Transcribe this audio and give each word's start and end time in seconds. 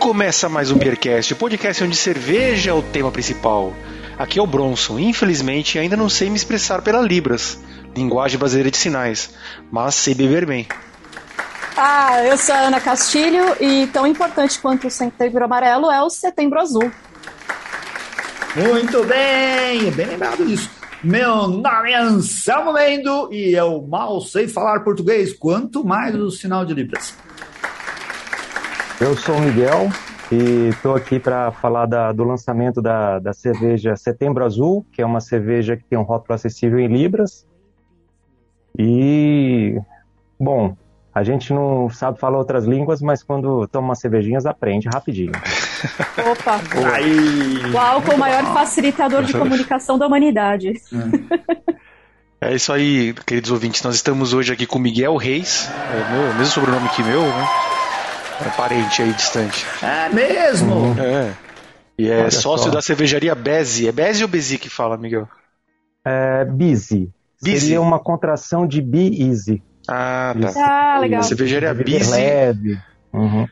começa 0.00 0.48
mais 0.48 0.70
um 0.70 0.78
Beercast, 0.78 1.34
o 1.34 1.36
podcast 1.36 1.84
onde 1.84 1.94
cerveja 1.94 2.70
é 2.70 2.72
o 2.72 2.80
tema 2.80 3.12
principal. 3.12 3.74
Aqui 4.18 4.38
é 4.38 4.42
o 4.42 4.46
Bronson. 4.46 4.98
Infelizmente, 4.98 5.78
ainda 5.78 5.94
não 5.94 6.08
sei 6.08 6.30
me 6.30 6.36
expressar 6.36 6.80
pela 6.80 7.02
Libras, 7.02 7.60
linguagem 7.94 8.38
brasileira 8.38 8.70
de 8.70 8.78
sinais, 8.78 9.34
mas 9.70 9.94
sei 9.94 10.14
beber 10.14 10.46
bem. 10.46 10.66
Ah, 11.76 12.24
eu 12.24 12.38
sou 12.38 12.54
a 12.54 12.60
Ana 12.60 12.80
Castilho 12.80 13.44
e 13.60 13.88
tão 13.88 14.06
importante 14.06 14.58
quanto 14.58 14.86
o 14.86 14.90
Setembro 14.90 15.44
Amarelo 15.44 15.90
é 15.90 16.02
o 16.02 16.08
Setembro 16.08 16.58
Azul. 16.58 16.90
Muito 18.56 19.04
bem, 19.04 19.90
bem 19.92 20.06
lembrado 20.06 20.46
disso. 20.46 20.70
Meu 21.04 21.46
nome 21.46 21.92
é 21.92 21.98
Anselmo 21.98 22.72
Lendo 22.72 23.28
e 23.30 23.52
eu 23.52 23.86
mal 23.86 24.18
sei 24.22 24.48
falar 24.48 24.80
português, 24.80 25.34
quanto 25.34 25.84
mais 25.84 26.14
o 26.14 26.30
sinal 26.30 26.64
de 26.64 26.72
Libras. 26.72 27.14
Eu 29.00 29.16
sou 29.16 29.34
o 29.34 29.40
Miguel 29.40 29.88
e 30.30 30.68
estou 30.68 30.94
aqui 30.94 31.18
para 31.18 31.50
falar 31.50 31.86
da, 31.86 32.12
do 32.12 32.22
lançamento 32.22 32.82
da, 32.82 33.18
da 33.18 33.32
cerveja 33.32 33.96
Setembro 33.96 34.44
Azul, 34.44 34.84
que 34.92 35.00
é 35.00 35.06
uma 35.06 35.20
cerveja 35.20 35.74
que 35.74 35.84
tem 35.84 35.98
um 35.98 36.02
rótulo 36.02 36.34
acessível 36.34 36.78
em 36.78 36.86
libras. 36.86 37.46
E, 38.78 39.80
bom, 40.38 40.76
a 41.14 41.22
gente 41.24 41.50
não 41.50 41.88
sabe 41.88 42.20
falar 42.20 42.36
outras 42.36 42.66
línguas, 42.66 43.00
mas 43.00 43.22
quando 43.22 43.66
toma 43.68 43.88
umas 43.88 44.00
cervejinhas 44.00 44.44
aprende 44.44 44.86
rapidinho. 44.92 45.32
Opa! 46.30 46.60
Aí. 46.92 47.72
O 47.72 47.78
álcool, 47.78 48.16
o 48.16 48.18
maior 48.18 48.44
facilitador 48.52 49.24
de 49.24 49.32
comunicação 49.32 49.98
da 49.98 50.06
humanidade. 50.06 50.74
É 52.38 52.54
isso 52.54 52.70
aí, 52.70 53.14
queridos 53.26 53.50
ouvintes. 53.50 53.82
Nós 53.82 53.94
estamos 53.94 54.34
hoje 54.34 54.52
aqui 54.52 54.66
com 54.66 54.78
Miguel 54.78 55.16
Reis, 55.16 55.70
é 55.70 56.12
meu, 56.12 56.34
mesmo 56.34 56.46
sobrenome 56.52 56.88
que 56.90 57.02
meu, 57.02 57.22
né? 57.22 57.48
É 58.44 58.50
parente 58.56 59.02
aí 59.02 59.12
distante. 59.12 59.66
É 59.82 60.08
mesmo? 60.08 60.74
Uhum. 60.74 60.94
É. 60.98 61.32
E 61.98 62.08
é 62.08 62.20
Olha 62.20 62.30
sócio 62.30 62.66
só. 62.66 62.70
da 62.70 62.80
cervejaria 62.80 63.34
Bezi. 63.34 63.86
É 63.88 63.92
Bezi 63.92 64.22
ou 64.22 64.28
Bezi 64.28 64.58
que 64.58 64.70
fala, 64.70 64.96
Miguel? 64.96 65.28
É 66.04 66.44
Busy. 66.46 67.10
Busy. 67.42 67.60
Seria 67.60 67.80
uma 67.80 67.98
contração 67.98 68.66
de 68.66 68.80
Be 68.80 69.22
Easy. 69.22 69.62
Ah, 69.88 70.34
tá. 70.40 70.52
Ah, 70.56 70.98
legal. 71.00 71.20
A 71.20 71.22
cervejaria 71.22 71.74
Busy. 71.74 72.10
Leve. 72.10 72.78
Uhum. 73.12 73.46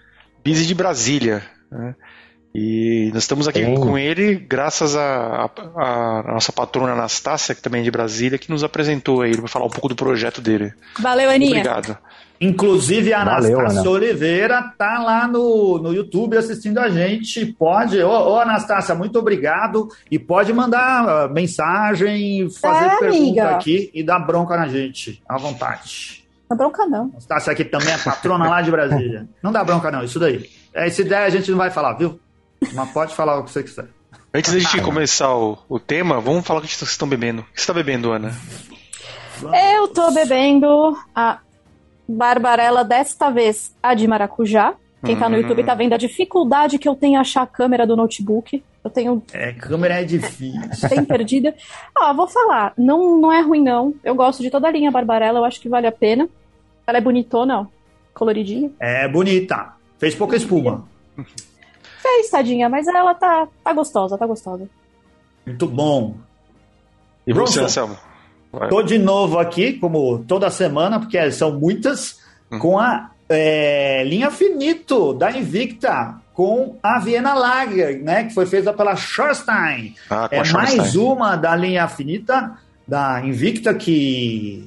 Busy 0.45 0.67
de 0.67 0.75
Brasília. 0.75 1.43
Né? 1.71 1.95
E 2.55 3.11
nós 3.13 3.25
estamos 3.25 3.47
aqui 3.47 3.65
Sim. 3.65 3.75
com 3.75 3.99
ele 3.99 4.35
graças 4.35 4.97
à 4.97 5.51
nossa 6.27 6.51
patrona 6.51 6.93
Anastácia, 6.93 7.55
que 7.55 7.61
também 7.61 7.83
é 7.83 7.85
de 7.85 7.91
Brasília, 7.91 8.39
que 8.39 8.51
nos 8.51 8.65
apresentou 8.65 9.21
aí. 9.21 9.31
Ele 9.31 9.43
vai 9.43 9.49
falar 9.49 9.67
um 9.67 9.71
pouco 9.71 9.89
do 9.89 9.95
projeto 9.95 10.41
dele. 10.41 10.73
Valeu, 10.99 11.31
Aninha. 11.31 11.61
Obrigado. 11.61 11.99
Inclusive 12.41 13.13
a 13.13 13.25
Valeu, 13.25 13.59
Anastácia 13.59 13.91
Oliveira 13.91 14.73
tá 14.79 15.03
lá 15.03 15.27
no, 15.27 15.79
no 15.79 15.93
YouTube 15.93 16.37
assistindo 16.37 16.79
a 16.79 16.89
gente. 16.89 17.47
Pode, 17.47 18.01
ô, 18.01 18.09
ô 18.09 18.39
Anastácia, 18.39 18.95
muito 18.95 19.19
obrigado. 19.19 19.89
E 20.11 20.19
pode 20.19 20.53
mandar 20.53 21.29
uh, 21.29 21.33
mensagem, 21.33 22.49
fazer 22.51 22.87
é, 22.87 22.97
pergunta 22.99 23.21
amiga. 23.21 23.51
aqui 23.51 23.91
e 23.93 24.05
dar 24.05 24.21
bronca 24.21 24.57
na 24.57 24.69
gente, 24.69 25.21
à 25.29 25.37
vontade. 25.37 26.25
Não 26.49 26.57
dá 26.57 26.65
bronca 26.65 26.87
não. 26.87 27.11
Anastácia 27.13 27.53
aqui 27.53 27.65
também 27.65 27.93
é 27.93 27.99
patrona 27.99 28.49
lá 28.49 28.63
de 28.63 28.71
Brasília. 28.71 29.29
Não 29.43 29.53
dá 29.53 29.63
bronca 29.65 29.91
não, 29.91 30.03
isso 30.03 30.19
daí. 30.19 30.49
Essa 30.73 31.03
ideia 31.03 31.27
a 31.27 31.31
gente 31.31 31.51
não 31.51 31.59
vai 31.59 31.71
falar, 31.71 31.95
viu? 31.95 32.21
Mas 32.73 32.91
pode 32.91 33.15
falar 33.15 33.39
o 33.39 33.45
que 33.45 33.51
você 33.51 33.63
quiser. 33.63 33.87
Antes 34.33 34.53
da 34.53 34.59
gente 34.59 34.81
começar 34.81 35.35
o, 35.35 35.59
o 35.69 35.81
tema, 35.81 36.21
vamos 36.21 36.47
falar 36.47 36.61
o 36.61 36.63
que 36.63 36.69
vocês 36.69 36.91
estão 36.91 37.09
bebendo. 37.09 37.43
O 37.43 37.45
que 37.45 37.51
você 37.57 37.63
está 37.63 37.75
bebendo, 37.75 38.13
Ana? 38.13 38.33
Eu 39.75 39.89
tô 39.89 40.11
bebendo 40.11 40.97
a 41.15 41.39
Barbarella, 42.09 42.83
desta 42.83 43.31
vez 43.31 43.77
a 43.83 43.95
de 43.95 44.07
maracujá. 44.07 44.75
Quem 45.05 45.17
tá 45.17 45.29
no 45.29 45.37
hum. 45.37 45.41
YouTube 45.41 45.63
tá 45.63 45.75
vendo 45.75 45.93
a 45.93 45.97
dificuldade 45.97 46.79
que 46.79 46.89
eu 46.89 46.97
tenho 46.97 47.13
em 47.13 47.17
achar 47.17 47.43
a 47.43 47.47
câmera 47.47 47.87
do 47.87 47.97
notebook. 47.97 48.63
Eu 48.83 48.91
tenho. 48.91 49.23
É, 49.33 49.53
câmera 49.53 50.01
é 50.01 50.05
difícil. 50.05 50.89
Bem 50.89 51.05
perdida. 51.05 51.55
Ah, 51.97 52.13
vou 52.13 52.27
falar. 52.27 52.73
Não, 52.77 53.21
não 53.21 53.33
é 53.33 53.41
ruim, 53.41 53.63
não. 53.63 53.95
Eu 54.03 54.15
gosto 54.15 54.43
de 54.43 54.51
toda 54.51 54.67
a 54.67 54.71
linha 54.71 54.91
Barbarella, 54.91 55.39
eu 55.39 55.45
acho 55.45 55.61
que 55.61 55.69
vale 55.69 55.87
a 55.87 55.93
pena. 55.93 56.29
Ela 56.87 56.99
é 56.99 57.01
bonitona, 57.01 57.61
ó. 57.61 57.67
Coloridinha. 58.15 58.73
É 58.81 59.07
bonita. 59.07 59.75
Fez 59.99 60.15
pouca 60.15 60.37
espuma. 60.37 60.89
Fez, 62.01 62.31
tadinha, 62.31 62.69
mas 62.69 62.89
ela 62.89 63.15
tá, 63.15 63.47
tá 63.63 63.73
gostosa, 63.73 64.17
tá 64.17 64.27
gostosa. 64.27 64.69
Muito 65.47 65.67
bom. 65.67 66.17
E 67.27 67.33
você, 67.33 67.61
Anselmo? 67.61 67.97
Tô 68.69 68.83
de 68.83 68.99
novo 68.99 69.39
aqui, 69.39 69.75
como 69.75 70.21
toda 70.21 70.51
semana, 70.51 70.99
porque 70.99 71.31
são 71.31 71.59
muitas, 71.59 72.21
hum. 72.51 72.59
com 72.59 72.79
a 72.79 73.11
é, 73.29 74.03
linha 74.05 74.31
finito 74.31 75.13
da 75.13 75.31
Invicta, 75.31 76.15
com 76.33 76.77
a 76.83 76.99
Viena 76.99 77.35
Lager, 77.35 78.03
né, 78.03 78.25
que 78.25 78.35
foi 78.35 78.47
feita 78.47 78.73
pela 78.73 78.97
Schorstein. 78.97 79.95
Ah, 80.09 80.29
é 80.31 80.45
mais 80.53 80.97
uma 80.97 81.37
da 81.37 81.55
linha 81.55 81.87
finita 81.89 82.57
da 82.87 83.21
Invicta 83.23 83.75
que 83.75 84.67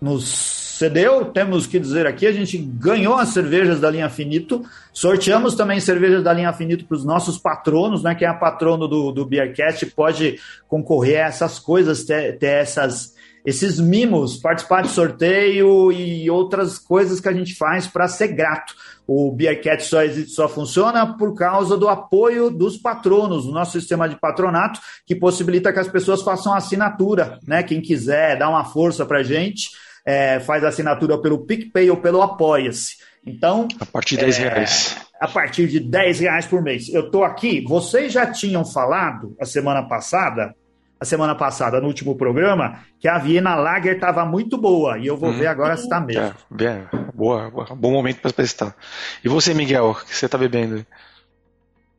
nos 0.00 0.60
cedeu, 0.80 1.26
temos 1.26 1.66
que 1.66 1.78
dizer 1.78 2.06
aqui, 2.06 2.26
a 2.26 2.32
gente 2.32 2.56
ganhou 2.56 3.14
as 3.16 3.28
cervejas 3.28 3.78
da 3.80 3.90
linha 3.90 4.08
Finito, 4.08 4.64
sorteamos 4.94 5.54
também 5.54 5.78
cervejas 5.78 6.24
da 6.24 6.32
linha 6.32 6.54
Finito 6.54 6.86
para 6.86 6.96
os 6.96 7.04
nossos 7.04 7.36
patronos, 7.36 8.02
né? 8.02 8.14
Quem 8.14 8.26
é 8.26 8.32
patrono 8.32 8.88
do, 8.88 9.12
do 9.12 9.26
Beercast 9.26 9.84
pode 9.94 10.40
concorrer 10.66 11.22
a 11.22 11.28
essas 11.28 11.58
coisas, 11.58 12.04
ter, 12.04 12.38
ter 12.38 12.62
essas, 12.62 13.14
esses 13.44 13.80
mimos, 13.80 14.36
participar 14.36 14.82
de 14.82 14.88
sorteio 14.88 15.90
e 15.90 16.30
outras 16.30 16.78
coisas 16.78 17.20
que 17.20 17.28
a 17.28 17.32
gente 17.32 17.54
faz 17.54 17.86
para 17.86 18.08
ser 18.08 18.28
grato. 18.28 18.74
O 19.06 19.32
Beercat 19.32 19.82
só, 19.82 19.98
só 20.28 20.48
funciona 20.48 21.16
por 21.16 21.34
causa 21.34 21.76
do 21.76 21.88
apoio 21.88 22.50
dos 22.50 22.76
patronos, 22.76 23.44
do 23.44 23.52
nosso 23.52 23.78
sistema 23.78 24.08
de 24.08 24.16
patronato, 24.16 24.80
que 25.06 25.16
possibilita 25.16 25.72
que 25.72 25.80
as 25.80 25.88
pessoas 25.88 26.22
façam 26.22 26.54
assinatura, 26.54 27.38
né? 27.46 27.62
Quem 27.62 27.80
quiser 27.80 28.38
dar 28.38 28.50
uma 28.50 28.64
força 28.64 29.04
para 29.04 29.18
a 29.18 29.22
gente 29.22 29.70
é, 30.04 30.40
faz 30.40 30.62
assinatura 30.64 31.20
pelo 31.20 31.44
PicPay 31.44 31.90
ou 31.90 31.96
pelo 31.96 32.22
Apoia-se. 32.22 32.96
Então. 33.26 33.68
A 33.80 33.86
partir 33.86 34.16
de 34.16 34.22
10 34.22 34.38
é, 34.38 34.42
reais. 34.42 34.96
A 35.20 35.28
partir 35.28 35.68
de 35.68 35.80
10 35.80 36.20
reais 36.20 36.46
por 36.46 36.62
mês. 36.62 36.88
Eu 36.88 37.06
estou 37.06 37.24
aqui, 37.24 37.62
vocês 37.66 38.12
já 38.12 38.26
tinham 38.30 38.64
falado 38.64 39.36
a 39.40 39.44
semana 39.44 39.86
passada, 39.86 40.54
a 41.00 41.04
semana 41.06 41.34
passada, 41.34 41.80
no 41.80 41.86
último 41.86 42.14
programa, 42.14 42.80
que 42.98 43.08
a 43.08 43.16
Viena 43.16 43.54
Lager 43.54 43.94
estava 43.94 44.26
muito 44.26 44.58
boa. 44.58 44.98
E 44.98 45.06
eu 45.06 45.16
vou 45.16 45.30
hum. 45.30 45.38
ver 45.38 45.46
agora 45.46 45.74
se 45.76 45.84
está 45.84 45.98
mesmo. 45.98 46.24
É, 46.24 46.34
bem, 46.50 46.86
boa, 47.14 47.50
boa, 47.50 47.66
bom 47.74 47.90
momento 47.90 48.20
para 48.20 48.30
testar. 48.30 48.76
E 49.24 49.28
você, 49.28 49.54
Miguel, 49.54 49.90
o 49.90 49.94
que 49.94 50.14
você 50.14 50.26
está 50.26 50.36
bebendo? 50.36 50.84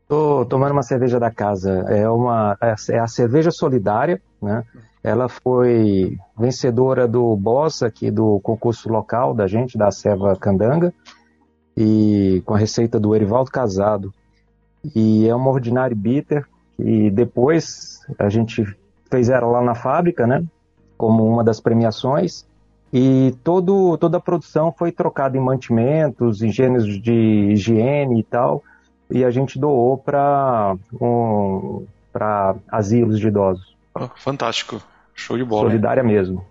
Estou 0.04 0.46
tomando 0.46 0.74
uma 0.74 0.84
cerveja 0.84 1.20
da 1.20 1.32
casa. 1.32 1.84
É 1.88 2.08
uma 2.08 2.56
é 2.62 3.00
a 3.00 3.08
cerveja 3.08 3.50
solidária, 3.50 4.22
né? 4.40 4.64
Ela 5.04 5.28
foi 5.28 6.16
vencedora 6.38 7.08
do 7.08 7.36
Boss 7.36 7.82
aqui 7.82 8.12
do 8.12 8.40
concurso 8.42 8.88
local 8.88 9.34
da 9.34 9.48
gente, 9.48 9.80
da 9.80 9.90
Serva 9.90 10.36
Candanga, 10.36 10.94
e 11.76 12.44
com 12.46 12.54
a 12.54 12.58
receita 12.58 13.00
do 13.00 13.16
Erivaldo 13.16 13.50
Casado. 13.50 14.14
E 14.94 15.28
é 15.28 15.34
uma 15.34 15.50
ordinária 15.50 15.96
bitter, 15.96 16.46
e 16.78 17.10
depois 17.10 18.02
a 18.20 18.30
gente 18.30 18.64
fez 19.12 19.30
ela 19.30 19.46
lá 19.46 19.62
na 19.62 19.76
fábrica, 19.76 20.26
né? 20.26 20.44
Como 20.98 21.28
uma 21.28 21.44
das 21.44 21.60
premiações. 21.60 22.46
E 22.94 23.36
todo, 23.44 23.98
toda 23.98 24.18
a 24.18 24.22
produção 24.22 24.74
foi 24.78 24.92
trocada 24.92 25.38
em 25.38 25.40
mantimentos, 25.40 26.42
em 26.42 26.52
gêneros 26.52 27.00
de 27.02 27.52
higiene 27.52 28.20
e 28.20 28.24
tal, 28.24 28.64
e 29.10 29.24
a 29.24 29.32
gente 29.32 29.60
doou 29.60 29.98
para 29.98 30.76
um, 31.00 31.86
asilos 32.70 33.20
de 33.20 33.28
idosos. 33.28 33.76
Oh, 33.96 34.08
fantástico. 34.16 34.82
Show 35.14 35.38
de 35.38 35.44
bola. 35.44 35.70
Solidária 35.70 36.02
hein? 36.02 36.08
mesmo. 36.08 36.46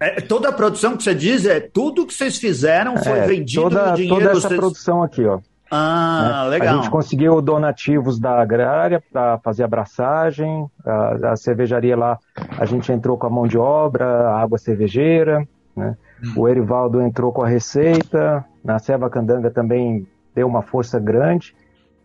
É, 0.00 0.20
toda 0.20 0.48
a 0.48 0.52
produção 0.52 0.96
que 0.96 1.02
você 1.02 1.14
diz 1.14 1.44
é 1.44 1.58
tudo 1.58 2.06
que 2.06 2.14
vocês 2.14 2.38
fizeram 2.38 2.96
foi 2.96 3.18
é, 3.18 3.26
vendido 3.26 3.62
toda, 3.62 3.90
no 3.90 3.96
dinheiro. 3.96 4.16
Toda 4.16 4.30
essa 4.30 4.48
vocês... 4.48 4.60
produção 4.60 5.02
aqui, 5.02 5.24
ó. 5.24 5.40
Ah, 5.70 6.44
né? 6.44 6.50
legal. 6.50 6.74
A 6.74 6.76
gente 6.76 6.90
conseguiu 6.90 7.40
donativos 7.42 8.18
da 8.18 8.40
agrária 8.40 9.02
para 9.12 9.38
fazer 9.38 9.64
abraçagem, 9.64 10.66
a, 10.84 11.32
a, 11.32 11.36
cervejaria 11.36 11.96
lá, 11.96 12.18
a 12.58 12.64
gente 12.64 12.90
entrou 12.90 13.18
com 13.18 13.26
a 13.26 13.30
mão 13.30 13.46
de 13.46 13.58
obra, 13.58 14.06
a 14.06 14.40
água 14.40 14.58
cervejeira, 14.58 15.46
né? 15.76 15.96
Hum. 16.24 16.32
O 16.36 16.48
Erivaldo 16.48 17.00
entrou 17.00 17.32
com 17.32 17.42
a 17.42 17.48
receita, 17.48 18.44
na 18.64 18.78
Serva 18.78 19.08
Candanga 19.08 19.50
também 19.50 20.06
deu 20.34 20.46
uma 20.46 20.62
força 20.62 20.98
grande, 20.98 21.54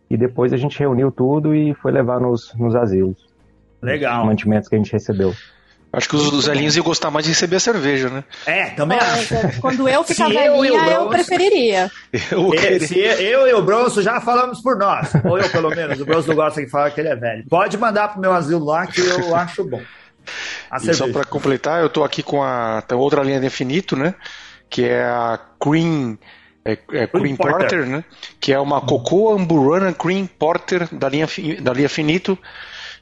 e 0.09 0.17
depois 0.17 0.53
a 0.53 0.57
gente 0.57 0.77
reuniu 0.77 1.11
tudo 1.11 1.55
e 1.55 1.73
foi 1.73 1.91
levar 1.91 2.19
nos, 2.19 2.53
nos 2.55 2.75
asilos. 2.75 3.33
Legal. 3.81 4.21
Os 4.21 4.27
mantimentos 4.27 4.69
que 4.69 4.75
a 4.75 4.77
gente 4.77 4.91
recebeu. 4.91 5.33
Acho 5.95 6.09
que 6.09 6.15
os, 6.15 6.33
os 6.33 6.47
velhinhos 6.47 6.75
iam 6.75 6.83
gostar 6.83 7.11
mais 7.11 7.23
de 7.23 7.31
receber 7.31 7.57
a 7.57 7.59
cerveja, 7.59 8.09
né? 8.09 8.23
É, 8.47 8.71
também 8.71 8.97
acho. 8.97 9.35
Quando 9.61 9.87
eu 9.87 10.01
ficar 10.05 10.27
velhinha, 10.27 10.49
eu, 10.49 11.03
eu, 11.03 11.07
preferiria. 11.09 11.91
Eu, 12.31 12.51
se 12.79 12.97
eu 12.97 13.47
e 13.47 13.53
o 13.53 13.61
Bronson 13.61 14.01
já 14.01 14.19
falamos 14.19 14.59
por 14.59 14.75
nós. 14.75 15.11
Ou 15.23 15.37
eu, 15.37 15.47
pelo 15.49 15.69
menos. 15.69 16.01
O 16.01 16.05
Bronson 16.05 16.29
não 16.29 16.35
gosta 16.35 16.63
de 16.63 16.69
falar 16.69 16.89
que 16.89 16.99
ele 16.99 17.09
é 17.09 17.15
velho. 17.15 17.45
Pode 17.47 17.77
mandar 17.77 18.07
pro 18.07 18.19
meu 18.19 18.33
asilo 18.33 18.65
lá, 18.65 18.87
que 18.87 19.01
eu 19.01 19.35
acho 19.37 19.63
bom. 19.63 19.81
A 20.71 20.77
e 20.77 20.93
só 20.95 21.07
para 21.11 21.25
completar, 21.25 21.81
eu 21.81 21.89
tô 21.89 22.03
aqui 22.03 22.23
com 22.23 22.41
a 22.41 22.83
outra 22.93 23.21
linha 23.21 23.39
de 23.39 23.45
infinito, 23.45 23.95
né? 23.95 24.15
Que 24.69 24.85
é 24.85 25.03
a 25.03 25.39
Cream 25.61 26.17
É, 26.65 26.71
é 26.93 27.05
Cream, 27.07 27.35
Porter. 27.35 27.59
Porter. 27.59 27.85
né? 27.85 28.03
Que 28.39 28.51
é 28.51 28.59
uma 28.59 28.81
Cocoa 28.81 29.35
Amburana 29.35 29.93
Cream 29.93 30.25
Porter 30.25 30.87
da 30.91 31.07
linha, 31.09 31.27
da 31.61 31.73
linha 31.73 31.89
Finito, 31.89 32.37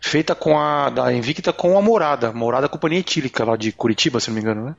feita 0.02 0.34
com 0.34 0.60
a 0.60 0.90
da 0.90 1.14
Invicta 1.14 1.54
com 1.54 1.78
a 1.78 1.82
Morada, 1.82 2.34
Morada 2.34 2.68
Companhia 2.68 3.00
Etílica 3.00 3.46
lá 3.46 3.56
de 3.56 3.72
Curitiba, 3.72 4.20
se 4.20 4.30
não 4.30 4.36
me 4.36 4.42
engano, 4.42 4.66
né? 4.66 4.76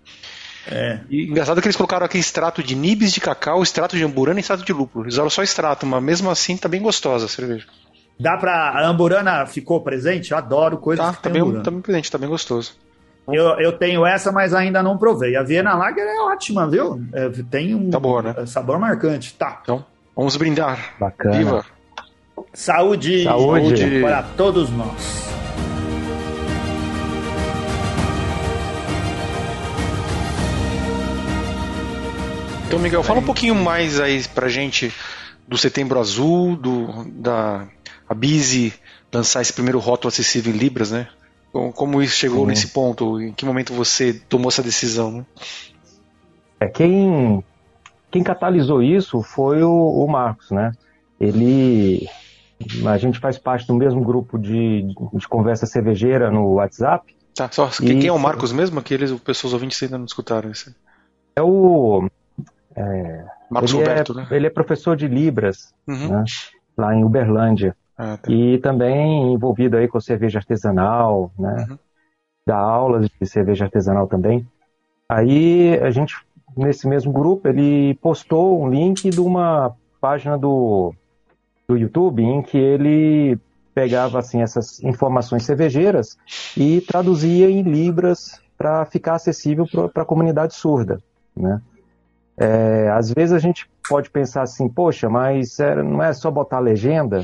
É. 0.66 1.00
E 1.08 1.24
engraçado 1.30 1.60
que 1.60 1.66
eles 1.66 1.76
colocaram 1.76 2.04
aqui 2.04 2.19
extrato 2.19 2.62
de 2.62 2.74
nibs 2.74 3.12
de 3.12 3.20
cacau, 3.20 3.62
extrato 3.62 3.96
de 3.96 4.04
amburana 4.04 4.38
e 4.38 4.42
extrato 4.42 4.64
de 4.64 4.72
lúpulo. 4.72 5.04
Eles 5.04 5.14
usaram 5.14 5.30
só 5.30 5.42
extrato, 5.42 5.86
mas 5.86 6.02
mesmo 6.02 6.30
assim 6.30 6.56
tá 6.56 6.69
bem 6.69 6.82
gostosa 6.82 7.26
a 7.26 7.28
cerveja. 7.28 7.66
Dá 8.19 8.36
pra. 8.36 8.70
A 8.70 8.86
amburana 8.86 9.46
ficou 9.46 9.80
presente? 9.80 10.32
Eu 10.32 10.38
adoro 10.38 10.78
coisas 10.78 11.04
tá, 11.04 11.12
que 11.12 11.22
tá 11.22 11.30
bem, 11.30 11.62
tá 11.62 11.70
bem 11.70 11.80
presente, 11.80 12.10
tá 12.10 12.19
bem 12.19 12.28
gostoso. 12.28 12.76
Eu, 13.28 13.60
eu 13.60 13.72
tenho 13.72 14.04
essa, 14.04 14.30
mas 14.32 14.52
ainda 14.52 14.82
não 14.82 14.98
provei. 14.98 15.36
A 15.36 15.42
Viena 15.42 15.74
Lager 15.74 16.04
é 16.04 16.20
ótima, 16.22 16.69
viu? 16.69 17.00
É, 17.12 17.28
tem 17.50 17.74
um 17.74 17.88
tá 17.88 17.98
boa, 17.98 18.22
né? 18.22 18.46
sabor 18.46 18.78
marcante. 18.78 19.34
Tá. 19.34 19.60
Então, 19.62 19.84
vamos 20.14 20.36
brindar. 20.36 20.94
Bacana. 20.98 21.36
Viva! 21.36 21.64
Saúde, 22.52 23.25
Saúde. 23.25 23.76
Saúde 23.76 24.00
para 24.00 24.23
todos 24.23 24.70
nós. 24.70 25.23
Então, 32.67 32.79
Miguel, 32.79 33.02
fala 33.02 33.20
um 33.20 33.25
pouquinho 33.25 33.55
mais 33.55 34.00
aí 34.00 34.23
pra 34.34 34.49
gente 34.49 34.93
do 35.46 35.58
Setembro 35.58 36.00
Azul, 36.00 36.56
do, 36.56 37.05
da 37.11 37.69
a 38.08 38.14
Bizi 38.14 38.73
lançar 39.12 39.43
esse 39.43 39.52
primeiro 39.52 39.79
rótulo 39.79 40.08
acessível 40.08 40.55
em 40.55 40.56
Libras, 40.56 40.90
né? 40.90 41.08
Como 41.52 42.00
isso 42.00 42.17
chegou 42.17 42.40
Sim. 42.40 42.46
nesse 42.46 42.69
ponto? 42.69 43.20
Em 43.20 43.32
que 43.32 43.44
momento 43.44 43.75
você 43.75 44.14
tomou 44.14 44.49
essa 44.49 44.62
decisão? 44.62 45.12
Né? 45.12 45.26
É, 46.61 46.69
quem, 46.69 47.44
quem 48.11 48.23
catalisou 48.23 48.82
isso 48.82 49.23
foi 49.23 49.62
o, 49.62 49.70
o, 49.70 50.08
Marcos, 50.08 50.50
né? 50.50 50.73
Ele. 51.22 52.08
A 52.86 52.98
gente 52.98 53.20
faz 53.20 53.38
parte 53.38 53.66
do 53.66 53.74
mesmo 53.74 54.02
grupo 54.02 54.38
de, 54.38 54.82
de 55.14 55.28
conversa 55.28 55.66
cervejeira 55.66 56.30
no 56.30 56.54
WhatsApp. 56.54 57.14
Tá, 57.34 57.48
só, 57.50 57.70
e, 57.80 57.86
quem 57.86 58.06
é 58.06 58.12
o 58.12 58.19
Marcos 58.19 58.52
mesmo? 58.52 58.82
Que 58.82 58.94
eles, 58.94 59.12
pessoas 59.20 59.52
ouvintes 59.52 59.82
ainda 59.82 59.98
não 59.98 60.04
escutaram 60.04 60.50
isso. 60.50 60.74
É 61.34 61.42
o. 61.42 62.08
É, 62.74 63.24
Marcos 63.50 63.72
Roberto, 63.72 64.12
é, 64.12 64.16
né? 64.16 64.28
Ele 64.32 64.46
é 64.46 64.50
professor 64.50 64.96
de 64.96 65.06
Libras, 65.06 65.72
uhum. 65.86 66.08
né? 66.08 66.24
lá 66.76 66.94
em 66.94 67.04
Uberlândia. 67.04 67.76
Ah, 67.96 68.16
tá. 68.16 68.30
E 68.30 68.58
também 68.58 69.32
envolvido 69.32 69.76
aí 69.76 69.86
com 69.86 70.00
cerveja 70.00 70.38
artesanal, 70.38 71.30
né? 71.38 71.66
Uhum. 71.69 71.78
Dá 72.46 72.58
aulas 72.58 73.08
de 73.08 73.26
cerveja 73.26 73.66
artesanal 73.66 74.08
também. 74.08 74.46
Aí 75.08 75.78
a 75.80 75.90
gente, 75.90 76.16
nesse 76.56 76.88
mesmo 76.88 77.12
grupo, 77.12 77.48
ele 77.48 77.94
postou 77.96 78.60
um 78.60 78.69
link 78.69 79.08
de 79.10 79.20
uma 79.20 79.74
página 80.00 80.36
do, 80.36 80.92
do 81.72 81.78
YouTube 81.78 82.22
em 82.22 82.42
que 82.42 82.58
ele 82.58 83.38
pegava 83.74 84.19
assim 84.19 84.42
essas 84.42 84.82
informações 84.82 85.44
cervejeiras 85.44 86.16
e 86.56 86.80
traduzia 86.82 87.50
em 87.50 87.62
libras 87.62 88.40
para 88.56 88.84
ficar 88.84 89.14
acessível 89.14 89.66
para 89.92 90.02
a 90.02 90.06
comunidade 90.06 90.54
surda, 90.54 91.00
né? 91.36 91.60
É, 92.36 92.90
às 92.90 93.10
vezes 93.10 93.32
a 93.32 93.38
gente 93.38 93.69
pode 93.88 94.10
pensar 94.10 94.42
assim, 94.42 94.69
poxa, 94.69 95.08
mas 95.08 95.58
não 95.84 96.02
é 96.02 96.12
só 96.12 96.30
botar 96.30 96.60
legenda? 96.60 97.22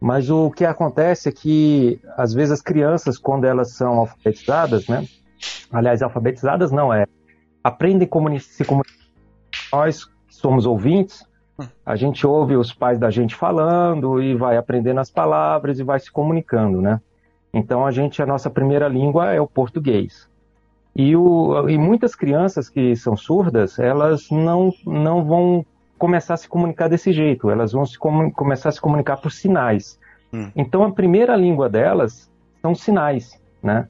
Mas 0.00 0.30
o 0.30 0.50
que 0.50 0.64
acontece 0.64 1.28
é 1.28 1.32
que, 1.32 2.00
às 2.16 2.34
vezes, 2.34 2.54
as 2.54 2.60
crianças, 2.60 3.18
quando 3.18 3.44
elas 3.44 3.72
são 3.72 4.00
alfabetizadas, 4.00 4.88
né? 4.88 5.06
Aliás, 5.70 6.02
alfabetizadas 6.02 6.72
não 6.72 6.92
é. 6.92 7.06
Aprendem 7.62 8.08
a 8.08 8.40
se 8.40 8.64
comunicar. 8.64 8.92
Nós 9.72 10.04
somos 10.28 10.66
ouvintes, 10.66 11.24
a 11.84 11.96
gente 11.96 12.26
ouve 12.26 12.56
os 12.56 12.72
pais 12.72 12.98
da 12.98 13.10
gente 13.10 13.34
falando 13.34 14.22
e 14.22 14.34
vai 14.34 14.56
aprendendo 14.56 15.00
as 15.00 15.10
palavras 15.10 15.78
e 15.78 15.82
vai 15.82 16.00
se 16.00 16.10
comunicando, 16.10 16.80
né? 16.80 17.00
Então, 17.52 17.84
a 17.84 17.90
gente, 17.90 18.22
a 18.22 18.26
nossa 18.26 18.48
primeira 18.48 18.88
língua 18.88 19.32
é 19.32 19.40
o 19.40 19.46
português. 19.46 20.28
E, 20.94 21.14
o, 21.16 21.68
e 21.68 21.78
muitas 21.78 22.14
crianças 22.14 22.68
que 22.68 22.94
são 22.96 23.16
surdas, 23.16 23.78
elas 23.78 24.30
não, 24.30 24.72
não 24.86 25.24
vão 25.24 25.64
começar 25.98 26.34
a 26.34 26.36
se 26.36 26.48
comunicar 26.48 26.88
desse 26.88 27.12
jeito, 27.12 27.50
elas 27.50 27.72
vão 27.72 27.86
se 27.86 27.98
começar 27.98 28.70
a 28.70 28.72
se 28.72 28.80
comunicar 28.80 29.18
por 29.18 29.30
sinais. 29.30 29.98
Hum. 30.32 30.50
Então 30.56 30.82
a 30.82 30.92
primeira 30.92 31.36
língua 31.36 31.68
delas 31.68 32.30
são 32.60 32.74
sinais, 32.74 33.40
né? 33.62 33.88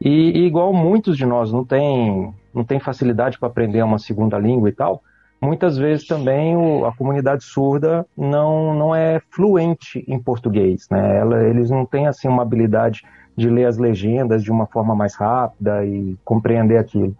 E, 0.00 0.08
e, 0.08 0.46
igual 0.46 0.72
muitos 0.72 1.16
de 1.16 1.26
nós 1.26 1.52
não 1.52 1.64
tem, 1.64 2.32
não 2.54 2.64
tem 2.64 2.78
facilidade 2.78 3.38
para 3.38 3.48
aprender 3.48 3.82
uma 3.82 3.98
segunda 3.98 4.38
língua 4.38 4.68
e 4.68 4.72
tal, 4.72 5.02
muitas 5.40 5.78
vezes 5.78 6.06
também 6.06 6.56
o, 6.56 6.84
a 6.84 6.92
comunidade 6.94 7.44
surda 7.44 8.06
não, 8.16 8.74
não 8.74 8.94
é 8.94 9.20
fluente 9.30 10.04
em 10.06 10.18
português, 10.18 10.86
né? 10.90 11.18
Ela, 11.18 11.42
eles 11.44 11.70
não 11.70 11.86
têm 11.86 12.06
assim 12.06 12.28
uma 12.28 12.42
habilidade 12.42 13.02
de 13.36 13.48
ler 13.48 13.64
as 13.64 13.78
legendas 13.78 14.42
de 14.42 14.50
uma 14.50 14.66
forma 14.66 14.94
mais 14.94 15.14
rápida 15.14 15.84
e 15.84 16.16
compreender 16.24 16.76
aquilo. 16.76 17.16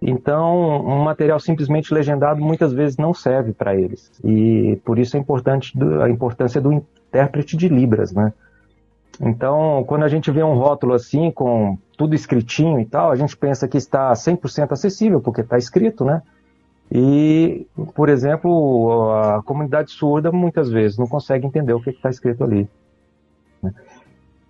Então, 0.00 0.84
um 0.84 1.04
material 1.04 1.38
simplesmente 1.38 1.94
legendado 1.94 2.40
muitas 2.40 2.72
vezes 2.72 2.96
não 2.96 3.14
serve 3.14 3.52
para 3.52 3.76
eles. 3.76 4.10
E 4.24 4.80
por 4.84 4.98
isso 4.98 5.16
é 5.16 5.20
importante 5.20 5.72
a 6.02 6.08
importância 6.08 6.60
do 6.60 6.72
intérprete 6.72 7.56
de 7.56 7.68
Libras, 7.68 8.12
né? 8.12 8.32
Então, 9.20 9.84
quando 9.86 10.02
a 10.02 10.08
gente 10.08 10.30
vê 10.32 10.42
um 10.42 10.54
rótulo 10.54 10.94
assim, 10.94 11.30
com 11.30 11.78
tudo 11.96 12.14
escritinho 12.14 12.80
e 12.80 12.84
tal, 12.84 13.12
a 13.12 13.14
gente 13.14 13.36
pensa 13.36 13.68
que 13.68 13.76
está 13.76 14.12
100% 14.12 14.72
acessível, 14.72 15.20
porque 15.20 15.42
está 15.42 15.56
escrito, 15.56 16.04
né? 16.04 16.22
E, 16.90 17.66
por 17.94 18.08
exemplo, 18.08 19.12
a 19.12 19.42
comunidade 19.42 19.90
surda 19.90 20.30
muitas 20.30 20.70
vezes 20.70 20.98
não 20.98 21.06
consegue 21.06 21.46
entender 21.46 21.72
o 21.72 21.80
que 21.80 21.90
está 21.90 22.10
escrito 22.10 22.44
ali. 22.44 22.68
Né? 23.62 23.72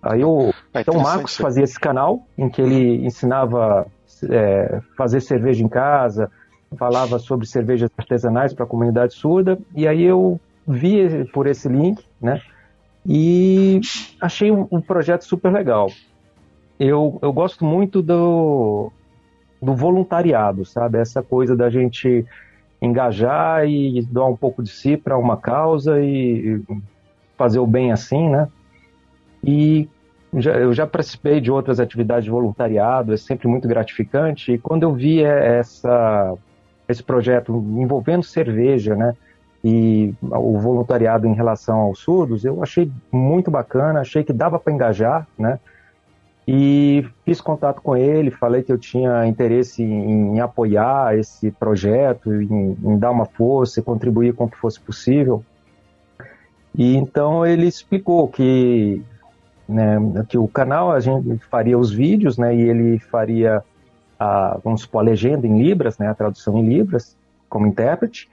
Aí 0.01 0.23
o, 0.25 0.53
é 0.73 0.81
então 0.81 0.95
o 0.95 1.01
Marcos 1.01 1.37
fazia 1.37 1.63
esse 1.63 1.79
canal 1.79 2.27
em 2.37 2.49
que 2.49 2.61
ele 2.61 3.05
ensinava 3.05 3.87
é, 4.29 4.81
fazer 4.97 5.21
cerveja 5.21 5.63
em 5.63 5.69
casa, 5.69 6.29
falava 6.77 7.19
sobre 7.19 7.45
cervejas 7.45 7.89
artesanais 7.97 8.53
para 8.53 8.65
a 8.65 8.67
comunidade 8.67 9.13
surda, 9.13 9.57
e 9.73 9.87
aí 9.87 10.03
eu 10.03 10.39
vi 10.67 11.25
por 11.31 11.47
esse 11.47 11.69
link, 11.69 12.03
né? 12.21 12.41
E 13.05 13.79
achei 14.19 14.51
um, 14.51 14.67
um 14.71 14.81
projeto 14.81 15.23
super 15.23 15.51
legal. 15.51 15.89
Eu, 16.79 17.19
eu 17.21 17.31
gosto 17.31 17.63
muito 17.63 18.01
do, 18.01 18.91
do 19.63 19.73
voluntariado, 19.75 20.65
sabe? 20.65 20.97
Essa 20.97 21.23
coisa 21.23 21.55
da 21.55 21.69
gente 21.69 22.25
engajar 22.81 23.65
e 23.67 24.01
doar 24.03 24.29
um 24.29 24.35
pouco 24.35 24.61
de 24.61 24.69
si 24.69 24.97
para 24.97 25.17
uma 25.17 25.37
causa 25.37 26.01
e 26.01 26.61
fazer 27.37 27.59
o 27.59 27.67
bem 27.67 27.91
assim, 27.91 28.29
né? 28.29 28.47
E 29.43 29.87
já, 30.35 30.53
eu 30.53 30.73
já 30.73 30.85
participei 30.85 31.39
de 31.39 31.51
outras 31.51 31.79
atividades 31.79 32.25
de 32.25 32.31
voluntariado, 32.31 33.13
é 33.13 33.17
sempre 33.17 33.47
muito 33.47 33.67
gratificante. 33.67 34.53
E 34.53 34.57
quando 34.57 34.83
eu 34.83 34.93
vi 34.93 35.23
essa, 35.23 36.33
esse 36.87 37.03
projeto 37.03 37.53
envolvendo 37.77 38.23
cerveja, 38.23 38.95
né, 38.95 39.15
e 39.63 40.13
o 40.21 40.59
voluntariado 40.59 41.25
em 41.25 41.33
relação 41.33 41.79
aos 41.79 41.99
surdos, 41.99 42.43
eu 42.43 42.61
achei 42.61 42.91
muito 43.11 43.49
bacana, 43.49 44.01
achei 44.01 44.23
que 44.23 44.33
dava 44.33 44.59
para 44.59 44.73
engajar, 44.73 45.25
né? 45.39 45.57
E 46.47 47.07
fiz 47.23 47.39
contato 47.39 47.81
com 47.81 47.95
ele, 47.95 48.29
falei 48.29 48.63
que 48.63 48.71
eu 48.71 48.77
tinha 48.77 49.25
interesse 49.25 49.81
em, 49.81 50.35
em 50.35 50.39
apoiar 50.41 51.17
esse 51.17 51.49
projeto, 51.51 52.33
em, 52.33 52.77
em, 52.83 52.97
dar 52.97 53.11
uma 53.11 53.25
força 53.25 53.79
e 53.79 53.83
contribuir 53.83 54.33
com 54.33 54.45
o 54.45 54.49
que 54.49 54.57
fosse 54.57 54.79
possível. 54.79 55.43
E 56.75 56.95
então 56.95 57.45
ele 57.45 57.65
explicou 57.65 58.27
que 58.27 59.01
né, 59.67 59.97
que 60.27 60.37
o 60.37 60.47
canal 60.47 60.91
a 60.91 60.99
gente 60.99 61.45
faria 61.45 61.77
os 61.77 61.91
vídeos, 61.91 62.37
né, 62.37 62.53
e 62.53 62.61
ele 62.61 62.99
faria 62.99 63.63
a, 64.19 64.59
vamos 64.63 64.81
supor, 64.81 65.01
a 65.01 65.05
legenda 65.05 65.47
em 65.47 65.57
libras, 65.57 65.97
né, 65.97 66.09
a 66.09 66.13
tradução 66.13 66.57
em 66.57 66.67
libras, 66.67 67.17
como 67.49 67.67
intérprete, 67.67 68.29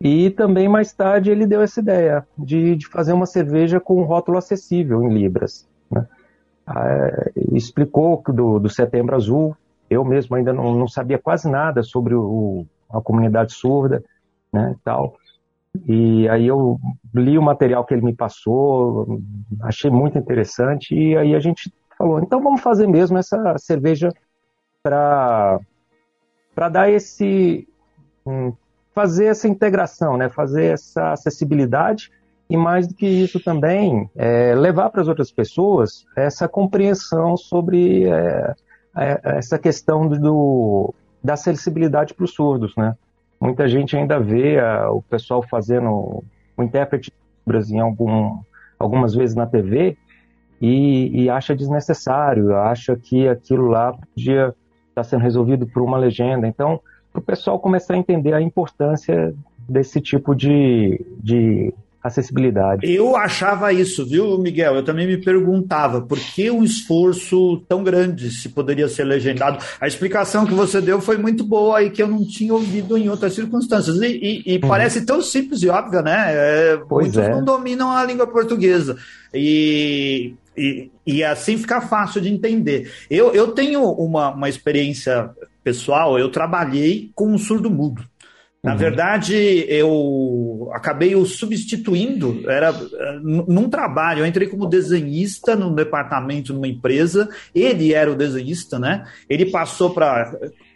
e 0.00 0.30
também 0.30 0.68
mais 0.68 0.92
tarde 0.92 1.30
ele 1.30 1.46
deu 1.46 1.60
essa 1.60 1.80
ideia 1.80 2.26
de, 2.38 2.76
de 2.76 2.86
fazer 2.86 3.12
uma 3.12 3.26
cerveja 3.26 3.80
com 3.80 4.00
um 4.00 4.04
rótulo 4.04 4.38
acessível 4.38 5.02
em 5.02 5.12
libras, 5.12 5.68
né. 5.90 6.06
Ah, 6.72 7.30
explicou 7.52 8.22
do, 8.28 8.60
do 8.60 8.68
Setembro 8.68 9.16
Azul, 9.16 9.56
eu 9.88 10.04
mesmo 10.04 10.36
ainda 10.36 10.52
não, 10.52 10.72
não 10.72 10.86
sabia 10.86 11.18
quase 11.18 11.50
nada 11.50 11.82
sobre 11.82 12.14
o, 12.14 12.64
a 12.88 13.00
comunidade 13.00 13.52
surda, 13.52 14.04
né, 14.52 14.76
tal, 14.84 15.16
e 15.86 16.28
aí 16.28 16.46
eu 16.46 16.78
li 17.12 17.36
o 17.36 17.42
material 17.42 17.84
que 17.84 17.92
ele 17.92 18.04
me 18.04 18.14
passou, 18.14 19.20
achei 19.62 19.90
muito 19.90 20.16
interessante, 20.16 20.94
e 20.94 21.16
aí 21.16 21.34
a 21.34 21.40
gente 21.40 21.72
falou, 21.98 22.20
então 22.20 22.40
vamos 22.40 22.60
fazer 22.60 22.86
mesmo 22.86 23.18
essa 23.18 23.58
cerveja 23.58 24.12
para 24.82 25.58
para 26.54 26.68
dar 26.68 26.90
esse 26.90 27.68
um, 28.26 28.52
fazer 28.92 29.26
essa 29.26 29.48
integração, 29.48 30.16
né? 30.16 30.28
Fazer 30.28 30.66
essa 30.66 31.12
acessibilidade 31.12 32.10
e 32.50 32.56
mais 32.56 32.88
do 32.88 32.94
que 32.94 33.06
isso 33.06 33.38
também 33.38 34.10
é, 34.16 34.54
levar 34.56 34.90
para 34.90 35.00
as 35.00 35.08
outras 35.08 35.30
pessoas 35.30 36.04
essa 36.16 36.48
compreensão 36.48 37.36
sobre 37.36 38.08
é, 38.08 38.54
é, 38.96 39.20
essa 39.38 39.56
questão 39.56 40.08
do, 40.08 40.92
da 41.22 41.34
acessibilidade 41.34 42.12
para 42.12 42.24
os 42.24 42.34
surdos, 42.34 42.74
né? 42.76 42.96
muita 43.40 43.68
gente 43.68 43.96
ainda 43.96 44.18
vê 44.18 44.58
a, 44.58 44.90
o 44.90 45.00
pessoal 45.00 45.42
fazendo 45.42 46.22
o 46.56 46.62
intérprete 46.62 47.12
em 47.70 47.80
algum, 47.80 48.38
algumas 48.78 49.14
vezes 49.14 49.34
na 49.34 49.46
TV 49.46 49.96
e, 50.60 51.22
e, 51.22 51.30
acha 51.30 51.56
desnecessário, 51.56 52.54
acha 52.54 52.94
que 52.94 53.26
aquilo 53.26 53.68
lá 53.68 53.92
podia 53.92 54.48
estar 54.48 54.54
tá 54.94 55.04
sendo 55.04 55.22
resolvido 55.22 55.66
por 55.66 55.82
uma 55.82 55.96
legenda. 55.96 56.46
Então, 56.46 56.80
para 57.12 57.20
o 57.20 57.22
pessoal 57.22 57.58
começar 57.58 57.94
a 57.94 57.96
entender 57.96 58.34
a 58.34 58.42
importância 58.42 59.34
desse 59.68 60.00
tipo 60.00 60.34
de, 60.34 61.00
de 61.22 61.72
acessibilidade. 62.02 62.90
Eu 62.90 63.14
achava 63.14 63.72
isso, 63.72 64.06
viu, 64.06 64.38
Miguel? 64.38 64.74
Eu 64.74 64.82
também 64.82 65.06
me 65.06 65.18
perguntava 65.18 66.00
por 66.00 66.18
que 66.18 66.50
um 66.50 66.64
esforço 66.64 67.62
tão 67.68 67.84
grande 67.84 68.30
se 68.30 68.48
poderia 68.48 68.88
ser 68.88 69.04
legendado. 69.04 69.62
A 69.80 69.86
explicação 69.86 70.46
que 70.46 70.54
você 70.54 70.80
deu 70.80 71.00
foi 71.00 71.18
muito 71.18 71.44
boa 71.44 71.82
e 71.82 71.90
que 71.90 72.02
eu 72.02 72.08
não 72.08 72.24
tinha 72.26 72.54
ouvido 72.54 72.96
em 72.96 73.08
outras 73.08 73.34
circunstâncias. 73.34 73.96
E, 74.00 74.06
e, 74.06 74.42
e 74.46 74.54
uhum. 74.54 74.68
parece 74.68 75.04
tão 75.04 75.20
simples 75.20 75.62
e 75.62 75.68
óbvia, 75.68 76.00
né? 76.00 76.26
É, 76.28 76.80
muitos 76.90 77.18
é. 77.18 77.30
não 77.30 77.44
dominam 77.44 77.90
a 77.90 78.04
língua 78.04 78.26
portuguesa. 78.26 78.96
E, 79.34 80.34
e, 80.56 80.90
e, 81.06 81.22
assim 81.22 81.56
fica 81.56 81.80
fácil 81.80 82.20
de 82.20 82.28
entender. 82.28 82.90
Eu, 83.10 83.32
eu 83.32 83.48
tenho 83.48 83.82
uma, 83.82 84.30
uma 84.30 84.48
experiência 84.48 85.30
pessoal, 85.62 86.18
eu 86.18 86.30
trabalhei 86.30 87.10
com 87.14 87.28
um 87.28 87.38
surdo 87.38 87.70
mudo. 87.70 88.02
Na 88.62 88.72
uhum. 88.72 88.78
verdade, 88.78 89.64
eu 89.68 90.70
acabei 90.74 91.16
o 91.16 91.24
substituindo. 91.24 92.42
Era 92.48 92.72
num 93.22 93.70
trabalho, 93.70 94.20
eu 94.20 94.26
entrei 94.26 94.48
como 94.48 94.66
desenhista 94.66 95.56
no 95.56 95.74
departamento 95.74 96.52
numa 96.52 96.68
empresa. 96.68 97.28
Ele 97.54 97.94
era 97.94 98.12
o 98.12 98.16
desenhista, 98.16 98.78
né? 98.78 99.06
Ele 99.28 99.46
passou 99.46 99.90
para 99.90 100.30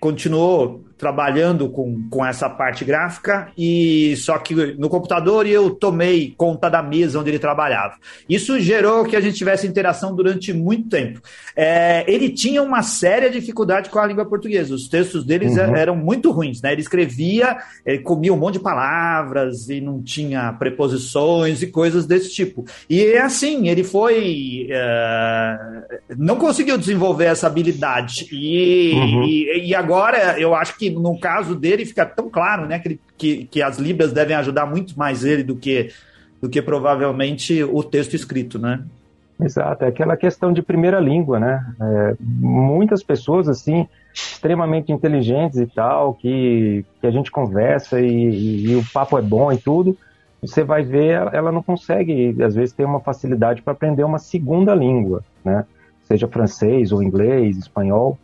continuou 0.04 0.84
trabalhando 0.98 1.68
com, 1.70 2.06
com 2.08 2.24
essa 2.24 2.48
parte 2.48 2.84
gráfica 2.84 3.48
e 3.58 4.14
só 4.16 4.38
que 4.38 4.54
no 4.54 4.88
computador 4.88 5.46
eu 5.46 5.70
tomei 5.70 6.34
conta 6.36 6.70
da 6.70 6.82
mesa 6.82 7.18
onde 7.18 7.30
ele 7.30 7.38
trabalhava. 7.38 7.94
Isso 8.28 8.58
gerou 8.60 9.04
que 9.04 9.16
a 9.16 9.20
gente 9.20 9.36
tivesse 9.36 9.66
interação 9.66 10.14
durante 10.14 10.52
muito 10.52 10.88
tempo. 10.88 11.20
É, 11.56 12.04
ele 12.06 12.30
tinha 12.30 12.62
uma 12.62 12.82
séria 12.82 13.30
dificuldade 13.30 13.90
com 13.90 13.98
a 13.98 14.06
língua 14.06 14.24
portuguesa. 14.24 14.74
Os 14.74 14.88
textos 14.88 15.24
deles 15.24 15.56
uhum. 15.56 15.74
eram 15.74 15.96
muito 15.96 16.30
ruins, 16.30 16.62
né? 16.62 16.72
Ele 16.72 16.82
escrevia, 16.82 17.56
ele 17.84 17.98
comia 17.98 18.32
um 18.32 18.38
monte 18.38 18.54
de 18.54 18.60
palavras 18.60 19.68
e 19.68 19.80
não 19.80 20.02
tinha 20.02 20.52
preposições 20.52 21.62
e 21.62 21.66
coisas 21.66 22.06
desse 22.06 22.32
tipo. 22.32 22.64
E 22.88 23.02
é 23.02 23.20
assim, 23.20 23.68
ele 23.68 23.82
foi 23.82 24.68
é, 24.70 25.56
não 26.16 26.36
conseguiu 26.36 26.78
desenvolver 26.78 27.26
essa 27.26 27.46
habilidade 27.46 28.28
e, 28.30 28.92
uhum. 28.94 29.24
e, 29.24 29.68
e 29.68 29.74
agora 29.74 29.93
agora 29.94 30.38
eu 30.40 30.54
acho 30.54 30.76
que 30.76 30.90
no 30.90 31.18
caso 31.18 31.54
dele 31.54 31.86
fica 31.86 32.04
tão 32.04 32.28
claro, 32.28 32.66
né, 32.66 32.78
que, 32.78 33.00
que, 33.16 33.44
que 33.46 33.62
as 33.62 33.78
libras 33.78 34.12
devem 34.12 34.36
ajudar 34.36 34.66
muito 34.66 34.98
mais 34.98 35.24
ele 35.24 35.42
do 35.42 35.54
que, 35.54 35.90
do 36.42 36.48
que 36.48 36.60
provavelmente 36.60 37.62
o 37.62 37.82
texto 37.82 38.14
escrito, 38.14 38.58
né? 38.58 38.82
Exato, 39.40 39.84
é 39.84 39.88
aquela 39.88 40.16
questão 40.16 40.52
de 40.52 40.62
primeira 40.62 41.00
língua, 41.00 41.40
né? 41.40 41.64
É, 41.80 42.14
muitas 42.20 43.02
pessoas, 43.02 43.48
assim, 43.48 43.86
extremamente 44.12 44.92
inteligentes 44.92 45.58
e 45.58 45.66
tal, 45.66 46.14
que, 46.14 46.84
que 47.00 47.06
a 47.06 47.10
gente 47.10 47.32
conversa 47.32 48.00
e, 48.00 48.06
e, 48.06 48.70
e 48.70 48.76
o 48.76 48.84
papo 48.92 49.18
é 49.18 49.22
bom 49.22 49.52
e 49.52 49.58
tudo, 49.58 49.96
você 50.40 50.62
vai 50.62 50.84
ver, 50.84 51.28
ela 51.32 51.50
não 51.50 51.62
consegue, 51.62 52.36
às 52.42 52.54
vezes, 52.54 52.72
ter 52.72 52.84
uma 52.84 53.00
facilidade 53.00 53.60
para 53.60 53.72
aprender 53.72 54.04
uma 54.04 54.18
segunda 54.18 54.74
língua, 54.74 55.22
né? 55.44 55.64
Seja 56.02 56.28
francês 56.28 56.92
ou 56.92 57.02
inglês, 57.02 57.56
espanhol? 57.56 58.18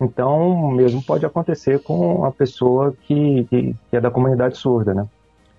Então, 0.00 0.50
o 0.50 0.70
mesmo 0.72 1.02
pode 1.02 1.24
acontecer 1.24 1.78
com 1.80 2.24
a 2.24 2.32
pessoa 2.32 2.94
que, 3.06 3.46
que, 3.48 3.74
que 3.90 3.96
é 3.96 4.00
da 4.00 4.10
comunidade 4.10 4.58
surda, 4.58 4.92
né? 4.92 5.06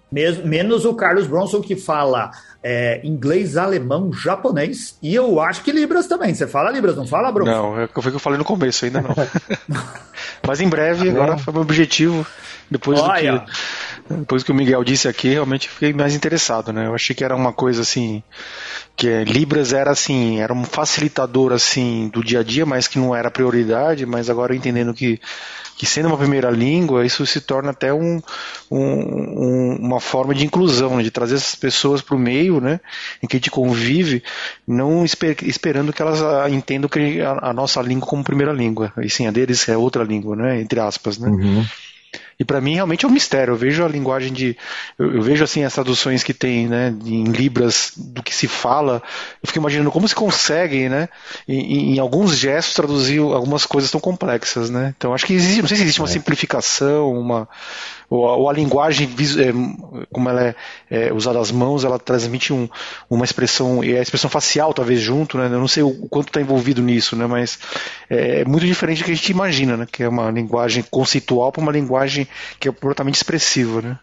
Mesmo, 0.10 0.48
menos 0.48 0.86
o 0.86 0.94
Carlos 0.94 1.27
Bronson 1.27 1.60
que 1.60 1.75
fala 1.75 2.32
é, 2.63 3.01
inglês, 3.03 3.58
alemão, 3.58 4.13
japonês 4.13 4.98
e 5.03 5.13
eu 5.13 5.41
acho 5.41 5.62
que 5.63 5.72
Libras 5.72 6.08
também. 6.08 6.34
Você 6.34 6.48
fala 6.48 6.72
Libras, 6.72 6.96
não 6.96 7.06
fala, 7.06 7.29
Bronson? 7.29 7.51
Não, 7.51 7.79
é 7.79 7.84
o 7.86 7.88
que 7.89 8.08
eu 8.08 8.20
falei 8.20 8.38
no 8.38 8.46
começo, 8.46 8.86
ainda 8.86 9.01
não. 9.01 9.13
Mas 10.48 10.62
em 10.62 10.70
breve, 10.70 11.12
tá 11.12 11.12
agora 11.12 11.38
foi 11.38 11.51
meu 11.51 11.62
objetivo. 11.62 12.25
Depois 12.69 13.00
Olha. 13.00 13.33
do 13.33 13.39
que 13.41 13.51
depois 14.09 14.43
que 14.43 14.51
o 14.51 14.55
Miguel 14.55 14.83
disse 14.83 15.07
aqui, 15.07 15.29
realmente 15.29 15.69
fiquei 15.69 15.93
mais 15.93 16.15
interessado, 16.15 16.71
né? 16.71 16.88
Eu 16.88 16.95
achei 16.95 17.15
que 17.15 17.24
era 17.24 17.36
uma 17.36 17.51
coisa 17.51 17.81
assim, 17.81 18.24
que 18.95 19.07
é, 19.07 19.24
Libras 19.24 19.74
era 19.74 19.91
assim, 19.91 20.39
era 20.39 20.53
um 20.53 20.63
facilitador 20.63 21.51
assim 21.51 22.09
do 22.13 22.24
dia 22.24 22.39
a 22.39 22.43
dia, 22.43 22.65
mas 22.65 22.88
que 22.88 22.97
não 22.97 23.13
era 23.13 23.29
prioridade, 23.29 24.05
mas 24.05 24.29
agora 24.29 24.55
entendendo 24.55 24.93
que 24.93 25.19
que 25.77 25.86
sendo 25.86 26.07
uma 26.07 26.17
primeira 26.17 26.50
língua, 26.50 27.05
isso 27.05 27.24
se 27.27 27.39
torna 27.39 27.69
até 27.69 27.93
um, 27.93 28.19
um, 28.71 29.75
uma 29.79 30.00
forma 30.00 30.33
de 30.33 30.43
inclusão, 30.43 30.97
né? 30.97 31.03
de 31.03 31.12
trazer 31.12 31.36
essas 31.36 31.53
pessoas 31.53 32.01
para 32.01 32.15
o 32.15 32.19
meio 32.19 32.59
né? 32.59 32.79
em 33.21 33.27
que 33.27 33.36
a 33.36 33.39
gente 33.39 33.51
convive, 33.51 34.24
não 34.67 35.05
esper, 35.05 35.38
esperando 35.43 35.93
que 35.93 36.01
elas 36.01 36.19
ah, 36.24 36.50
entendam 36.50 36.89
que 36.89 37.21
a, 37.21 37.50
a, 37.50 37.53
nossa 37.53 37.79
língua 37.79 38.07
como 38.07 38.24
primeira 38.24 38.51
língua, 38.51 38.91
e 38.97 39.07
sim, 39.07 39.27
a 39.27 39.31
deles 39.31 39.69
é 39.69 39.77
outra 39.77 40.03
língua, 40.03 40.36
né? 40.36 40.59
entre 40.59 40.79
aspas. 40.79 41.19
Né? 41.19 41.29
Uhum. 41.29 41.63
E 42.39 42.46
para 42.46 42.62
mim 42.62 42.75
realmente 42.75 43.03
é 43.03 43.08
um 43.08 43.12
mistério. 43.12 43.53
Eu 43.53 43.56
vejo 43.58 43.84
a 43.84 43.88
linguagem 43.88 44.32
de. 44.32 44.56
Eu, 44.98 45.15
eu, 45.15 45.22
vejo 45.22 45.44
assim 45.44 45.63
as 45.63 45.74
traduções 45.74 46.24
que 46.24 46.34
tem, 46.34 46.67
né, 46.67 46.94
em 47.03 47.24
Libras 47.24 47.94
do 47.96 48.22
que 48.22 48.34
se 48.34 48.48
fala. 48.48 49.01
Eu 49.41 49.48
fico 49.48 49.58
imaginando 49.58 49.91
como 49.91 50.08
se 50.08 50.13
consegue, 50.13 50.88
né, 50.88 51.10
em, 51.48 51.96
em 51.96 52.00
alguns 52.00 52.38
gestos 52.38 52.75
traduzir 52.75 53.20
algumas 53.20 53.65
coisas 53.65 53.89
tão 53.89 54.00
complexas, 54.00 54.70
né. 54.70 54.94
Então 54.96 55.13
acho 55.15 55.25
que 55.25 55.34
existe, 55.34 55.62
não 55.62 55.67
sei 55.67 55.77
se 55.77 55.84
existe 55.84 56.00
uma 56.00 56.08
é. 56.08 56.12
simplificação, 56.12 57.12
uma 57.12 57.50
ou 58.10 58.50
a, 58.50 58.54
linguagem, 58.54 59.10
é, 59.10 60.06
como 60.12 60.30
ela 60.30 60.42
é, 60.42 60.56
é, 60.90 61.14
usada 61.14 61.40
as 61.40 61.52
mãos, 61.52 61.84
ela 61.84 62.00
transmite 62.00 62.54
um, 62.54 62.70
uma 63.10 63.26
expressão, 63.26 63.84
e 63.84 63.98
a 63.98 64.02
expressão 64.02 64.30
facial 64.30 64.74
talvez 64.74 65.02
junto, 65.02 65.38
né? 65.38 65.48
Eu 65.48 65.60
não 65.60 65.68
sei 65.68 65.84
o, 65.84 65.90
o 65.90 66.08
quanto 66.08 66.28
está 66.30 66.40
envolvido 66.40 66.82
nisso, 66.82 67.16
né? 67.18 67.28
Mas 67.28 67.60
é, 68.10 68.42
é, 68.42 68.46
muito 68.46 68.66
diferente 68.66 69.00
do 69.00 69.06
que 69.06 69.12
a 69.12 69.16
gente 69.16 69.30
imagina, 69.30 69.76
né? 69.76 69.88
Que 69.92 70.04
é 70.04 70.10
uma 70.10 70.32
linguagem 70.32 70.84
conceitual 70.90 71.52
para 71.52 71.62
uma 71.62 71.72
linguagem 71.72 72.28
que 72.60 72.70
é 72.70 72.72
completamente 72.72 73.16
expressiva, 73.16 73.82
né? 73.82 74.00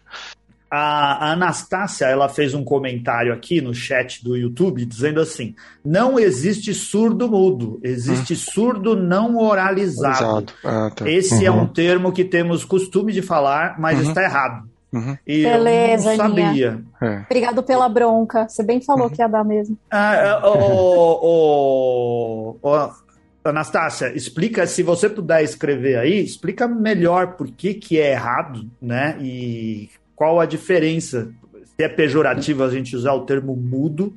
A 0.77 1.31
Anastácia 1.31 2.05
ela 2.05 2.27
fez 2.27 2.53
um 2.53 2.61
comentário 2.61 3.31
aqui 3.31 3.61
no 3.61 3.73
chat 3.73 4.21
do 4.21 4.35
YouTube 4.35 4.85
dizendo 4.85 5.21
assim: 5.21 5.55
não 5.83 6.19
existe 6.19 6.73
surdo 6.73 7.29
mudo, 7.29 7.79
existe 7.81 8.33
hum. 8.33 8.35
surdo 8.35 8.93
não 8.93 9.37
oralizado. 9.37 10.51
Ah, 10.65 10.91
tá. 10.93 11.09
Esse 11.09 11.35
uhum. 11.35 11.45
é 11.45 11.51
um 11.51 11.59
uhum. 11.59 11.67
termo 11.67 12.11
que 12.11 12.25
temos 12.25 12.65
costume 12.65 13.13
de 13.13 13.21
falar, 13.21 13.79
mas 13.79 14.01
uhum. 14.01 14.09
está 14.09 14.21
errado. 14.21 14.67
Uhum. 14.91 15.17
E 15.25 15.43
Beleza, 15.43 16.13
eu 16.13 16.17
não 16.17 16.27
sabia. 16.27 16.83
É. 17.01 17.21
Obrigado 17.25 17.63
pela 17.63 17.87
bronca. 17.87 18.49
Você 18.49 18.61
bem 18.61 18.81
falou 18.81 19.05
uhum. 19.05 19.09
que 19.09 19.21
ia 19.21 19.29
dar 19.29 19.45
mesmo. 19.45 19.77
Ah, 19.89 20.41
o, 20.43 22.57
o, 22.61 22.61
o, 22.61 22.89
Anastácia, 23.45 24.11
explica, 24.13 24.67
se 24.67 24.83
você 24.83 25.07
puder 25.07 25.41
escrever 25.41 25.99
aí, 25.99 26.21
explica 26.21 26.67
melhor 26.67 27.37
por 27.37 27.47
que, 27.47 27.75
que 27.75 27.97
é 27.97 28.11
errado, 28.11 28.69
né? 28.81 29.15
E 29.21 29.89
qual 30.15 30.39
a 30.39 30.45
diferença? 30.45 31.31
Se 31.63 31.83
é 31.83 31.89
pejorativo 31.89 32.63
a 32.63 32.69
gente 32.69 32.95
usar 32.95 33.13
o 33.13 33.25
termo 33.25 33.55
mudo 33.55 34.13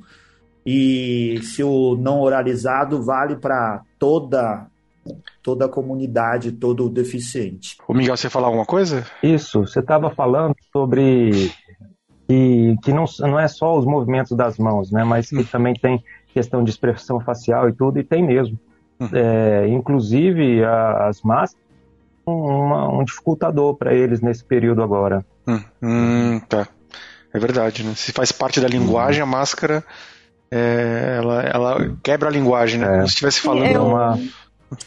e 0.65 1.39
se 1.43 1.63
o 1.63 1.97
não 1.97 2.21
oralizado 2.21 3.03
vale 3.03 3.35
para 3.35 3.81
toda 3.97 4.67
toda 5.41 5.65
a 5.65 5.69
comunidade, 5.69 6.51
todo 6.51 6.85
o 6.85 6.89
deficiente. 6.89 7.77
O 7.87 7.93
Miguel, 7.95 8.15
você 8.15 8.29
falar 8.29 8.47
alguma 8.47 8.65
coisa? 8.65 9.05
Isso, 9.23 9.61
você 9.61 9.79
estava 9.79 10.11
falando 10.11 10.55
sobre 10.71 11.51
que, 12.27 12.75
que 12.83 12.93
não, 12.93 13.05
não 13.21 13.39
é 13.39 13.47
só 13.47 13.75
os 13.75 13.85
movimentos 13.85 14.37
das 14.37 14.59
mãos, 14.59 14.91
né, 14.91 15.03
mas 15.03 15.29
que 15.29 15.39
hum. 15.39 15.45
também 15.45 15.73
tem 15.73 16.03
questão 16.31 16.63
de 16.63 16.69
expressão 16.69 17.19
facial 17.19 17.67
e 17.67 17.73
tudo, 17.73 17.97
e 17.97 18.03
tem 18.03 18.23
mesmo. 18.23 18.59
Hum. 18.99 19.09
É, 19.11 19.67
inclusive, 19.67 20.63
a, 20.63 21.07
as 21.07 21.23
máscaras 21.23 21.69
uma, 22.33 22.87
um 22.89 23.03
dificultador 23.03 23.75
para 23.75 23.93
eles 23.93 24.21
nesse 24.21 24.43
período 24.43 24.83
agora. 24.83 25.25
Hum, 25.49 25.63
hum, 25.81 26.39
tá. 26.47 26.67
É 27.33 27.39
verdade, 27.39 27.83
né? 27.83 27.93
Se 27.95 28.11
faz 28.11 28.31
parte 28.31 28.59
da 28.59 28.67
linguagem, 28.67 29.21
a 29.21 29.25
máscara 29.25 29.83
é, 30.51 31.15
ela, 31.17 31.41
ela 31.43 31.97
quebra 32.03 32.29
a 32.29 32.31
linguagem, 32.31 32.79
né? 32.79 32.87
É. 32.87 32.89
Como 32.89 33.07
se 33.07 33.13
estivesse 33.13 33.41
falando 33.41 33.71
eu, 33.71 33.85
uma. 33.85 34.19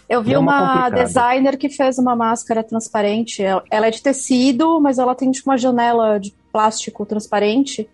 Eu 0.08 0.22
vi 0.22 0.36
uma, 0.36 0.86
uma 0.86 0.90
designer 0.90 1.56
que 1.56 1.68
fez 1.68 1.98
uma 1.98 2.14
máscara 2.14 2.62
transparente. 2.62 3.42
Ela 3.42 3.86
é 3.86 3.90
de 3.90 4.02
tecido, 4.02 4.80
mas 4.80 4.98
ela 4.98 5.14
tem 5.14 5.30
tipo 5.30 5.50
uma 5.50 5.56
janela 5.56 6.18
de 6.18 6.32
plástico 6.52 7.04
transparente, 7.04 7.88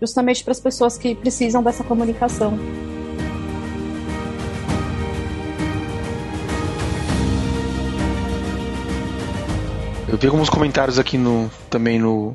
justamente 0.00 0.42
para 0.42 0.52
as 0.52 0.60
pessoas 0.60 0.96
que 0.96 1.14
precisam 1.14 1.62
dessa 1.62 1.84
comunicação. 1.84 2.58
Eu 10.08 10.16
vi 10.16 10.26
alguns 10.26 10.48
comentários 10.48 10.98
aqui 10.98 11.18
no, 11.18 11.50
também 11.68 11.98
no, 11.98 12.34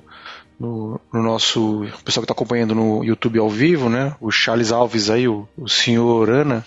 no, 0.60 1.02
no 1.12 1.24
nosso. 1.24 1.84
O 1.84 2.04
pessoal 2.04 2.22
que 2.22 2.26
está 2.26 2.34
acompanhando 2.34 2.76
no 2.76 3.04
YouTube 3.04 3.40
ao 3.40 3.50
vivo, 3.50 3.90
né? 3.90 4.16
O 4.22 4.30
Charles 4.30 4.72
Alves 4.72 5.10
aí, 5.10 5.28
o, 5.28 5.48
o 5.58 5.68
senhor 5.68 6.30
Ana. 6.30 6.64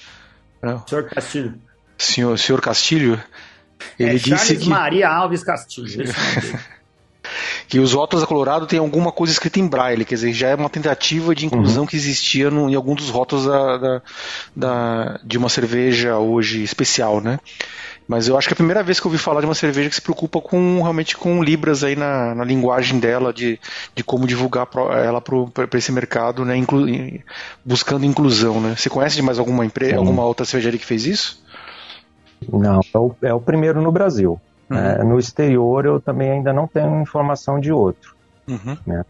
Né? 0.60 0.80
Senhor 0.86 1.04
Castilho. 1.04 1.54
Senhor, 1.96 2.38
senhor 2.38 2.60
Castilho. 2.60 3.22
Ele 3.98 4.10
é, 4.10 4.14
disse 4.14 4.30
Charles 4.30 4.62
que... 4.64 4.68
Maria 4.68 5.08
Alves 5.08 5.44
Castilho. 5.44 5.86
que 7.68 7.78
os 7.78 7.92
rótulos 7.92 8.22
da 8.22 8.26
Colorado 8.26 8.66
tem 8.66 8.78
alguma 8.78 9.12
coisa 9.12 9.32
escrita 9.32 9.58
em 9.58 9.66
braille, 9.66 10.04
quer 10.04 10.14
dizer, 10.14 10.32
já 10.32 10.48
é 10.48 10.54
uma 10.54 10.70
tentativa 10.70 11.34
de 11.34 11.46
inclusão 11.46 11.82
uhum. 11.82 11.86
que 11.86 11.96
existia 11.96 12.50
no, 12.50 12.68
em 12.68 12.74
algum 12.74 12.94
dos 12.94 13.10
rótulos 13.10 13.46
da, 13.46 13.76
da, 13.76 14.02
da, 14.54 15.20
de 15.24 15.38
uma 15.38 15.48
cerveja 15.48 16.18
hoje 16.18 16.62
especial, 16.62 17.20
né? 17.20 17.38
Mas 18.08 18.28
eu 18.28 18.38
acho 18.38 18.46
que 18.46 18.52
é 18.52 18.54
a 18.54 18.56
primeira 18.56 18.82
vez 18.82 19.00
que 19.00 19.06
eu 19.06 19.10
ouvi 19.10 19.18
falar 19.20 19.40
de 19.40 19.46
uma 19.46 19.54
cerveja 19.54 19.88
que 19.88 19.94
se 19.96 20.02
preocupa 20.02 20.40
com 20.40 20.80
realmente 20.80 21.16
com 21.16 21.42
libras 21.42 21.82
aí 21.82 21.96
na, 21.96 22.34
na 22.36 22.44
linguagem 22.44 23.00
dela, 23.00 23.32
de, 23.32 23.58
de 23.94 24.04
como 24.04 24.26
divulgar 24.26 24.68
ela 25.04 25.20
para 25.20 25.78
esse 25.78 25.90
mercado, 25.90 26.44
né? 26.44 26.56
Inclu, 26.56 26.86
buscando 27.64 28.04
inclusão, 28.04 28.60
né? 28.60 28.76
Você 28.76 28.88
conhece 28.88 29.16
de 29.16 29.22
mais 29.22 29.38
alguma 29.38 29.66
empresa, 29.66 29.96
alguma 29.96 30.24
outra 30.24 30.46
cervejaria 30.46 30.78
que 30.78 30.86
fez 30.86 31.04
isso? 31.04 31.44
Não, 32.52 32.80
é 32.94 32.98
o, 32.98 33.14
é 33.22 33.34
o 33.34 33.40
primeiro 33.40 33.82
no 33.82 33.90
Brasil. 33.90 34.40
Uhum. 34.70 34.76
É, 34.76 35.04
no 35.04 35.18
exterior 35.18 35.84
eu 35.84 36.00
também 36.00 36.30
ainda 36.30 36.52
não 36.52 36.68
tenho 36.68 37.00
informação 37.00 37.58
de 37.58 37.72
outro. 37.72 38.14
Uhum. 38.46 38.76
Né? 38.86 39.04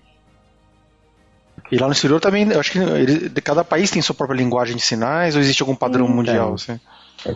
E 1.70 1.78
lá 1.78 1.86
no 1.86 1.92
exterior 1.92 2.20
também, 2.20 2.48
eu 2.50 2.60
acho 2.60 2.72
que 2.72 2.78
ele, 2.78 3.28
cada 3.42 3.64
país 3.64 3.90
tem 3.90 4.00
sua 4.00 4.14
própria 4.14 4.36
linguagem 4.36 4.76
de 4.76 4.82
sinais 4.82 5.34
ou 5.34 5.40
existe 5.40 5.62
algum 5.62 5.74
padrão 5.74 6.06
Sim, 6.06 6.12
mundial? 6.12 6.54
Assim? 6.54 6.80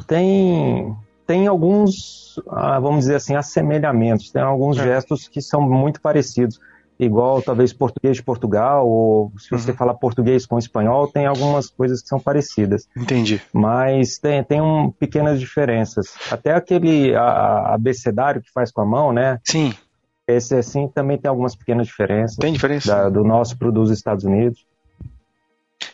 Tem, 0.06 0.94
tem 1.30 1.46
alguns, 1.46 2.40
ah, 2.48 2.80
vamos 2.80 3.02
dizer 3.02 3.14
assim, 3.14 3.36
assemelhamentos, 3.36 4.32
tem 4.32 4.42
alguns 4.42 4.76
é. 4.78 4.82
gestos 4.82 5.28
que 5.28 5.40
são 5.40 5.60
muito 5.60 6.00
parecidos. 6.00 6.58
Igual 6.98 7.40
talvez 7.40 7.72
português 7.72 8.16
de 8.16 8.22
Portugal, 8.22 8.86
ou 8.86 9.32
se 9.38 9.48
você 9.48 9.70
uhum. 9.70 9.76
fala 9.76 9.94
português 9.94 10.44
com 10.44 10.58
espanhol, 10.58 11.06
tem 11.06 11.26
algumas 11.26 11.70
coisas 11.70 12.02
que 12.02 12.08
são 12.08 12.18
parecidas. 12.18 12.88
Entendi. 12.96 13.40
Mas 13.52 14.18
tem, 14.18 14.42
tem 14.42 14.60
um, 14.60 14.90
pequenas 14.90 15.38
diferenças. 15.38 16.16
Até 16.32 16.52
aquele 16.52 17.14
a, 17.14 17.22
a 17.22 17.74
abecedário 17.74 18.42
que 18.42 18.50
faz 18.52 18.72
com 18.72 18.80
a 18.80 18.84
mão, 18.84 19.12
né? 19.12 19.38
Sim. 19.44 19.72
Esse 20.26 20.56
assim 20.56 20.88
também 20.88 21.16
tem 21.16 21.28
algumas 21.28 21.54
pequenas 21.54 21.86
diferenças. 21.86 22.36
Tem 22.38 22.52
diferença? 22.52 22.92
Da, 22.92 23.08
do 23.08 23.22
nosso 23.22 23.56
para 23.56 23.70
dos 23.70 23.90
Estados 23.90 24.24
Unidos. 24.24 24.66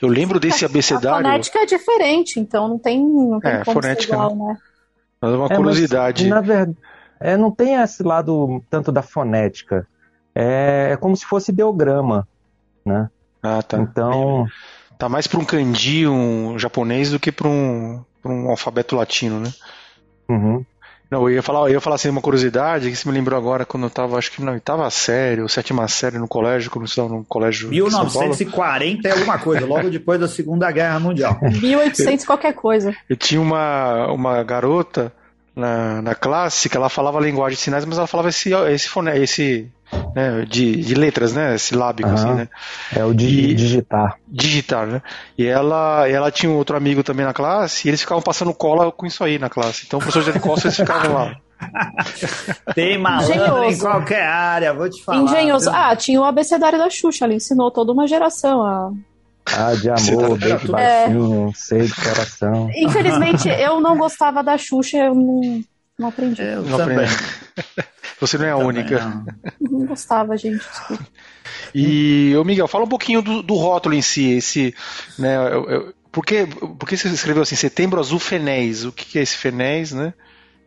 Eu 0.00 0.08
lembro 0.08 0.40
desse 0.40 0.64
abecedário. 0.64 1.26
A 1.26 1.30
fonética 1.30 1.58
é 1.58 1.66
diferente, 1.66 2.40
então 2.40 2.68
não 2.68 2.78
tem, 2.78 2.98
não 2.98 3.38
tem 3.38 3.52
é, 3.52 3.64
como 3.64 3.80
fonética, 3.80 4.14
igual, 4.14 4.34
né? 4.34 4.56
Mas 5.20 5.32
é 5.32 5.36
uma 5.36 5.46
é, 5.46 5.56
curiosidade. 5.56 6.22
Mas, 6.22 6.30
na 6.30 6.40
verdade, 6.40 6.76
é, 7.20 7.36
não 7.36 7.50
tem 7.50 7.74
esse 7.74 8.02
lado 8.02 8.62
tanto 8.70 8.92
da 8.92 9.02
fonética. 9.02 9.86
É, 10.34 10.90
é 10.92 10.96
como 10.96 11.16
se 11.16 11.24
fosse 11.24 11.50
ideograma, 11.50 12.26
né? 12.84 13.10
Ah, 13.42 13.62
tá. 13.62 13.78
Então... 13.78 14.46
Tá 14.98 15.10
mais 15.10 15.26
para 15.26 15.38
um 15.38 15.44
kanji, 15.44 16.06
um 16.06 16.58
japonês, 16.58 17.10
do 17.10 17.20
que 17.20 17.30
para 17.30 17.48
um, 17.48 18.02
um 18.24 18.48
alfabeto 18.48 18.96
latino, 18.96 19.40
né? 19.40 19.52
Uhum. 20.28 20.64
Não, 21.10 21.22
eu 21.28 21.36
ia 21.36 21.42
falar, 21.42 21.68
eu 21.68 21.74
ia 21.74 21.80
falar 21.80 21.96
assim 21.96 22.08
uma 22.08 22.20
curiosidade 22.20 22.90
que 22.90 22.96
se 22.96 23.06
me 23.06 23.14
lembrou 23.14 23.38
agora 23.38 23.64
quando 23.64 23.84
eu 23.84 23.88
estava, 23.88 24.18
acho 24.18 24.32
que 24.32 24.42
na 24.42 24.52
oitava 24.52 24.88
série, 24.90 25.40
ou 25.40 25.48
sétima 25.48 25.86
série 25.86 26.18
no 26.18 26.26
colégio, 26.26 26.70
quando 26.70 26.84
eu 26.84 26.88
estava 26.88 27.08
no 27.08 27.24
colégio. 27.24 27.68
1940 27.68 29.08
é 29.08 29.12
alguma 29.12 29.38
coisa, 29.38 29.64
logo 29.66 29.88
depois 29.88 30.18
da 30.18 30.26
Segunda 30.26 30.70
Guerra 30.70 30.98
Mundial. 30.98 31.38
1800 31.42 32.24
qualquer 32.24 32.54
coisa. 32.54 32.94
Eu 33.08 33.16
tinha 33.16 33.40
uma, 33.40 34.10
uma 34.12 34.42
garota 34.42 35.12
na, 35.56 36.02
na 36.02 36.14
classe 36.14 36.68
que 36.68 36.76
ela 36.76 36.90
falava 36.90 37.18
linguagem 37.18 37.56
de 37.56 37.62
sinais, 37.62 37.86
mas 37.86 37.96
ela 37.96 38.06
falava 38.06 38.28
esse, 38.28 38.52
esse 38.52 38.88
fone, 38.90 39.10
esse 39.18 39.70
né, 40.14 40.44
de, 40.46 40.76
de 40.76 40.94
letras, 40.94 41.32
né, 41.32 41.56
silábico, 41.56 42.10
uhum. 42.10 42.14
assim, 42.14 42.32
né? 42.34 42.48
É 42.94 43.02
o 43.02 43.14
de 43.14 43.54
digitar. 43.54 44.18
Digitar, 44.28 44.86
né? 44.86 45.02
E 45.38 45.46
ela, 45.46 46.06
ela 46.06 46.30
tinha 46.30 46.52
um 46.52 46.56
outro 46.56 46.76
amigo 46.76 47.02
também 47.02 47.24
na 47.24 47.32
classe 47.32 47.86
e 47.86 47.90
eles 47.90 48.02
ficavam 48.02 48.22
passando 48.22 48.52
cola 48.52 48.92
com 48.92 49.06
isso 49.06 49.24
aí 49.24 49.38
na 49.38 49.48
classe. 49.48 49.84
Então, 49.86 49.98
o 49.98 50.02
professor 50.02 50.30
de 50.30 50.40
costa, 50.40 50.66
eles 50.66 50.76
ficavam 50.76 51.14
lá. 51.14 51.36
Tem 52.74 52.98
malandro 53.00 53.64
em 53.64 53.78
qualquer 53.78 54.26
área, 54.26 54.74
vou 54.74 54.90
te 54.90 55.02
falar. 55.02 55.22
Engenhoso. 55.22 55.70
Ah, 55.70 55.96
tinha 55.96 56.20
o 56.20 56.24
abecedário 56.24 56.78
da 56.78 56.90
Xuxa, 56.90 57.24
ela 57.24 57.34
ensinou 57.34 57.70
toda 57.70 57.92
uma 57.92 58.06
geração 58.06 58.62
a 58.62 58.92
ah, 59.46 59.74
de 59.74 59.88
amor, 59.88 60.38
beijo 60.38 60.68
baixinho, 60.68 61.48
é... 61.48 61.52
sei 61.54 61.82
de 61.82 61.94
coração. 61.94 62.70
Infelizmente, 62.74 63.48
eu 63.48 63.80
não 63.80 63.96
gostava 63.96 64.42
da 64.42 64.58
Xuxa, 64.58 64.98
eu 64.98 65.14
não, 65.14 65.62
não 65.98 66.08
aprendi. 66.08 66.42
Eu 66.42 66.62
não 66.62 66.80
aprendi. 66.80 67.12
Você 68.20 68.38
não 68.38 68.46
é 68.46 68.50
a 68.50 68.56
única. 68.56 68.98
Não. 68.98 69.26
não 69.78 69.86
gostava, 69.86 70.36
gente. 70.36 70.58
Desculpa. 70.58 71.06
E, 71.74 72.34
ô 72.36 72.44
Miguel, 72.44 72.66
fala 72.66 72.84
um 72.84 72.88
pouquinho 72.88 73.20
do, 73.20 73.42
do 73.42 73.54
rótulo 73.54 73.94
em 73.94 74.02
si, 74.02 74.30
esse, 74.32 74.74
né, 75.18 75.36
eu, 75.36 75.70
eu, 75.70 75.94
por, 76.10 76.24
que, 76.24 76.46
por 76.46 76.88
que 76.88 76.96
você 76.96 77.08
escreveu 77.08 77.42
assim, 77.42 77.56
Setembro 77.56 78.00
Azul 78.00 78.18
Fenéis? 78.18 78.84
O 78.84 78.92
que, 78.92 79.04
que 79.04 79.18
é 79.18 79.22
esse 79.22 79.36
Fenéis, 79.36 79.92
né? 79.92 80.14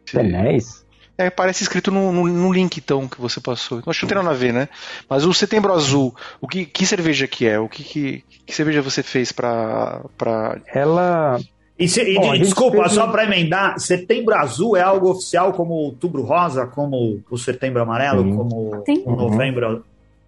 Fenéis? 0.06 0.86
É, 1.20 1.30
parece 1.30 1.64
escrito 1.64 1.92
no, 1.92 2.14
no, 2.14 2.30
no, 2.30 2.54
link, 2.54 2.78
então, 2.78 3.06
que 3.06 3.20
você 3.20 3.42
passou. 3.42 3.80
Então, 3.80 3.92
acho 3.92 4.00
que 4.00 4.06
não 4.06 4.10
tem 4.10 4.24
nada 4.24 4.34
a 4.34 4.40
ver, 4.40 4.54
né? 4.54 4.70
Mas 5.10 5.26
o 5.26 5.34
Setembro 5.34 5.74
Azul, 5.74 6.16
o 6.40 6.48
que, 6.48 6.66
que 6.66 6.86
cerveja 6.86 7.28
que 7.28 7.46
é? 7.46 7.60
O 7.60 7.68
que, 7.68 7.84
que, 7.84 8.24
que 8.46 8.56
cerveja 8.56 8.82
você 8.82 9.04
fez 9.04 9.30
para 9.34 10.02
pra... 10.18 10.58
Ela... 10.74 11.38
E, 11.78 11.90
se, 11.90 12.16
Bom, 12.16 12.34
e 12.34 12.40
desculpa, 12.40 12.84
fez... 12.84 12.94
só 12.94 13.08
para 13.08 13.26
emendar, 13.26 13.78
Setembro 13.82 14.34
Azul 14.34 14.78
é 14.78 14.82
algo 14.82 15.12
oficial 15.12 15.52
como 15.52 15.74
o 15.74 15.84
Outubro 15.88 16.22
Rosa, 16.22 16.66
como 16.68 17.22
o 17.30 17.38
Setembro 17.38 17.82
Amarelo, 17.82 18.24
Sim. 18.24 18.36
como 18.38 18.84
Sim. 18.86 19.04
o 19.06 19.12
Novembro 19.14 19.84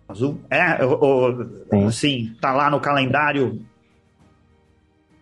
Azul? 0.10 0.40
É? 0.50 0.84
Ou, 0.84 1.46
Sim. 1.70 1.86
assim, 1.86 2.36
tá 2.42 2.52
lá 2.52 2.70
no 2.70 2.82
calendário 2.82 3.62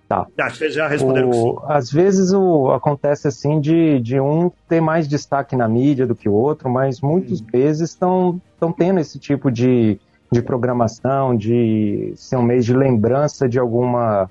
Tá. 0.10 0.26
Vezes 0.36 0.74
já 0.74 0.88
responderam 0.88 1.30
o, 1.30 1.62
Às 1.68 1.92
vezes 1.92 2.34
o, 2.34 2.72
acontece 2.72 3.28
assim 3.28 3.62
de, 3.62 4.00
de 4.00 4.20
um 4.20 4.52
ter 4.68 4.82
mais 4.82 5.08
destaque 5.08 5.56
na 5.56 5.68
mídia 5.68 6.08
do 6.08 6.16
que 6.16 6.28
o 6.28 6.34
outro, 6.34 6.68
mas 6.68 7.00
muitas 7.00 7.40
hum. 7.40 7.46
vezes 7.52 7.92
estão 7.92 8.42
tendo 8.76 9.00
esse 9.00 9.20
tipo 9.20 9.52
de, 9.52 10.00
de 10.32 10.42
programação, 10.42 11.38
de 11.38 12.12
ser 12.16 12.38
um 12.38 12.42
mês 12.42 12.66
de 12.66 12.74
lembrança 12.74 13.48
de 13.48 13.60
alguma 13.60 14.28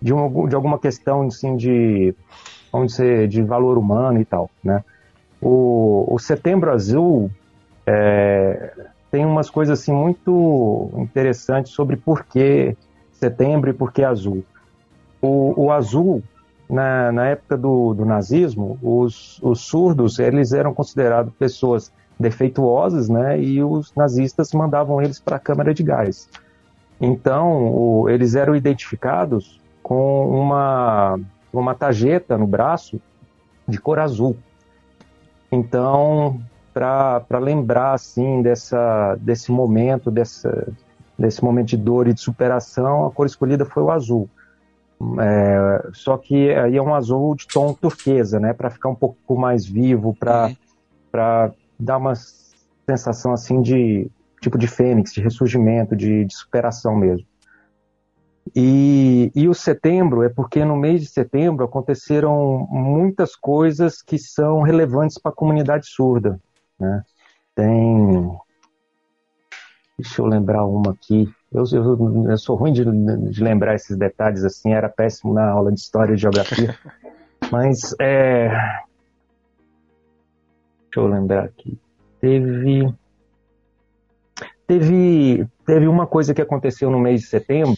de, 0.00 0.12
uma, 0.12 0.48
de 0.48 0.54
alguma 0.56 0.80
questão 0.80 1.28
assim, 1.28 1.56
de, 1.56 2.12
vamos 2.72 2.90
dizer, 2.90 3.28
de 3.28 3.40
valor 3.40 3.78
humano 3.78 4.20
e 4.20 4.24
tal, 4.24 4.50
né? 4.64 4.82
O, 5.40 6.12
o 6.12 6.18
Setembro 6.18 6.72
Azul 6.72 7.30
é, 7.86 8.72
tem 9.12 9.24
umas 9.24 9.48
coisas 9.48 9.78
assim 9.78 9.92
muito 9.92 10.90
interessantes 10.96 11.70
sobre 11.70 11.96
por 11.96 12.24
que 12.24 12.76
setembro 13.12 13.70
e 13.70 13.72
por 13.72 13.92
que 13.92 14.02
azul. 14.02 14.44
O, 15.22 15.66
o 15.66 15.72
azul, 15.72 16.22
na, 16.68 17.12
na 17.12 17.26
época 17.28 17.56
do, 17.56 17.94
do 17.94 18.04
nazismo, 18.04 18.78
os, 18.82 19.40
os 19.42 19.60
surdos 19.60 20.18
eles 20.18 20.52
eram 20.52 20.74
considerados 20.74 21.32
pessoas 21.38 21.92
defeituosas, 22.18 23.08
né? 23.08 23.40
E 23.40 23.62
os 23.62 23.94
nazistas 23.94 24.52
mandavam 24.52 25.00
eles 25.00 25.20
para 25.20 25.36
a 25.36 25.40
câmara 25.40 25.72
de 25.72 25.82
gás. 25.82 26.28
Então, 27.00 27.72
o, 27.72 28.08
eles 28.08 28.34
eram 28.34 28.54
identificados 28.54 29.60
com 29.82 30.28
uma, 30.28 31.18
uma 31.52 31.74
tarjeta 31.74 32.38
no 32.38 32.46
braço 32.46 33.00
de 33.66 33.78
cor 33.78 33.98
azul. 33.98 34.36
Então, 35.50 36.40
para 36.72 37.38
lembrar 37.38 37.92
assim 37.92 38.40
dessa, 38.40 39.16
desse 39.20 39.52
momento, 39.52 40.10
dessa, 40.10 40.72
desse 41.18 41.44
momento 41.44 41.68
de 41.68 41.76
dor 41.76 42.08
e 42.08 42.14
de 42.14 42.20
superação, 42.20 43.06
a 43.06 43.10
cor 43.10 43.26
escolhida 43.26 43.64
foi 43.64 43.82
o 43.82 43.90
azul. 43.90 44.28
É, 45.20 45.90
só 45.92 46.16
que 46.16 46.50
aí 46.50 46.76
é 46.76 46.82
um 46.82 46.94
azul 46.94 47.34
de 47.34 47.46
tom 47.46 47.74
turquesa, 47.74 48.38
né? 48.38 48.52
Para 48.52 48.70
ficar 48.70 48.88
um 48.88 48.94
pouco 48.94 49.36
mais 49.36 49.66
vivo, 49.66 50.14
para 50.14 50.48
uhum. 50.48 51.54
dar 51.78 51.96
uma 51.98 52.12
sensação 52.86 53.32
assim 53.32 53.60
de 53.62 54.10
tipo 54.40 54.58
de 54.58 54.66
fênix, 54.66 55.12
de 55.12 55.20
ressurgimento, 55.20 55.96
de, 55.96 56.24
de 56.24 56.34
superação 56.34 56.96
mesmo. 56.96 57.26
E, 58.54 59.30
e, 59.34 59.48
o 59.48 59.54
setembro 59.54 60.24
é 60.24 60.28
porque 60.28 60.64
no 60.64 60.76
mês 60.76 61.00
de 61.00 61.06
setembro 61.06 61.64
aconteceram 61.64 62.66
muitas 62.70 63.36
coisas 63.36 64.02
que 64.02 64.18
são 64.18 64.62
relevantes 64.62 65.16
para 65.16 65.30
a 65.30 65.34
comunidade 65.34 65.86
surda. 65.86 66.40
Né? 66.78 67.04
Tem. 67.54 68.36
Deixa 69.96 70.20
eu 70.20 70.26
lembrar 70.26 70.64
uma 70.66 70.92
aqui. 70.92 71.32
Eu, 71.54 71.64
eu, 71.72 72.30
eu 72.30 72.38
sou 72.38 72.56
ruim 72.56 72.72
de, 72.72 72.82
de, 72.84 73.42
lembrar 73.42 73.74
esses 73.74 73.96
detalhes 73.96 74.42
assim, 74.42 74.72
era 74.72 74.88
péssimo 74.88 75.34
na 75.34 75.50
aula 75.50 75.70
de 75.70 75.80
história 75.80 76.14
e 76.14 76.16
geografia. 76.16 76.74
Mas 77.52 77.94
é. 78.00 78.48
Deixa 80.84 80.96
eu 80.96 81.06
lembrar 81.06 81.44
aqui. 81.44 81.78
Teve. 82.20 82.92
Teve, 84.66 85.46
teve 85.66 85.86
uma 85.86 86.06
coisa 86.06 86.32
que 86.32 86.40
aconteceu 86.40 86.90
no 86.90 86.98
mês 86.98 87.20
de 87.20 87.26
setembro, 87.26 87.76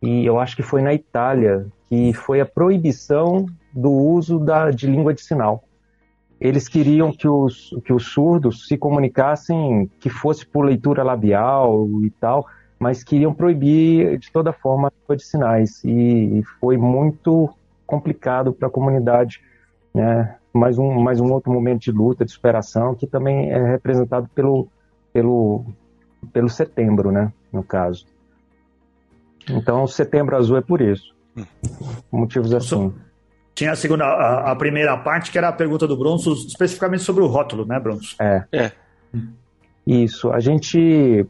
e 0.00 0.24
eu 0.24 0.38
acho 0.38 0.56
que 0.56 0.62
foi 0.62 0.80
na 0.80 0.94
Itália, 0.94 1.66
que 1.88 2.14
foi 2.14 2.40
a 2.40 2.46
proibição 2.46 3.44
do 3.72 3.90
uso 3.90 4.38
da, 4.38 4.70
de 4.70 4.86
língua 4.86 5.12
de 5.12 5.20
sinal. 5.20 5.64
Eles 6.40 6.68
queriam 6.68 7.12
que 7.12 7.28
os, 7.28 7.70
que 7.84 7.92
os 7.92 8.06
surdos 8.06 8.66
se 8.66 8.76
comunicassem, 8.76 9.90
que 10.00 10.10
fosse 10.10 10.44
por 10.44 10.64
leitura 10.64 11.02
labial 11.02 11.88
e 12.02 12.10
tal, 12.10 12.46
mas 12.78 13.04
queriam 13.04 13.32
proibir 13.32 14.18
de 14.18 14.30
toda 14.30 14.52
forma 14.52 14.88
a 14.88 14.92
língua 15.00 15.16
de 15.16 15.24
sinais. 15.24 15.82
E, 15.84 16.38
e 16.38 16.42
foi 16.60 16.76
muito 16.76 17.48
complicado 17.86 18.52
para 18.52 18.68
a 18.68 18.70
comunidade. 18.70 19.40
Né? 19.92 20.36
Mais, 20.52 20.78
um, 20.78 21.00
mais 21.00 21.20
um 21.20 21.32
outro 21.32 21.52
momento 21.52 21.82
de 21.82 21.92
luta, 21.92 22.24
de 22.24 22.32
superação, 22.32 22.94
que 22.94 23.06
também 23.06 23.50
é 23.50 23.70
representado 23.72 24.28
pelo, 24.34 24.68
pelo, 25.12 25.64
pelo 26.32 26.48
setembro, 26.48 27.10
né? 27.10 27.32
No 27.52 27.62
caso. 27.62 28.06
Então, 29.48 29.82
o 29.82 29.88
setembro 29.88 30.36
azul 30.36 30.56
é 30.56 30.60
por 30.60 30.80
isso. 30.80 31.14
Hum. 31.36 31.44
Motivos 32.10 32.52
assim. 32.54 32.92
Tinha 33.54 33.72
a 33.72 33.76
segunda, 33.76 34.04
a, 34.04 34.50
a, 34.50 34.56
primeira 34.56 34.96
parte, 34.96 35.30
que 35.30 35.38
era 35.38 35.48
a 35.48 35.52
pergunta 35.52 35.86
do 35.86 35.96
Bronson, 35.96 36.32
especificamente 36.32 37.02
sobre 37.02 37.22
o 37.22 37.26
rótulo, 37.26 37.64
né, 37.64 37.78
Bronson? 37.78 38.16
É. 38.20 38.44
é. 38.52 38.72
Isso. 39.86 40.30
A 40.30 40.40
gente. 40.40 41.26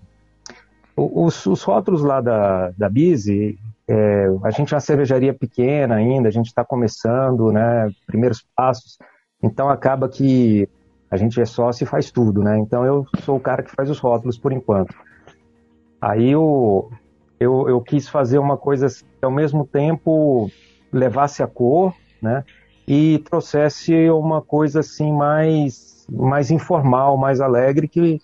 Os, 0.97 1.45
os 1.45 1.63
rótulos 1.63 2.03
lá 2.03 2.21
da, 2.21 2.71
da 2.71 2.89
Bizi, 2.89 3.59
é, 3.87 4.27
a 4.43 4.51
gente 4.51 4.73
é 4.73 4.77
uma 4.77 4.81
cervejaria 4.81 5.35
pequena 5.35 5.97
ainda, 5.97 6.29
a 6.29 6.33
gente 6.33 6.47
está 6.47 6.65
começando, 6.65 7.53
né? 7.53 7.91
Primeiros 8.07 8.47
passos. 8.57 8.97
Então 9.43 9.69
acaba 9.69 10.09
que 10.09 10.69
a 11.11 11.17
gente 11.17 11.41
é 11.41 11.45
sócio 11.45 11.85
e 11.85 11.87
faz 11.87 12.11
tudo, 12.11 12.43
né? 12.43 12.59
Então 12.59 12.85
eu 12.87 13.07
sou 13.21 13.37
o 13.37 13.41
cara 13.41 13.63
que 13.63 13.75
faz 13.75 13.91
os 13.91 13.99
rótulos 13.99 14.39
por 14.39 14.53
enquanto. 14.53 14.95
Aí 16.01 16.31
eu, 16.31 16.91
eu, 17.39 17.69
eu 17.69 17.81
quis 17.81 18.09
fazer 18.09 18.39
uma 18.39 18.57
coisa 18.57 18.87
assim, 18.87 19.05
que 19.19 19.25
ao 19.25 19.31
mesmo 19.31 19.67
tempo 19.67 20.51
levasse 20.93 21.43
a 21.43 21.47
cor, 21.47 21.95
né? 22.25 22.45
E 22.89 23.19
trouxesse 23.19 24.11
uma 24.11 24.43
coisa 24.43 24.81
assim 24.81 25.13
mais, 25.13 26.07
mais 26.11 26.51
informal, 26.51 27.17
mais 27.17 27.41
alegre, 27.41 27.87
que, 27.87 28.21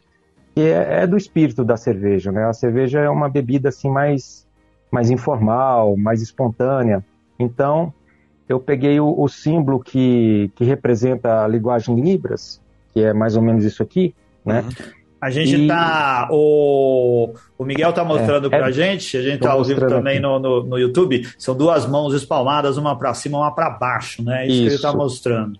que 0.54 0.62
é, 0.62 1.02
é, 1.02 1.06
do 1.06 1.16
espírito 1.16 1.64
da 1.64 1.76
cerveja, 1.76 2.32
né? 2.32 2.44
A 2.46 2.52
cerveja 2.52 3.00
é 3.00 3.08
uma 3.08 3.28
bebida 3.28 3.68
assim 3.68 3.90
mais, 3.90 4.46
mais 4.90 5.10
informal, 5.10 5.96
mais 5.96 6.20
espontânea. 6.20 7.04
Então, 7.38 7.92
eu 8.48 8.58
peguei 8.58 8.98
o, 8.98 9.14
o 9.18 9.28
símbolo 9.28 9.78
que, 9.80 10.50
que 10.56 10.64
representa 10.64 11.44
a 11.44 11.48
linguagem 11.48 12.00
Libras, 12.00 12.60
que 12.92 13.00
é 13.00 13.12
mais 13.12 13.36
ou 13.36 13.42
menos 13.42 13.64
isso 13.64 13.82
aqui, 13.82 14.14
né? 14.44 14.62
Uhum. 14.62 14.99
A 15.20 15.28
gente 15.30 15.54
e... 15.54 15.66
tá. 15.68 16.28
O, 16.30 17.34
o 17.58 17.64
Miguel 17.64 17.92
tá 17.92 18.02
mostrando 18.02 18.46
é, 18.46 18.50
pra 18.50 18.68
é, 18.70 18.72
gente, 18.72 19.16
a 19.16 19.22
gente 19.22 19.40
tá 19.40 19.52
ao 19.52 19.62
vivo 19.62 19.86
também 19.86 20.18
no, 20.18 20.38
no, 20.38 20.64
no, 20.64 20.78
YouTube. 20.78 21.28
São 21.36 21.54
duas 21.54 21.86
mãos 21.86 22.14
espalmadas, 22.14 22.78
uma 22.78 22.96
para 22.96 23.12
cima, 23.12 23.38
uma 23.38 23.54
para 23.54 23.68
baixo, 23.68 24.22
né? 24.22 24.44
É 24.44 24.46
isso, 24.46 24.54
isso, 24.54 24.66
que 24.66 24.74
ele 24.74 24.82
tá 24.82 24.92
mostrando. 24.96 25.58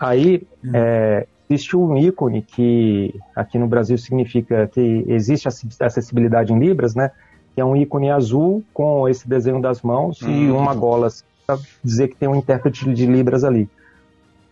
Aí 0.00 0.46
hum. 0.64 0.70
é, 0.72 1.26
existe 1.50 1.76
um 1.76 1.96
ícone 1.98 2.40
que 2.40 3.14
aqui 3.34 3.58
no 3.58 3.66
Brasil 3.66 3.98
significa 3.98 4.66
que 4.68 5.04
existe 5.06 5.46
acessibilidade 5.80 6.52
em 6.52 6.58
Libras, 6.58 6.94
né? 6.94 7.10
Que 7.54 7.60
é 7.60 7.64
um 7.64 7.76
ícone 7.76 8.10
azul 8.10 8.64
com 8.72 9.06
esse 9.06 9.28
desenho 9.28 9.60
das 9.60 9.82
mãos 9.82 10.22
hum. 10.22 10.30
e 10.30 10.50
uma 10.50 10.74
gola 10.74 11.08
assim, 11.08 11.24
para 11.46 11.58
dizer 11.84 12.08
que 12.08 12.16
tem 12.16 12.28
um 12.28 12.36
intérprete 12.36 12.90
de 12.90 13.06
Libras 13.06 13.44
ali. 13.44 13.68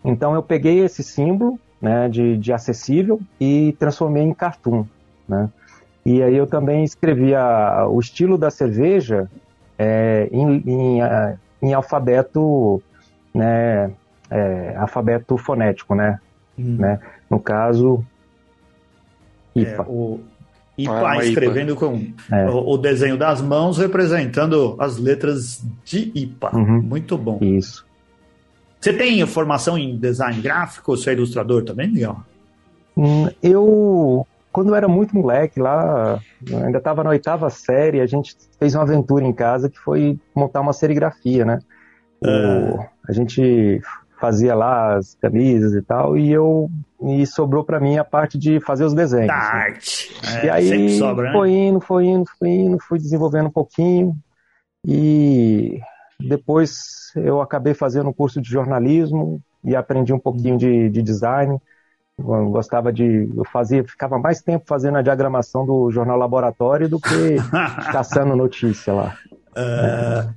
Então 0.04 0.34
eu 0.34 0.42
peguei 0.42 0.80
esse 0.80 1.02
símbolo 1.02 1.58
né, 1.84 2.08
de, 2.08 2.38
de 2.38 2.50
acessível 2.50 3.20
e 3.38 3.76
transformei 3.78 4.22
em 4.22 4.32
cartoon. 4.32 4.86
Né? 5.28 5.50
E 6.04 6.22
aí 6.22 6.34
eu 6.34 6.46
também 6.46 6.82
escrevi 6.82 7.34
a, 7.34 7.86
o 7.86 8.00
estilo 8.00 8.38
da 8.38 8.50
cerveja 8.50 9.30
é, 9.78 10.26
em, 10.32 10.62
em, 10.66 10.98
em, 11.60 11.74
alfabeto, 11.74 12.82
né, 13.34 13.90
é, 14.30 14.74
alfabeto 14.78 15.36
fonético, 15.36 15.94
né? 15.94 16.18
Hum. 16.58 16.76
né? 16.78 17.00
No 17.28 17.38
caso, 17.38 18.02
IPA. 19.54 19.70
É, 19.70 19.80
o 19.86 20.20
IPA 20.78 21.10
ah, 21.10 21.18
escrevendo 21.18 21.72
IPA. 21.72 21.80
com 21.80 22.12
é. 22.32 22.48
o, 22.48 22.70
o, 22.70 22.78
desenho 22.78 23.18
das 23.18 23.42
mãos 23.42 23.76
representando 23.76 24.74
as 24.78 24.96
letras 24.96 25.62
de 25.84 26.10
IPA. 26.14 26.56
Uhum. 26.56 26.80
Muito 26.80 27.18
bom. 27.18 27.38
Isso. 27.42 27.84
Você 28.84 28.92
tem 28.92 29.26
formação 29.26 29.78
em 29.78 29.96
design 29.96 30.42
gráfico? 30.42 30.94
Você 30.94 31.08
é 31.08 31.12
ilustrador 31.14 31.64
também, 31.64 31.90
Miguel? 31.90 32.18
Hum, 32.94 33.30
eu, 33.42 34.26
quando 34.52 34.68
eu 34.68 34.74
era 34.74 34.86
muito 34.86 35.16
moleque 35.16 35.58
lá, 35.58 36.20
ainda 36.62 36.76
estava 36.76 37.02
na 37.02 37.08
oitava 37.08 37.48
série, 37.48 38.02
a 38.02 38.06
gente 38.06 38.36
fez 38.58 38.74
uma 38.74 38.82
aventura 38.82 39.24
em 39.24 39.32
casa 39.32 39.70
que 39.70 39.78
foi 39.78 40.18
montar 40.36 40.60
uma 40.60 40.74
serigrafia, 40.74 41.46
né? 41.46 41.60
O, 42.20 42.28
é. 42.28 42.90
a 43.08 43.12
gente 43.14 43.80
fazia 44.20 44.54
lá 44.54 44.96
as 44.96 45.14
camisas 45.14 45.72
e 45.72 45.80
tal, 45.80 46.14
e 46.18 46.30
eu 46.30 46.70
e 47.00 47.26
sobrou 47.26 47.64
para 47.64 47.80
mim 47.80 47.96
a 47.96 48.04
parte 48.04 48.36
de 48.36 48.60
fazer 48.60 48.84
os 48.84 48.92
desenhos. 48.92 49.28
Da 49.28 49.38
assim. 49.38 49.56
arte. 49.56 50.16
É, 50.42 50.44
e 50.44 50.50
aí 50.50 50.98
sobra, 50.98 51.28
né? 51.28 51.32
foi 51.32 51.50
indo, 51.50 51.80
foi 51.80 52.04
indo, 52.04 52.26
foi 52.38 52.48
indo, 52.50 52.78
fui 52.80 52.98
desenvolvendo 52.98 53.46
um 53.46 53.52
pouquinho 53.52 54.14
e 54.86 55.80
depois 56.20 57.12
eu 57.16 57.40
acabei 57.40 57.74
fazendo 57.74 58.08
um 58.08 58.12
curso 58.12 58.40
de 58.40 58.48
jornalismo 58.48 59.40
e 59.64 59.74
aprendi 59.74 60.12
um 60.12 60.18
pouquinho 60.18 60.56
de, 60.56 60.88
de 60.90 61.02
design. 61.02 61.58
Eu 62.18 62.50
gostava 62.50 62.92
de. 62.92 63.28
Eu 63.36 63.44
fazia, 63.44 63.82
ficava 63.84 64.18
mais 64.18 64.40
tempo 64.40 64.64
fazendo 64.68 64.98
a 64.98 65.02
diagramação 65.02 65.66
do 65.66 65.90
jornal 65.90 66.16
laboratório 66.16 66.88
do 66.88 67.00
que 67.00 67.36
caçando 67.90 68.36
notícia 68.36 68.92
lá. 68.92 69.18
Uh, 69.50 70.32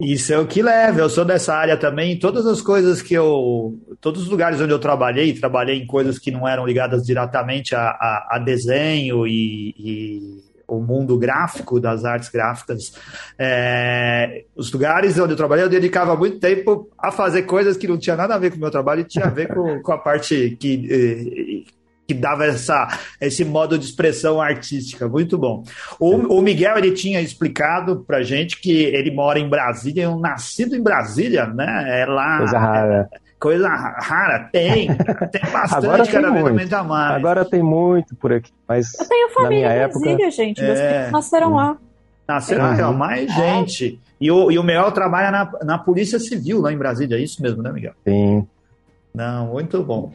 isso 0.00 0.32
é 0.32 0.38
o 0.38 0.46
que 0.46 0.62
leva. 0.62 1.00
Eu 1.00 1.10
sou 1.10 1.24
dessa 1.24 1.54
área 1.54 1.76
também. 1.76 2.18
Todas 2.18 2.46
as 2.46 2.62
coisas 2.62 3.02
que 3.02 3.12
eu. 3.12 3.78
Todos 4.00 4.22
os 4.22 4.28
lugares 4.28 4.60
onde 4.60 4.72
eu 4.72 4.78
trabalhei, 4.78 5.34
trabalhei 5.34 5.82
em 5.82 5.86
coisas 5.86 6.18
que 6.18 6.30
não 6.30 6.48
eram 6.48 6.66
ligadas 6.66 7.04
diretamente 7.04 7.74
a, 7.74 7.90
a, 7.90 8.28
a 8.32 8.38
desenho 8.38 9.26
e, 9.26 9.74
e 9.78 10.51
o 10.76 10.82
mundo 10.82 11.18
gráfico 11.18 11.80
das 11.80 12.04
artes 12.04 12.28
gráficas, 12.28 12.92
é, 13.38 14.44
os 14.56 14.72
lugares 14.72 15.18
onde 15.18 15.32
eu 15.32 15.36
trabalhei, 15.36 15.64
eu 15.64 15.68
dedicava 15.68 16.16
muito 16.16 16.38
tempo 16.38 16.88
a 16.98 17.10
fazer 17.10 17.42
coisas 17.42 17.76
que 17.76 17.88
não 17.88 17.98
tinha 17.98 18.16
nada 18.16 18.34
a 18.34 18.38
ver 18.38 18.50
com 18.50 18.56
o 18.56 18.60
meu 18.60 18.70
trabalho 18.70 19.02
e 19.02 19.04
tinha 19.04 19.26
a 19.26 19.30
ver 19.30 19.48
com, 19.48 19.80
com 19.82 19.92
a 19.92 19.98
parte 19.98 20.56
que, 20.58 20.88
eh, 20.90 21.72
que 22.06 22.14
dava 22.14 22.44
essa, 22.44 22.88
esse 23.20 23.44
modo 23.44 23.78
de 23.78 23.84
expressão 23.84 24.40
artística. 24.40 25.08
Muito 25.08 25.38
bom. 25.38 25.64
O, 25.98 26.38
o 26.38 26.42
Miguel 26.42 26.78
ele 26.78 26.92
tinha 26.92 27.20
explicado 27.20 28.04
pra 28.06 28.22
gente 28.22 28.60
que 28.60 28.84
ele 28.84 29.10
mora 29.10 29.38
em 29.38 29.48
Brasília, 29.48 30.04
é 30.04 30.08
um 30.08 30.20
nascido 30.20 30.74
em 30.76 30.82
Brasília, 30.82 31.46
né? 31.46 32.02
É 32.02 32.06
lá. 32.06 32.38
Coisa 32.38 32.58
rara. 32.58 33.08
É, 33.12 33.18
coisa 33.42 33.68
rara, 33.68 34.48
tem. 34.52 34.86
Tem 35.32 35.50
bastante 35.50 35.86
Agora 35.86 36.06
tem 36.06 36.84
mais. 36.84 37.16
Agora 37.16 37.44
tem 37.44 37.60
muito 37.60 38.14
por 38.14 38.32
aqui, 38.32 38.52
mas 38.68 38.94
Eu 39.00 39.08
tenho 39.08 39.28
família 39.30 39.68
na 39.68 39.74
minha 39.74 39.84
em 39.84 39.88
Brasília, 39.88 40.12
época... 40.12 40.30
gente. 40.30 40.62
Meus 40.62 40.78
é... 40.78 41.10
nasceram 41.10 41.54
lá. 41.54 41.76
Nasceram 42.28 42.64
lá, 42.64 42.88
uhum. 42.88 42.96
mais 42.96 43.34
gente. 43.34 44.00
E 44.20 44.30
o, 44.30 44.52
e 44.52 44.58
o 44.58 44.62
Miguel 44.62 44.92
trabalha 44.92 45.32
na, 45.32 45.52
na 45.64 45.78
Polícia 45.78 46.20
Civil 46.20 46.60
lá 46.60 46.72
em 46.72 46.78
Brasília, 46.78 47.16
é 47.16 47.20
isso 47.20 47.42
mesmo, 47.42 47.60
né, 47.60 47.72
Miguel? 47.72 47.94
Sim. 48.06 48.46
Não, 49.12 49.48
muito 49.48 49.82
bom. 49.82 50.12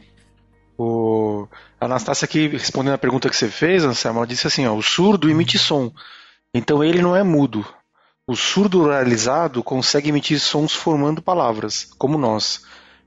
O 0.78 1.46
a 1.78 1.84
Anastácia 1.84 2.24
aqui, 2.24 2.48
respondendo 2.48 2.94
a 2.94 2.98
pergunta 2.98 3.28
que 3.28 3.36
você 3.36 3.48
fez, 3.48 3.84
Anselmo, 3.84 4.20
ela 4.20 4.26
disse 4.26 4.46
assim, 4.46 4.66
ó, 4.66 4.74
o 4.74 4.82
surdo 4.82 5.28
emite 5.28 5.58
som, 5.58 5.92
então 6.54 6.82
ele 6.82 7.02
não 7.02 7.14
é 7.14 7.22
mudo. 7.22 7.64
O 8.26 8.34
surdo 8.34 8.86
realizado 8.86 9.62
consegue 9.62 10.08
emitir 10.08 10.40
sons 10.40 10.74
formando 10.74 11.22
palavras, 11.22 11.84
como 11.98 12.18
nós. 12.18 12.62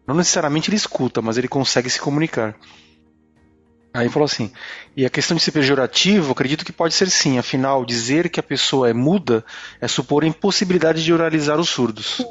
Não 0.07 0.15
necessariamente 0.15 0.69
ele 0.69 0.77
escuta, 0.77 1.21
mas 1.21 1.37
ele 1.37 1.47
consegue 1.47 1.89
se 1.89 1.99
comunicar. 1.99 2.55
Aí 3.93 4.07
falou 4.07 4.25
assim, 4.25 4.51
e 4.95 5.05
a 5.05 5.09
questão 5.09 5.35
de 5.35 5.43
ser 5.43 5.51
pejorativo, 5.51 6.31
acredito 6.31 6.63
que 6.63 6.71
pode 6.71 6.93
ser 6.93 7.09
sim, 7.09 7.37
afinal, 7.37 7.85
dizer 7.85 8.29
que 8.29 8.39
a 8.39 8.43
pessoa 8.43 8.89
é 8.89 8.93
muda 8.93 9.43
é 9.81 9.87
supor 9.87 10.23
a 10.23 10.27
impossibilidade 10.27 11.03
de 11.03 11.11
oralizar 11.11 11.59
os 11.59 11.69
surdos. 11.69 12.25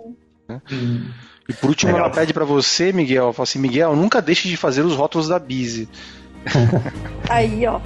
Né? 0.49 0.61
Hum. 0.73 1.11
E 1.49 1.53
por 1.53 1.69
último, 1.69 1.93
Legal. 1.93 2.07
ela 2.07 2.15
pede 2.15 2.33
para 2.33 2.45
você, 2.45 2.93
Miguel, 2.93 3.33
fala 3.33 3.45
assim, 3.45 3.59
Miguel, 3.59 3.95
nunca 3.95 4.23
deixe 4.23 4.49
de 4.49 4.57
fazer 4.57 4.83
os 4.83 4.95
rótulos 4.95 5.29
da 5.29 5.39
Bize. 5.39 5.89
Aí, 7.29 7.67
ó. 7.67 7.81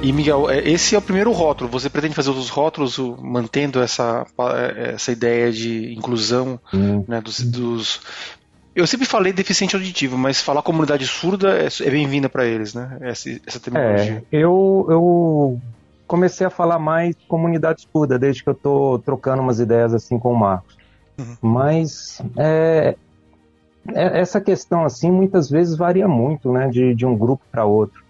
E 0.00 0.12
Miguel, 0.12 0.48
é, 0.48 0.58
esse 0.58 0.94
é 0.94 0.98
o 0.98 1.02
primeiro 1.02 1.32
rótulo. 1.32 1.68
Você 1.70 1.90
pretende 1.90 2.14
fazer 2.14 2.30
outros 2.30 2.48
rótulos 2.48 2.98
mantendo 3.20 3.80
essa, 3.80 4.24
é, 4.54 4.94
essa 4.94 5.10
ideia 5.10 5.50
de 5.50 5.92
inclusão 5.92 6.58
hum. 6.72 7.04
né, 7.06 7.20
dos, 7.20 7.40
dos, 7.40 8.00
Eu 8.76 8.86
sempre 8.86 9.06
falei 9.06 9.32
deficiente 9.32 9.74
auditivo, 9.74 10.16
mas 10.16 10.40
falar 10.40 10.62
comunidade 10.62 11.04
surda 11.06 11.58
é, 11.58 11.66
é 11.66 11.90
bem-vinda 11.90 12.28
para 12.28 12.46
eles, 12.46 12.74
né? 12.74 12.96
Essa, 13.00 13.40
essa 13.44 13.58
terminologia. 13.58 14.24
É, 14.30 14.36
eu, 14.36 14.86
eu 14.88 15.60
comecei 16.06 16.46
a 16.46 16.50
falar 16.50 16.78
mais 16.78 17.16
comunidade 17.26 17.88
surda 17.92 18.16
desde 18.18 18.44
que 18.44 18.48
eu 18.48 18.54
estou 18.54 19.00
trocando 19.00 19.42
umas 19.42 19.58
ideias 19.58 19.92
assim 19.92 20.16
com 20.16 20.32
o 20.32 20.38
Marcos. 20.38 20.76
Uhum. 21.18 21.36
Mas 21.42 22.22
é, 22.36 22.94
essa 23.94 24.40
questão 24.40 24.84
assim 24.84 25.10
muitas 25.10 25.50
vezes 25.50 25.76
varia 25.76 26.06
muito, 26.06 26.52
né, 26.52 26.68
de, 26.68 26.94
de 26.94 27.04
um 27.04 27.18
grupo 27.18 27.42
para 27.50 27.64
outro. 27.64 28.04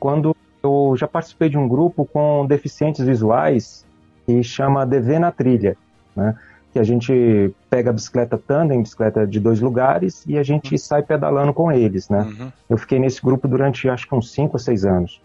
Quando 0.00 0.34
eu 0.62 0.94
já 0.96 1.06
participei 1.06 1.48
de 1.48 1.58
um 1.58 1.68
grupo 1.68 2.04
com 2.04 2.46
deficientes 2.46 3.04
visuais 3.04 3.86
que 4.26 4.42
chama 4.42 4.84
DV 4.84 5.18
na 5.18 5.32
Trilha, 5.32 5.76
né? 6.14 6.36
Que 6.72 6.78
a 6.78 6.84
gente 6.84 7.50
pega 7.70 7.90
a 7.90 7.92
bicicleta 7.92 8.36
tandem, 8.36 8.82
bicicleta 8.82 9.26
de 9.26 9.40
dois 9.40 9.60
lugares, 9.60 10.24
e 10.26 10.36
a 10.36 10.42
gente 10.42 10.72
uhum. 10.72 10.78
sai 10.78 11.02
pedalando 11.02 11.54
com 11.54 11.72
eles, 11.72 12.08
né? 12.08 12.20
Uhum. 12.20 12.52
Eu 12.68 12.76
fiquei 12.76 12.98
nesse 12.98 13.22
grupo 13.22 13.48
durante 13.48 13.88
acho 13.88 14.06
que 14.06 14.14
uns 14.14 14.30
5 14.32 14.54
ou 14.54 14.58
6 14.58 14.84
anos. 14.84 15.22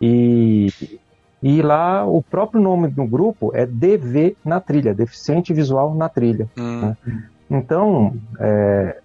E, 0.00 0.72
e 1.42 1.60
lá 1.60 2.06
o 2.06 2.22
próprio 2.22 2.60
nome 2.60 2.88
do 2.88 3.04
grupo 3.04 3.52
é 3.54 3.66
DV 3.66 4.36
na 4.44 4.60
Trilha, 4.60 4.94
Deficiente 4.94 5.52
Visual 5.52 5.94
na 5.94 6.08
Trilha. 6.08 6.48
Uhum. 6.56 6.80
Né? 6.80 6.96
Então, 7.50 8.14
é, 8.40 8.96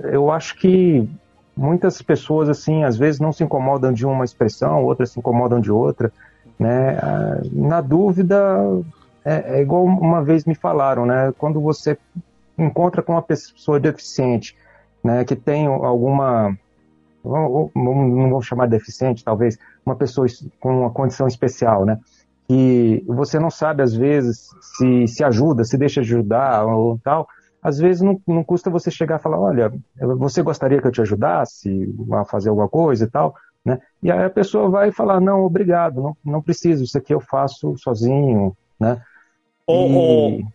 eu 0.00 0.30
acho 0.30 0.56
que 0.56 1.08
muitas 1.56 2.00
pessoas, 2.00 2.48
assim, 2.48 2.84
às 2.84 2.96
vezes 2.96 3.20
não 3.20 3.32
se 3.32 3.44
incomodam 3.44 3.92
de 3.92 4.06
uma 4.06 4.24
expressão, 4.24 4.84
outras 4.84 5.10
se 5.10 5.18
incomodam 5.18 5.60
de 5.60 5.70
outra, 5.70 6.12
né? 6.58 6.98
Ah, 6.98 7.40
na 7.52 7.80
dúvida, 7.80 8.36
é, 9.24 9.58
é 9.58 9.62
igual 9.62 9.84
uma 9.84 10.22
vez 10.22 10.44
me 10.44 10.54
falaram, 10.54 11.06
né? 11.06 11.32
Quando 11.38 11.60
você 11.60 11.98
encontra 12.58 13.02
com 13.02 13.12
uma 13.12 13.22
pessoa 13.22 13.78
deficiente, 13.78 14.56
né, 15.02 15.24
que 15.24 15.34
tem 15.34 15.66
alguma 15.66 16.56
não 17.24 18.30
vou 18.30 18.42
chamar 18.42 18.66
de 18.66 18.72
deficiente, 18.72 19.24
talvez 19.24 19.56
uma 19.86 19.94
pessoa 19.94 20.26
com 20.60 20.80
uma 20.80 20.90
condição 20.90 21.28
especial, 21.28 21.84
né? 21.84 21.98
Que 22.48 23.04
você 23.06 23.38
não 23.38 23.50
sabe 23.50 23.82
às 23.82 23.94
vezes 23.94 24.48
se 24.60 25.06
se 25.06 25.22
ajuda, 25.22 25.62
se 25.62 25.78
deixa 25.78 26.00
ajudar 26.00 26.64
ou 26.66 26.98
tal. 27.02 27.28
Às 27.62 27.78
vezes 27.78 28.02
não, 28.02 28.20
não 28.26 28.42
custa 28.42 28.68
você 28.68 28.90
chegar 28.90 29.20
e 29.20 29.22
falar, 29.22 29.38
olha, 29.38 29.72
você 30.18 30.42
gostaria 30.42 30.80
que 30.80 30.86
eu 30.86 30.92
te 30.92 31.00
ajudasse 31.00 31.94
a 32.12 32.24
fazer 32.24 32.48
alguma 32.48 32.68
coisa 32.68 33.04
e 33.04 33.10
tal, 33.10 33.34
né? 33.64 33.78
E 34.02 34.10
aí 34.10 34.24
a 34.24 34.30
pessoa 34.30 34.68
vai 34.68 34.90
falar, 34.90 35.20
não, 35.20 35.44
obrigado, 35.44 36.02
não, 36.02 36.16
não 36.24 36.42
preciso, 36.42 36.82
isso 36.82 36.98
aqui 36.98 37.14
eu 37.14 37.20
faço 37.20 37.76
sozinho, 37.78 38.56
né? 38.80 39.00
Ou, 39.66 40.30
e... 40.30 40.46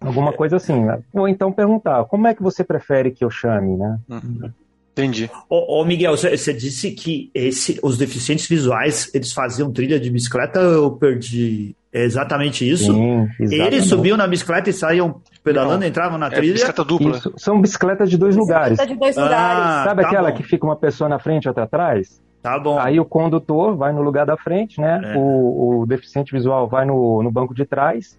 Alguma 0.00 0.32
coisa 0.32 0.56
assim. 0.56 0.84
Né? 0.84 1.02
Ou 1.14 1.26
então 1.26 1.50
perguntar, 1.50 2.04
como 2.04 2.26
é 2.26 2.34
que 2.34 2.42
você 2.42 2.62
prefere 2.62 3.10
que 3.10 3.24
eu 3.24 3.30
chame, 3.30 3.76
né? 3.76 3.98
Uhum. 4.08 4.52
Entendi. 4.98 5.30
Ô, 5.48 5.80
ô 5.80 5.84
Miguel, 5.84 6.16
você 6.16 6.52
disse 6.52 6.90
que 6.90 7.30
esse, 7.34 7.78
os 7.82 7.96
deficientes 7.96 8.46
visuais, 8.48 9.10
eles 9.14 9.32
faziam 9.32 9.72
trilha 9.72 9.98
de 9.98 10.10
bicicleta, 10.10 10.58
eu 10.58 10.90
perdi 10.92 11.76
é 11.92 12.04
exatamente 12.04 12.68
isso? 12.68 12.92
Sim, 12.92 13.26
Eles 13.40 13.86
subiam 13.86 14.16
na 14.16 14.26
bicicleta 14.26 14.68
e 14.68 14.72
saíam 14.74 15.22
pedalando, 15.42 15.80
Não, 15.80 15.86
entravam 15.86 16.18
na 16.18 16.26
é 16.26 16.30
trilha? 16.30 16.52
bicicleta 16.52 16.84
dupla. 16.84 17.10
Isso, 17.12 17.32
são 17.36 17.60
bicicletas 17.60 18.10
de 18.10 18.18
dois 18.18 18.36
bicicleta 18.36 18.70
lugares. 18.74 18.88
de 18.88 18.94
dois 18.94 19.16
ah, 19.16 19.22
lugares. 19.22 19.84
Sabe 19.84 20.02
tá 20.02 20.08
aquela 20.08 20.30
bom. 20.30 20.36
que 20.36 20.42
fica 20.42 20.66
uma 20.66 20.76
pessoa 20.76 21.08
na 21.08 21.18
frente 21.18 21.44
e 21.44 21.48
outra 21.48 21.64
atrás? 21.64 22.20
Tá 22.42 22.58
bom. 22.58 22.78
Aí 22.78 23.00
o 23.00 23.04
condutor 23.04 23.74
vai 23.74 23.92
no 23.92 24.02
lugar 24.02 24.26
da 24.26 24.36
frente, 24.36 24.80
né? 24.80 25.00
É. 25.02 25.16
O, 25.16 25.80
o, 25.80 25.86
deficiente 25.86 26.30
visual 26.30 26.68
vai 26.68 26.84
no, 26.84 27.22
no 27.22 27.30
banco 27.30 27.54
de 27.54 27.64
trás 27.64 28.18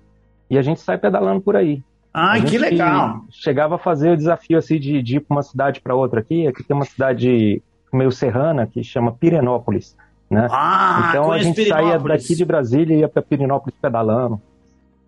e 0.49 0.57
a 0.57 0.61
gente 0.61 0.81
sai 0.81 0.97
pedalando 0.97 1.39
por 1.39 1.55
aí. 1.55 1.81
Ai, 2.19 2.41
que 2.43 2.57
legal! 2.57 3.25
Chegava 3.29 3.75
a 3.75 3.77
fazer 3.77 4.11
o 4.11 4.17
desafio 4.17 4.57
assim 4.57 4.77
de, 4.77 5.01
de 5.01 5.17
ir 5.17 5.19
para 5.21 5.35
uma 5.35 5.43
cidade 5.43 5.79
para 5.79 5.95
outra 5.95 6.19
aqui. 6.19 6.45
Aqui 6.45 6.63
tem 6.63 6.75
uma 6.75 6.85
cidade 6.85 7.61
meio 7.93 8.11
serrana 8.11 8.67
que 8.67 8.83
chama 8.83 9.13
Pirenópolis. 9.13 9.95
Né? 10.29 10.47
Ah, 10.51 11.07
então 11.09 11.31
a 11.31 11.39
gente 11.39 11.65
saía 11.65 11.97
daqui 11.97 12.35
de 12.35 12.45
Brasília 12.45 12.95
e 12.95 12.99
ia 12.99 13.07
para 13.07 13.21
Pirenópolis 13.21 13.75
pedalando. 13.81 14.39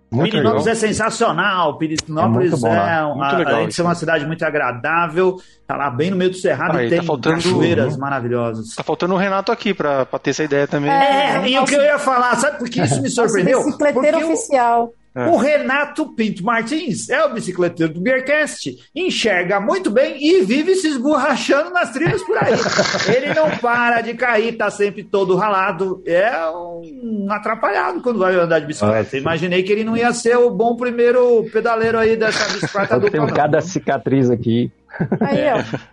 Muito 0.10 0.32
Pirinópolis 0.32 0.66
legal. 0.66 0.78
é 0.78 0.88
sensacional. 0.88 1.78
Pirinópolis 1.78 2.64
é, 2.64 2.70
é, 2.70 3.00
é 3.00 3.06
um, 3.06 3.16
muito 3.18 3.36
legal, 3.36 3.56
além 3.56 3.68
de 3.68 3.74
ser 3.74 3.82
uma 3.82 3.96
cidade 3.96 4.26
muito 4.26 4.44
agradável, 4.44 5.38
tá 5.68 5.76
lá 5.76 5.90
bem 5.90 6.12
no 6.12 6.18
meio 6.18 6.32
do 6.32 6.38
cerrado 6.38 6.78
ah, 6.78 6.84
e 6.84 6.90
tem 6.90 7.00
tá 7.00 7.06
faltando, 7.06 7.36
cachoeiras 7.36 7.98
maravilhosas. 7.98 8.74
Tá 8.76 8.84
faltando 8.84 9.14
o 9.14 9.18
Renato 9.18 9.52
aqui 9.52 9.74
para 9.74 10.06
ter 10.22 10.32
essa 10.32 10.44
ideia 10.44 10.68
também. 10.68 10.92
É, 10.92 11.48
e 11.48 11.60
o 11.60 11.66
que 11.66 11.76
eu 11.76 11.82
ia 11.82 12.00
falar, 12.00 12.36
sabe 12.38 12.58
por 12.58 12.70
que 12.70 12.82
isso 12.82 13.02
me 13.02 13.08
surpreendeu? 13.12 13.64
Bicicleteiro 13.64 14.18
oficial. 14.18 14.94
É. 15.14 15.28
O 15.28 15.36
Renato 15.36 16.14
Pinto 16.14 16.44
Martins 16.44 17.10
é 17.10 17.24
o 17.26 17.34
bicicleteiro 17.34 17.94
do 17.94 18.02
Beercast. 18.02 18.78
Enxerga 18.96 19.60
muito 19.60 19.92
bem 19.92 20.16
e 20.18 20.42
vive 20.42 20.74
se 20.76 20.88
esborrachando 20.88 21.70
nas 21.72 21.92
trilhas 21.92 22.24
por 22.24 22.38
aí. 22.38 22.54
Ele 23.14 23.34
não 23.34 23.50
para 23.58 24.02
de 24.02 24.14
cair, 24.14 24.56
tá 24.56 24.70
sempre 24.70 25.04
todo 25.04 25.36
ralado. 25.36 26.02
É 26.06 26.32
um 26.50 27.28
atrapalhado 27.30 28.02
quando 28.02 28.20
vai 28.20 28.36
andar 28.36 28.60
de 28.60 28.68
bicicleta. 28.68 29.18
Imaginei 29.18 29.64
que 29.64 29.72
ele 29.72 29.84
não 29.84 29.98
ia 29.98 30.14
ser 30.14 30.38
o 30.38 30.50
bom 30.50 30.76
primeiro 30.76 31.44
pedaleiro 31.52 31.98
aí 31.98 32.16
dessa 32.16 32.46
bicicleta 32.54 33.00
do 33.00 33.10
Tem 33.10 33.26
cada 33.28 33.60
cicatriz 33.62 34.30
aqui. 34.30 34.72
Aí, 35.20 35.46
ó. 35.54 35.91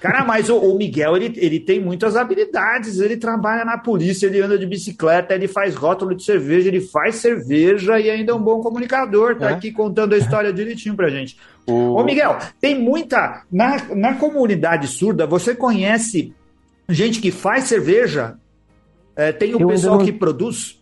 Cara, 0.00 0.24
mas 0.24 0.48
o, 0.48 0.56
o, 0.56 0.76
Miguel, 0.76 1.16
ele, 1.16 1.32
ele 1.36 1.60
tem 1.60 1.80
muitas 1.80 2.16
habilidades. 2.16 3.00
Ele 3.00 3.16
trabalha 3.16 3.64
na 3.64 3.78
polícia, 3.78 4.26
ele 4.26 4.40
anda 4.40 4.58
de 4.58 4.66
bicicleta, 4.66 5.34
ele 5.34 5.48
faz 5.48 5.74
rótulo 5.74 6.14
de 6.14 6.24
cerveja, 6.24 6.68
ele 6.68 6.80
faz 6.80 7.16
cerveja 7.16 7.98
e 7.98 8.10
ainda 8.10 8.32
é 8.32 8.34
um 8.34 8.42
bom 8.42 8.60
comunicador. 8.60 9.36
Tá 9.36 9.50
é. 9.50 9.54
aqui 9.54 9.72
contando 9.72 10.14
a 10.14 10.18
história 10.18 10.52
direitinho 10.52 10.94
pra 10.94 11.08
gente. 11.08 11.36
O... 11.66 11.94
Ô, 11.94 12.04
Miguel, 12.04 12.38
tem 12.60 12.78
muita. 12.78 13.42
Na, 13.50 13.82
na 13.94 14.14
comunidade 14.14 14.86
surda, 14.86 15.26
você 15.26 15.54
conhece 15.54 16.34
gente 16.88 17.20
que 17.20 17.30
faz 17.30 17.64
cerveja? 17.64 18.36
É, 19.16 19.32
tem 19.32 19.54
o 19.54 19.60
eu 19.60 19.68
pessoal 19.68 19.98
não... 19.98 20.04
que 20.04 20.12
produz? 20.12 20.80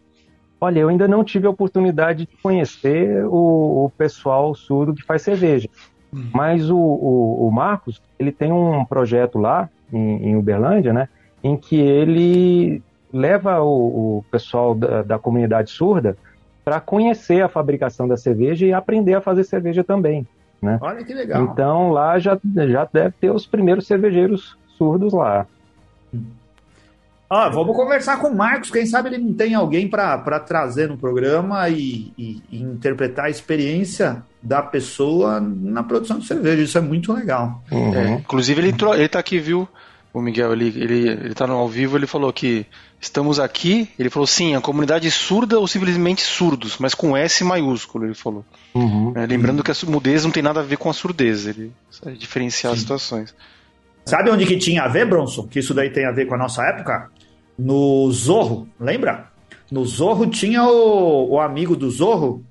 Olha, 0.60 0.80
eu 0.80 0.88
ainda 0.88 1.06
não 1.06 1.22
tive 1.22 1.46
a 1.46 1.50
oportunidade 1.50 2.26
de 2.26 2.36
conhecer 2.42 3.24
o, 3.26 3.84
o 3.84 3.90
pessoal 3.96 4.54
surdo 4.54 4.94
que 4.94 5.02
faz 5.02 5.22
cerveja. 5.22 5.68
Mas 6.32 6.70
o, 6.70 6.76
o, 6.76 7.48
o, 7.48 7.50
Marcos, 7.50 8.00
ele 8.18 8.30
tem 8.30 8.52
um 8.52 8.84
projeto 8.84 9.38
lá 9.38 9.68
em, 9.92 10.30
em 10.30 10.36
Uberlândia, 10.36 10.92
né, 10.92 11.08
em 11.42 11.56
que 11.56 11.76
ele 11.76 12.82
leva 13.12 13.60
o, 13.60 14.18
o 14.18 14.24
pessoal 14.30 14.74
da, 14.74 15.02
da, 15.02 15.18
comunidade 15.18 15.70
surda 15.70 16.16
para 16.64 16.80
conhecer 16.80 17.42
a 17.42 17.48
fabricação 17.48 18.08
da 18.08 18.16
cerveja 18.16 18.66
e 18.66 18.72
aprender 18.72 19.14
a 19.14 19.20
fazer 19.20 19.44
cerveja 19.44 19.84
também. 19.84 20.26
Né? 20.60 20.78
Olha 20.80 21.04
que 21.04 21.12
legal. 21.12 21.42
Então 21.42 21.90
lá 21.90 22.18
já, 22.18 22.38
já 22.68 22.88
deve 22.90 23.14
ter 23.20 23.30
os 23.30 23.46
primeiros 23.46 23.86
cervejeiros 23.86 24.56
surdos 24.76 25.12
lá. 25.12 25.46
Ah, 27.28 27.48
vamos 27.48 27.74
conversar 27.74 28.20
com 28.20 28.28
o 28.28 28.36
Marcos. 28.36 28.70
Quem 28.70 28.86
sabe 28.86 29.08
ele 29.08 29.18
não 29.18 29.34
tem 29.34 29.54
alguém 29.54 29.88
para 29.88 30.40
trazer 30.40 30.88
no 30.88 30.96
programa 30.96 31.68
e, 31.68 32.12
e, 32.16 32.42
e, 32.50 32.62
interpretar 32.62 33.26
a 33.26 33.30
experiência 33.30 34.22
da 34.44 34.62
pessoa 34.62 35.40
na 35.40 35.82
produção 35.82 36.18
de 36.18 36.26
cerveja. 36.26 36.62
Isso 36.62 36.78
é 36.78 36.80
muito 36.80 37.12
legal. 37.12 37.62
Uhum. 37.70 37.94
É, 37.94 38.10
inclusive, 38.14 38.60
ele, 38.60 38.68
entrou, 38.68 38.94
ele 38.94 39.08
tá 39.08 39.18
aqui, 39.18 39.38
viu? 39.38 39.66
O 40.12 40.20
Miguel, 40.20 40.52
ele, 40.52 40.66
ele, 40.66 41.08
ele 41.08 41.34
tá 41.34 41.46
no 41.46 41.54
ao 41.54 41.68
vivo, 41.68 41.96
ele 41.96 42.06
falou 42.06 42.32
que 42.32 42.64
estamos 43.00 43.40
aqui. 43.40 43.88
Ele 43.98 44.10
falou 44.10 44.26
sim, 44.26 44.54
a 44.54 44.60
comunidade 44.60 45.10
surda 45.10 45.58
ou 45.58 45.66
simplesmente 45.66 46.22
surdos, 46.22 46.76
mas 46.78 46.94
com 46.94 47.16
S 47.16 47.42
maiúsculo, 47.42 48.04
ele 48.04 48.14
falou. 48.14 48.44
Uhum. 48.74 49.12
É, 49.16 49.26
lembrando 49.26 49.64
que 49.64 49.72
a 49.72 49.74
mudez 49.88 50.22
não 50.24 50.30
tem 50.30 50.42
nada 50.42 50.60
a 50.60 50.62
ver 50.62 50.76
com 50.76 50.88
a 50.88 50.92
surdez, 50.92 51.46
ele 51.46 51.72
sabe 51.90 52.16
diferenciar 52.16 52.70
sim. 52.70 52.74
as 52.74 52.80
situações. 52.80 53.34
Sabe 54.04 54.30
onde 54.30 54.46
que 54.46 54.58
tinha 54.58 54.82
a 54.82 54.88
ver, 54.88 55.08
Bronson? 55.08 55.48
Que 55.48 55.58
isso 55.58 55.72
daí 55.74 55.90
tem 55.90 56.04
a 56.06 56.12
ver 56.12 56.26
com 56.26 56.34
a 56.34 56.38
nossa 56.38 56.62
época? 56.62 57.10
no 57.58 58.10
Zorro, 58.10 58.68
lembra? 58.78 59.28
No 59.70 59.84
Zorro 59.84 60.26
tinha 60.26 60.64
o, 60.64 61.30
o 61.32 61.40
amigo 61.40 61.76
do 61.76 61.90
Zorro. 61.90 62.44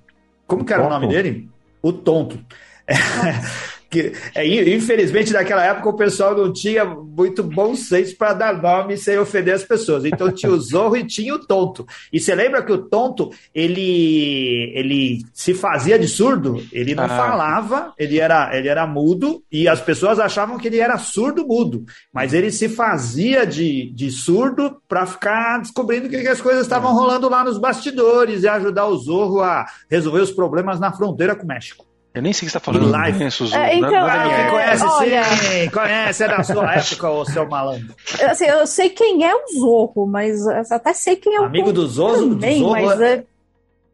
Como 0.48 0.66
que 0.66 0.74
era 0.74 0.86
o 0.86 0.90
nome 0.90 1.08
dele? 1.08 1.50
O 1.84 1.92
Tonto. 1.92 2.40
Que, 3.94 4.12
é, 4.34 4.74
infelizmente, 4.74 5.32
naquela 5.32 5.64
época 5.64 5.90
o 5.90 5.96
pessoal 5.96 6.36
não 6.36 6.52
tinha 6.52 6.84
muito 6.84 7.44
bom 7.44 7.76
senso 7.76 8.18
para 8.18 8.34
dar 8.34 8.60
nome 8.60 8.98
sem 8.98 9.20
ofender 9.20 9.54
as 9.54 9.64
pessoas. 9.64 10.04
Então 10.04 10.32
tinha 10.32 10.52
o 10.52 10.60
Zorro 10.60 10.98
e 10.98 11.06
tinha 11.06 11.36
o 11.36 11.38
Tonto. 11.38 11.86
E 12.12 12.20
você 12.20 12.34
lembra 12.34 12.64
que 12.64 12.72
o 12.72 12.90
Tonto, 12.90 13.30
ele, 13.54 14.72
ele 14.74 15.24
se 15.32 15.54
fazia 15.54 16.00
de 16.00 16.08
surdo? 16.08 16.60
Ele 16.72 16.96
não 16.96 17.04
ah. 17.04 17.08
falava, 17.08 17.94
ele 17.96 18.20
era, 18.20 18.58
ele 18.58 18.68
era 18.68 18.88
mudo 18.88 19.44
e 19.52 19.68
as 19.68 19.80
pessoas 19.80 20.20
achavam 20.20 20.58
que 20.58 20.70
ele 20.70 20.80
era 20.80 20.98
surdo-mudo. 20.98 21.86
Mas 22.12 22.34
ele 22.34 22.50
se 22.50 22.68
fazia 22.70 23.46
de, 23.46 23.92
de 23.94 24.10
surdo 24.10 24.82
para 24.88 25.06
ficar 25.06 25.60
descobrindo 25.60 26.10
que, 26.10 26.20
que 26.20 26.28
as 26.28 26.42
coisas 26.42 26.64
estavam 26.64 26.96
rolando 26.96 27.30
lá 27.30 27.44
nos 27.44 27.60
bastidores 27.60 28.42
e 28.42 28.48
ajudar 28.48 28.88
o 28.88 28.98
Zorro 28.98 29.42
a 29.42 29.68
resolver 29.88 30.22
os 30.22 30.32
problemas 30.32 30.80
na 30.80 30.92
fronteira 30.92 31.36
com 31.36 31.44
o 31.44 31.48
México. 31.48 31.93
Eu 32.14 32.22
nem 32.22 32.32
sei 32.32 32.46
o 32.46 32.46
que 32.46 32.52
você 32.52 32.58
está 32.58 32.60
falando. 32.60 32.92
Live. 32.92 33.18
Conheço 33.18 33.44
os 33.44 33.54
é, 33.54 33.76
então, 33.76 34.08
é, 34.08 34.50
conhece 34.50 34.84
olha... 34.84 35.24
sim, 35.24 35.70
conhece, 35.72 36.24
é 36.24 36.28
da 36.28 36.44
sua 36.44 36.76
época, 36.76 37.10
o 37.10 37.26
seu 37.26 37.50
malandro. 37.50 37.96
Assim, 38.30 38.46
eu 38.46 38.68
sei 38.68 38.90
quem 38.92 39.26
é 39.26 39.34
o 39.34 39.42
Zorro, 39.60 40.06
mas 40.06 40.46
até 40.72 40.94
sei 40.94 41.16
quem 41.16 41.36
é 41.36 41.42
o 41.42 41.46
Amigo 41.46 41.74
do 41.74 41.88
Zorro, 41.88 42.30
também, 42.30 42.60
do 42.60 42.66
Zorro 42.66 42.86
mas 42.86 43.02
é... 43.02 43.24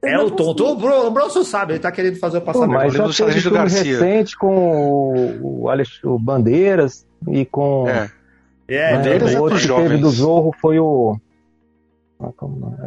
É 0.02 0.18
o 0.18 0.32
tonto. 0.32 0.66
O, 0.66 0.76
Bro, 0.76 1.08
o 1.08 1.12
Bronson 1.12 1.44
sabe, 1.44 1.74
ele 1.74 1.80
tá 1.80 1.92
querendo 1.92 2.18
fazer 2.20 2.38
o 2.38 2.42
passamento. 2.42 2.72
Mas 2.72 2.94
já 2.94 3.26
teve 3.26 3.42
filme 3.42 3.58
recente 3.58 4.38
com 4.38 5.40
o, 5.42 5.70
Alex, 5.70 6.02
o 6.04 6.18
Bandeiras 6.18 7.06
e 7.28 7.46
com... 7.46 7.86
É, 7.88 8.10
é 8.68 8.98
né, 8.98 9.38
o 9.38 9.42
outro 9.42 9.60
que 9.60 9.68
teve 9.68 9.98
do 9.98 10.10
Zorro 10.10 10.56
foi 10.62 10.80
o... 10.80 11.18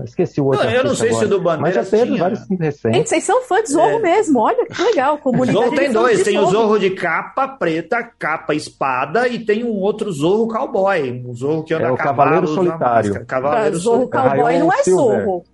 Esqueci 0.05 0.43
o 0.43 0.47
outro. 0.47 0.63
Não, 0.63 0.71
eu 0.71 0.85
não 0.85 0.95
sei 0.95 1.09
agora. 1.09 1.27
se 1.27 1.33
o 1.33 1.37
do 1.37 1.43
Bandeira. 1.43 1.63
Mas 1.63 1.75
já 1.75 1.85
teve 1.85 2.07
tinha... 2.07 2.19
vários 2.19 2.41
recentes. 2.51 2.97
Gente, 2.97 3.09
vocês 3.09 3.25
são 3.25 3.43
fãs 3.43 3.63
de 3.63 3.73
Zorro 3.73 3.99
é. 3.99 4.01
mesmo. 4.01 4.41
Olha 4.41 4.67
que 4.67 4.83
legal. 4.83 5.17
Comunidade 5.19 5.65
Zorro 5.65 5.77
tem 5.77 5.91
dois: 5.91 6.23
tem 6.23 6.35
Zorro. 6.35 6.47
o 6.47 6.51
Zorro 6.51 6.79
de 6.79 6.91
capa 6.91 7.49
preta, 7.49 8.03
capa 8.03 8.55
espada, 8.55 9.27
e 9.27 9.39
tem 9.39 9.65
um 9.65 9.79
outro 9.81 10.13
Zorro 10.13 10.49
cowboy. 10.49 11.25
Um 11.27 11.35
Zorro 11.35 11.65
que 11.65 11.73
anda 11.73 11.87
é 11.87 11.91
o 11.91 11.97
Cavaleiro 11.97 12.47
Solitário. 12.47 13.25
Cavaleiro 13.25 13.79
Zorro 13.79 14.11
Cowboy 14.11 14.59
não 14.59 14.71
é 14.71 14.83
Zorro. 14.83 15.45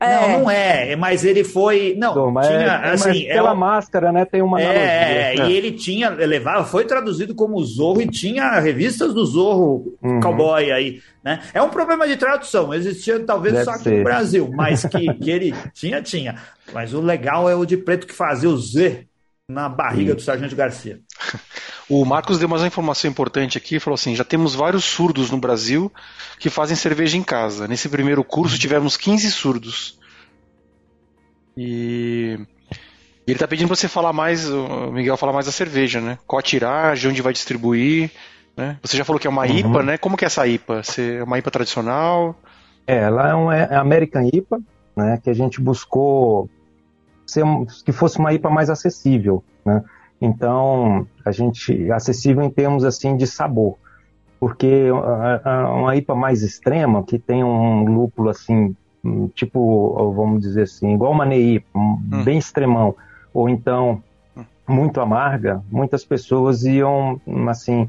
É. 0.00 0.14
Não, 0.14 0.40
não 0.40 0.50
é, 0.50 0.96
mas 0.96 1.24
ele 1.24 1.42
foi. 1.44 1.94
Não, 1.98 2.30
mas 2.30 2.46
tinha, 2.46 2.58
é, 2.58 2.92
assim, 2.92 3.24
pela 3.26 3.52
é, 3.52 3.54
máscara, 3.54 4.12
né? 4.12 4.24
Tem 4.24 4.42
uma. 4.42 4.60
É, 4.60 5.36
é, 5.36 5.48
e 5.48 5.52
ele 5.52 5.72
tinha. 5.72 6.10
Levava, 6.10 6.64
foi 6.64 6.84
traduzido 6.84 7.34
como 7.34 7.62
Zorro 7.64 8.00
e 8.00 8.06
tinha 8.06 8.58
revistas 8.60 9.14
do 9.14 9.24
Zorro 9.24 9.96
uhum. 10.02 10.20
Cowboy 10.20 10.70
aí. 10.70 11.00
Né? 11.24 11.40
É 11.52 11.60
um 11.60 11.68
problema 11.68 12.06
de 12.06 12.16
tradução, 12.16 12.72
existia 12.72 13.18
talvez 13.20 13.52
Deve 13.52 13.64
só 13.64 13.72
aqui 13.72 13.84
ser. 13.84 13.98
no 13.98 14.04
Brasil, 14.04 14.50
mas 14.54 14.84
que, 14.84 15.12
que 15.14 15.30
ele 15.30 15.54
tinha, 15.74 16.00
tinha. 16.00 16.36
Mas 16.72 16.94
o 16.94 17.00
legal 17.00 17.50
é 17.50 17.54
o 17.54 17.64
de 17.64 17.76
preto 17.76 18.06
que 18.06 18.14
fazia 18.14 18.48
o 18.48 18.56
Z. 18.56 19.06
na 19.48 19.68
barriga 19.68 20.14
do 20.14 20.22
Sargento 20.22 20.54
Garcia. 20.54 21.00
O 21.88 22.04
Marcos 22.04 22.40
deu 22.40 22.48
mais 22.48 22.62
uma 22.62 22.68
informação 22.68 23.08
importante 23.08 23.56
aqui, 23.56 23.78
falou 23.78 23.94
assim: 23.94 24.16
já 24.16 24.24
temos 24.24 24.56
vários 24.56 24.84
surdos 24.84 25.30
no 25.30 25.38
Brasil 25.38 25.92
que 26.36 26.50
fazem 26.50 26.74
cerveja 26.74 27.16
em 27.16 27.22
casa. 27.22 27.68
Nesse 27.68 27.88
primeiro 27.88 28.24
curso 28.24 28.58
tivemos 28.58 28.96
15 28.96 29.30
surdos. 29.30 29.96
E 31.56 32.38
ele 33.24 33.36
está 33.36 33.46
pedindo 33.46 33.68
para 33.68 33.76
você 33.76 33.86
falar 33.86 34.12
mais, 34.12 34.50
o 34.50 34.90
Miguel 34.90 35.16
falar 35.16 35.32
mais 35.32 35.46
da 35.46 35.52
cerveja, 35.52 36.00
né? 36.00 36.18
Qual 36.26 36.40
a 36.40 36.42
tiragem, 36.42 37.10
onde 37.10 37.22
vai 37.22 37.32
distribuir, 37.32 38.10
né? 38.56 38.78
Você 38.82 38.96
já 38.96 39.04
falou 39.04 39.20
que 39.20 39.26
é 39.28 39.30
uma 39.30 39.46
uhum. 39.46 39.58
IPA, 39.58 39.82
né? 39.84 39.98
Como 39.98 40.16
que 40.16 40.24
é 40.24 40.26
essa 40.26 40.46
IPA? 40.46 40.82
Você, 40.82 41.18
é 41.18 41.22
uma 41.24 41.38
IPA 41.38 41.50
tradicional? 41.52 42.36
É, 42.84 42.96
ela 42.96 43.30
é 43.30 43.34
uma 43.34 43.56
é 43.56 43.76
American 43.76 44.28
IPA, 44.32 44.60
né? 44.96 45.20
Que 45.22 45.30
a 45.30 45.34
gente 45.34 45.60
buscou 45.60 46.50
ser, 47.24 47.44
que 47.84 47.92
fosse 47.92 48.18
uma 48.18 48.32
IPA 48.32 48.50
mais 48.50 48.70
acessível, 48.70 49.44
né? 49.64 49.84
Então, 50.20 51.06
a 51.24 51.30
gente 51.30 51.90
acessível 51.92 52.42
em 52.42 52.50
termos 52.50 52.84
assim 52.84 53.16
de 53.16 53.26
sabor, 53.26 53.76
porque 54.40 54.90
uma 54.90 55.96
IPA 55.96 56.14
mais 56.14 56.42
extrema, 56.42 57.02
que 57.02 57.18
tem 57.18 57.44
um 57.44 57.84
lúpulo 57.84 58.30
assim, 58.30 58.74
tipo, 59.34 60.12
vamos 60.14 60.40
dizer 60.40 60.62
assim, 60.62 60.94
igual 60.94 61.12
uma 61.12 61.26
NEI, 61.26 61.62
hum. 61.74 62.24
bem 62.24 62.38
extremão, 62.38 62.94
ou 63.32 63.48
então 63.48 64.02
muito 64.66 65.00
amarga, 65.00 65.62
muitas 65.70 66.04
pessoas 66.04 66.64
iam 66.64 67.20
assim 67.48 67.88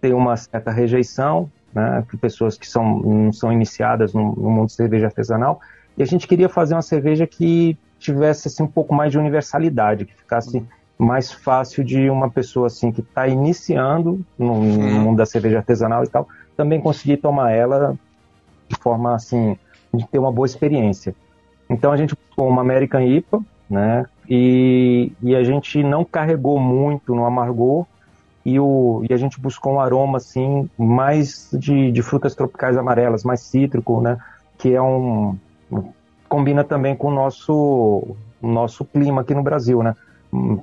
ter 0.00 0.14
uma 0.14 0.36
certa 0.36 0.70
rejeição, 0.70 1.50
né, 1.74 2.04
pessoas 2.20 2.56
que 2.56 2.66
são 2.66 3.00
não 3.00 3.32
são 3.32 3.52
iniciadas 3.52 4.14
no, 4.14 4.34
no 4.34 4.50
mundo 4.50 4.68
de 4.68 4.72
cerveja 4.72 5.06
artesanal, 5.06 5.60
e 5.96 6.02
a 6.02 6.06
gente 6.06 6.26
queria 6.26 6.48
fazer 6.48 6.74
uma 6.74 6.82
cerveja 6.82 7.26
que 7.26 7.76
tivesse 7.98 8.48
assim, 8.48 8.62
um 8.62 8.68
pouco 8.68 8.94
mais 8.94 9.10
de 9.12 9.18
universalidade, 9.18 10.04
que 10.04 10.14
ficasse 10.14 10.62
mais 10.98 11.30
fácil 11.30 11.84
de 11.84 12.08
uma 12.08 12.30
pessoa 12.30 12.68
assim 12.68 12.90
que 12.90 13.00
está 13.00 13.28
iniciando 13.28 14.20
no, 14.38 14.62
no, 14.62 15.00
mundo 15.00 15.18
da 15.18 15.26
cerveja 15.26 15.58
artesanal 15.58 16.04
e 16.04 16.08
tal, 16.08 16.28
também 16.56 16.80
conseguir 16.80 17.18
tomar 17.18 17.52
ela 17.52 17.96
de 18.68 18.76
forma 18.76 19.14
assim, 19.14 19.58
de 19.92 20.06
ter 20.06 20.18
uma 20.18 20.32
boa 20.32 20.46
experiência. 20.46 21.14
Então 21.68 21.92
a 21.92 21.96
gente 21.96 22.14
buscou 22.14 22.48
uma 22.48 22.62
American 22.62 23.02
IPA, 23.02 23.40
né? 23.68 24.06
E, 24.28 25.12
e 25.22 25.36
a 25.36 25.44
gente 25.44 25.82
não 25.82 26.04
carregou 26.04 26.58
muito 26.58 27.14
no 27.14 27.24
amargor 27.24 27.86
e, 28.44 28.58
o, 28.58 29.04
e 29.08 29.12
a 29.12 29.16
gente 29.16 29.40
buscou 29.40 29.74
um 29.74 29.80
aroma 29.80 30.18
assim 30.18 30.70
mais 30.78 31.50
de, 31.52 31.90
de 31.90 32.02
frutas 32.02 32.34
tropicais 32.34 32.76
amarelas, 32.76 33.24
mais 33.24 33.40
cítrico, 33.40 34.00
né? 34.00 34.18
Que 34.56 34.74
é 34.74 34.80
um 34.80 35.36
combina 36.28 36.64
também 36.64 36.96
com 36.96 37.08
o 37.08 37.14
nosso 37.14 38.16
nosso 38.42 38.84
clima 38.84 39.22
aqui 39.22 39.34
no 39.34 39.42
Brasil, 39.42 39.82
né? 39.82 39.96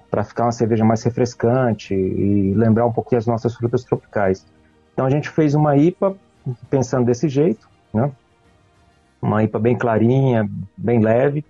Para 0.09 0.23
ficar 0.23 0.45
uma 0.45 0.51
cerveja 0.51 0.85
mais 0.85 1.03
refrescante 1.03 1.93
e 1.93 2.53
lembrar 2.53 2.85
um 2.85 2.91
pouquinho 2.91 3.19
as 3.19 3.25
nossas 3.25 3.55
frutas 3.55 3.83
tropicais. 3.83 4.45
Então 4.93 5.05
a 5.05 5.09
gente 5.09 5.29
fez 5.29 5.55
uma 5.55 5.75
IPA 5.75 6.15
pensando 6.69 7.05
desse 7.05 7.27
jeito, 7.27 7.67
né? 7.93 8.11
Uma 9.21 9.43
IPA 9.43 9.59
bem 9.59 9.77
clarinha, 9.77 10.49
bem 10.77 10.99
leve, 10.99 11.45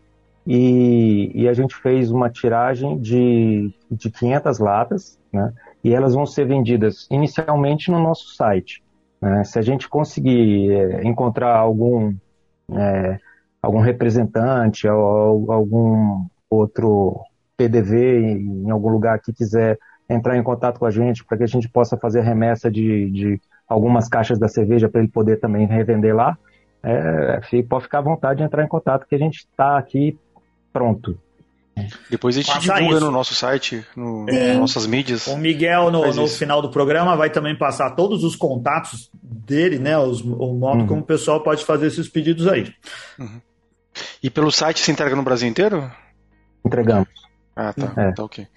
e, 0.46 1.32
e, 1.34 1.48
a 1.48 1.54
gente 1.54 1.74
fez 1.74 2.12
uma 2.12 2.30
tiragem 2.30 3.00
de, 3.00 3.74
de 3.90 4.12
500 4.12 4.60
latas, 4.60 5.18
né? 5.32 5.54
E 5.82 5.94
elas 5.94 6.14
vão 6.14 6.26
ser 6.26 6.46
vendidas 6.46 7.08
inicialmente 7.10 7.90
no 7.90 8.00
nosso 8.00 8.36
site. 8.36 8.84
Né? 9.22 9.44
Se 9.46 9.58
a 9.58 9.62
gente 9.62 9.88
conseguir 9.88 10.70
é, 10.72 11.08
encontrar 11.08 11.56
algum 11.56 12.14
é, 12.72 13.20
algum 13.62 13.80
representante 13.80 14.86
algum 14.88 16.26
outro 16.50 17.22
PDV 17.58 18.20
em 18.20 18.70
algum 18.70 18.90
lugar 18.90 19.20
que 19.20 19.34
quiser 19.34 19.78
entrar 20.10 20.38
em 20.38 20.44
contato 20.44 20.80
com 20.80 20.86
a 20.86 20.92
gente 20.92 21.24
para 21.24 21.38
que 21.38 21.44
a 21.44 21.48
gente 21.48 21.70
possa 21.70 21.98
fazer 21.98 22.22
remessa 22.22 22.70
de, 22.70 23.10
de 23.10 23.42
algumas 23.68 24.08
caixas 24.08 24.38
da 24.38 24.48
cerveja 24.48 24.90
para 24.90 25.02
ele 25.02 25.10
poder 25.10 25.40
também 25.40 25.66
revender 25.66 26.16
lá, 26.16 26.38
é, 26.84 27.40
pode 27.68 27.84
ficar 27.86 28.00
à 28.00 28.02
vontade 28.02 28.40
de 28.40 28.44
entrar 28.44 28.64
em 28.64 28.68
contato 28.68 29.08
que 29.08 29.16
a 29.16 29.18
gente 29.20 29.38
está 29.38 29.78
aqui 29.78 30.18
pronto. 30.72 31.18
Depois 32.10 32.36
a 32.38 32.42
gente 32.42 32.54
Passa 32.54 32.76
divulga 32.76 32.98
isso. 32.98 33.06
no 33.06 33.12
nosso 33.12 33.34
site, 33.34 33.84
no, 33.96 34.26
nas 34.26 34.58
nossas 34.58 34.86
mídias. 34.86 35.26
O 35.26 35.38
Miguel, 35.38 35.90
no, 35.90 36.14
no 36.14 36.28
final 36.28 36.62
do 36.62 36.70
programa, 36.70 37.16
vai 37.16 37.32
também 37.32 37.58
passar 37.58 37.92
todos 37.92 38.24
os 38.24 38.36
contatos 38.36 39.10
dele, 39.24 39.80
né? 39.80 39.98
Os, 39.98 40.22
o 40.22 40.54
modo 40.54 40.82
uhum. 40.82 40.88
como 40.88 41.02
o 41.02 41.06
pessoal 41.06 41.42
pode 41.42 41.66
fazer 41.66 41.88
esses 41.88 42.08
pedidos 42.08 42.48
aí. 42.48 42.72
Uhum. 43.18 43.42
E 44.22 44.30
pelo 44.30 44.52
site 44.52 44.82
se 44.82 44.92
entrega 44.92 45.16
no 45.16 45.24
Brasil 45.24 45.50
inteiro? 45.50 45.90
Entregamos. 46.64 47.10
Ah, 47.56 47.74
tá. 47.74 47.94
É. 48.02 48.12
Tá 48.14 48.24
ok. 48.24 48.48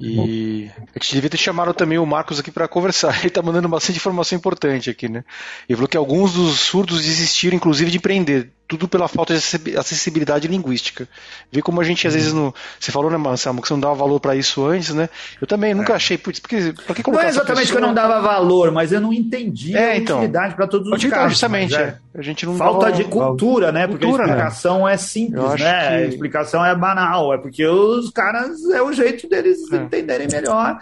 E 0.00 0.70
a 0.78 0.98
gente 0.98 1.14
devia 1.14 1.28
ter 1.28 1.36
chamado 1.36 1.74
também 1.74 1.98
o 1.98 2.06
Marcos 2.06 2.40
aqui 2.40 2.50
para 2.50 2.66
conversar. 2.66 3.16
Ele 3.20 3.28
está 3.28 3.42
mandando 3.42 3.68
bastante 3.68 3.98
informação 3.98 4.36
importante 4.36 4.88
aqui, 4.88 5.08
né? 5.08 5.22
Ele 5.68 5.76
falou 5.76 5.88
que 5.88 5.96
alguns 5.96 6.32
dos 6.32 6.58
surdos 6.60 7.04
desistiram, 7.04 7.54
inclusive, 7.54 7.90
de 7.90 7.98
empreender 7.98 8.50
tudo 8.70 8.86
pela 8.86 9.08
falta 9.08 9.34
de 9.34 9.76
acessibilidade 9.76 10.46
linguística. 10.46 11.08
Vê 11.50 11.60
como 11.60 11.80
a 11.80 11.84
gente 11.84 12.06
às 12.06 12.14
vezes 12.14 12.32
não. 12.32 12.54
Você 12.78 12.92
falou, 12.92 13.10
né, 13.10 13.16
Marcelo, 13.16 13.60
que 13.60 13.66
você 13.66 13.74
não 13.74 13.80
dava 13.80 13.96
valor 13.96 14.20
para 14.20 14.36
isso 14.36 14.64
antes, 14.64 14.94
né? 14.94 15.08
Eu 15.40 15.46
também 15.46 15.74
nunca 15.74 15.92
é. 15.92 15.96
achei. 15.96 16.16
Porque, 16.16 16.40
pra 16.86 16.94
que 16.94 17.02
colocar 17.02 17.22
não 17.22 17.28
é 17.28 17.30
exatamente 17.30 17.62
pessoa... 17.62 17.78
que 17.80 17.84
eu 17.84 17.86
não 17.88 17.94
dava 17.94 18.20
valor, 18.20 18.70
mas 18.70 18.92
eu 18.92 19.00
não 19.00 19.12
entendi 19.12 19.76
é, 19.76 19.90
a 19.90 19.96
então, 19.96 20.18
utilidade 20.18 20.54
para 20.54 20.68
todos 20.68 20.86
os 20.86 21.04
casos. 21.04 21.32
Justamente, 21.32 21.74
é. 21.74 21.96
A 22.14 22.22
gente 22.22 22.46
não 22.46 22.56
Falta 22.56 22.86
dava... 22.86 22.96
de 22.96 23.04
cultura, 23.04 23.72
né? 23.72 23.88
Porque 23.88 24.04
cultura, 24.04 24.22
a 24.22 24.26
né? 24.28 24.32
explicação 24.34 24.84
né? 24.84 24.92
é 24.92 24.96
simples, 24.96 25.42
né? 25.42 25.56
Que... 25.56 25.64
A 25.64 26.06
explicação 26.06 26.64
é 26.64 26.74
banal, 26.74 27.34
é 27.34 27.38
porque 27.38 27.66
os 27.66 28.10
caras 28.10 28.64
é 28.70 28.80
o 28.80 28.92
jeito 28.92 29.28
deles 29.28 29.58
é. 29.72 29.78
Entenderem 29.90 30.28
melhor. 30.30 30.78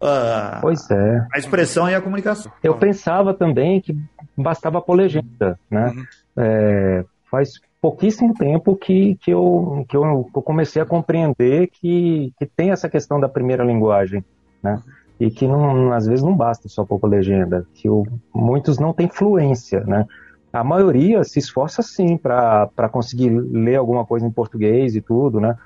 Uh, 0.00 0.60
pois 0.60 0.88
é. 0.90 1.26
A 1.34 1.38
expressão 1.38 1.88
e 1.90 1.94
a 1.94 2.00
comunicação. 2.00 2.50
Eu 2.62 2.74
pensava 2.76 3.34
também 3.34 3.80
que 3.80 3.96
bastava 4.36 4.80
pôr 4.80 4.94
legenda, 4.94 5.58
né? 5.70 5.88
Uhum. 5.88 6.04
É, 6.36 7.04
faz 7.30 7.60
pouquíssimo 7.80 8.34
tempo 8.34 8.76
que, 8.76 9.16
que, 9.16 9.32
eu, 9.32 9.84
que 9.88 9.96
eu 9.96 10.30
comecei 10.32 10.80
a 10.80 10.86
compreender 10.86 11.68
que, 11.68 12.32
que 12.38 12.46
tem 12.46 12.70
essa 12.70 12.88
questão 12.88 13.18
da 13.18 13.28
primeira 13.28 13.64
linguagem, 13.64 14.24
né? 14.62 14.80
E 15.18 15.30
que 15.30 15.48
não, 15.48 15.92
às 15.92 16.06
vezes 16.06 16.24
não 16.24 16.36
basta 16.36 16.68
só 16.68 16.84
pôr 16.84 17.04
legenda, 17.08 17.66
que 17.74 17.88
o, 17.88 18.06
muitos 18.32 18.78
não 18.78 18.92
têm 18.92 19.08
fluência, 19.08 19.80
né? 19.80 20.06
A 20.52 20.62
maioria 20.62 21.24
se 21.24 21.40
esforça 21.40 21.82
sim 21.82 22.16
para 22.16 22.88
conseguir 22.90 23.30
ler 23.30 23.76
alguma 23.76 24.06
coisa 24.06 24.26
em 24.26 24.30
português 24.30 24.94
e 24.94 25.00
tudo, 25.00 25.40
né? 25.40 25.56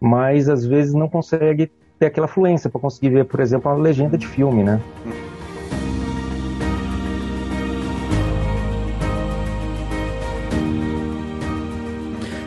Mas 0.00 0.48
às 0.48 0.64
vezes 0.64 0.94
não 0.94 1.08
consegue 1.08 1.70
ter 2.02 2.06
aquela 2.06 2.26
fluência 2.26 2.68
para 2.68 2.80
conseguir 2.80 3.10
ver, 3.10 3.24
por 3.26 3.38
exemplo, 3.38 3.70
uma 3.70 3.80
legenda 3.80 4.18
de 4.18 4.26
filme, 4.26 4.64
né? 4.64 4.80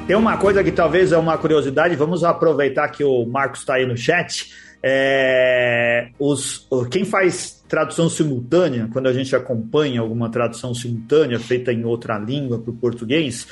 Tem 0.05 0.15
uma 0.17 0.35
coisa 0.37 0.61
que 0.61 0.73
talvez 0.73 1.13
é 1.13 1.17
uma 1.17 1.37
curiosidade, 1.37 1.95
vamos 1.95 2.25
aproveitar 2.25 2.89
que 2.89 3.03
o 3.03 3.25
Marcos 3.25 3.61
está 3.61 3.75
aí 3.75 3.85
no 3.85 3.95
chat. 3.95 4.51
É, 4.83 6.09
os, 6.19 6.67
quem 6.91 7.05
faz 7.05 7.63
tradução 7.67 8.09
simultânea, 8.09 8.89
quando 8.91 9.07
a 9.07 9.13
gente 9.13 9.33
acompanha 9.35 10.01
alguma 10.01 10.29
tradução 10.29 10.75
simultânea 10.75 11.39
feita 11.39 11.71
em 11.71 11.85
outra 11.85 12.19
língua 12.19 12.59
para 12.59 12.71
o 12.71 12.75
português, 12.75 13.47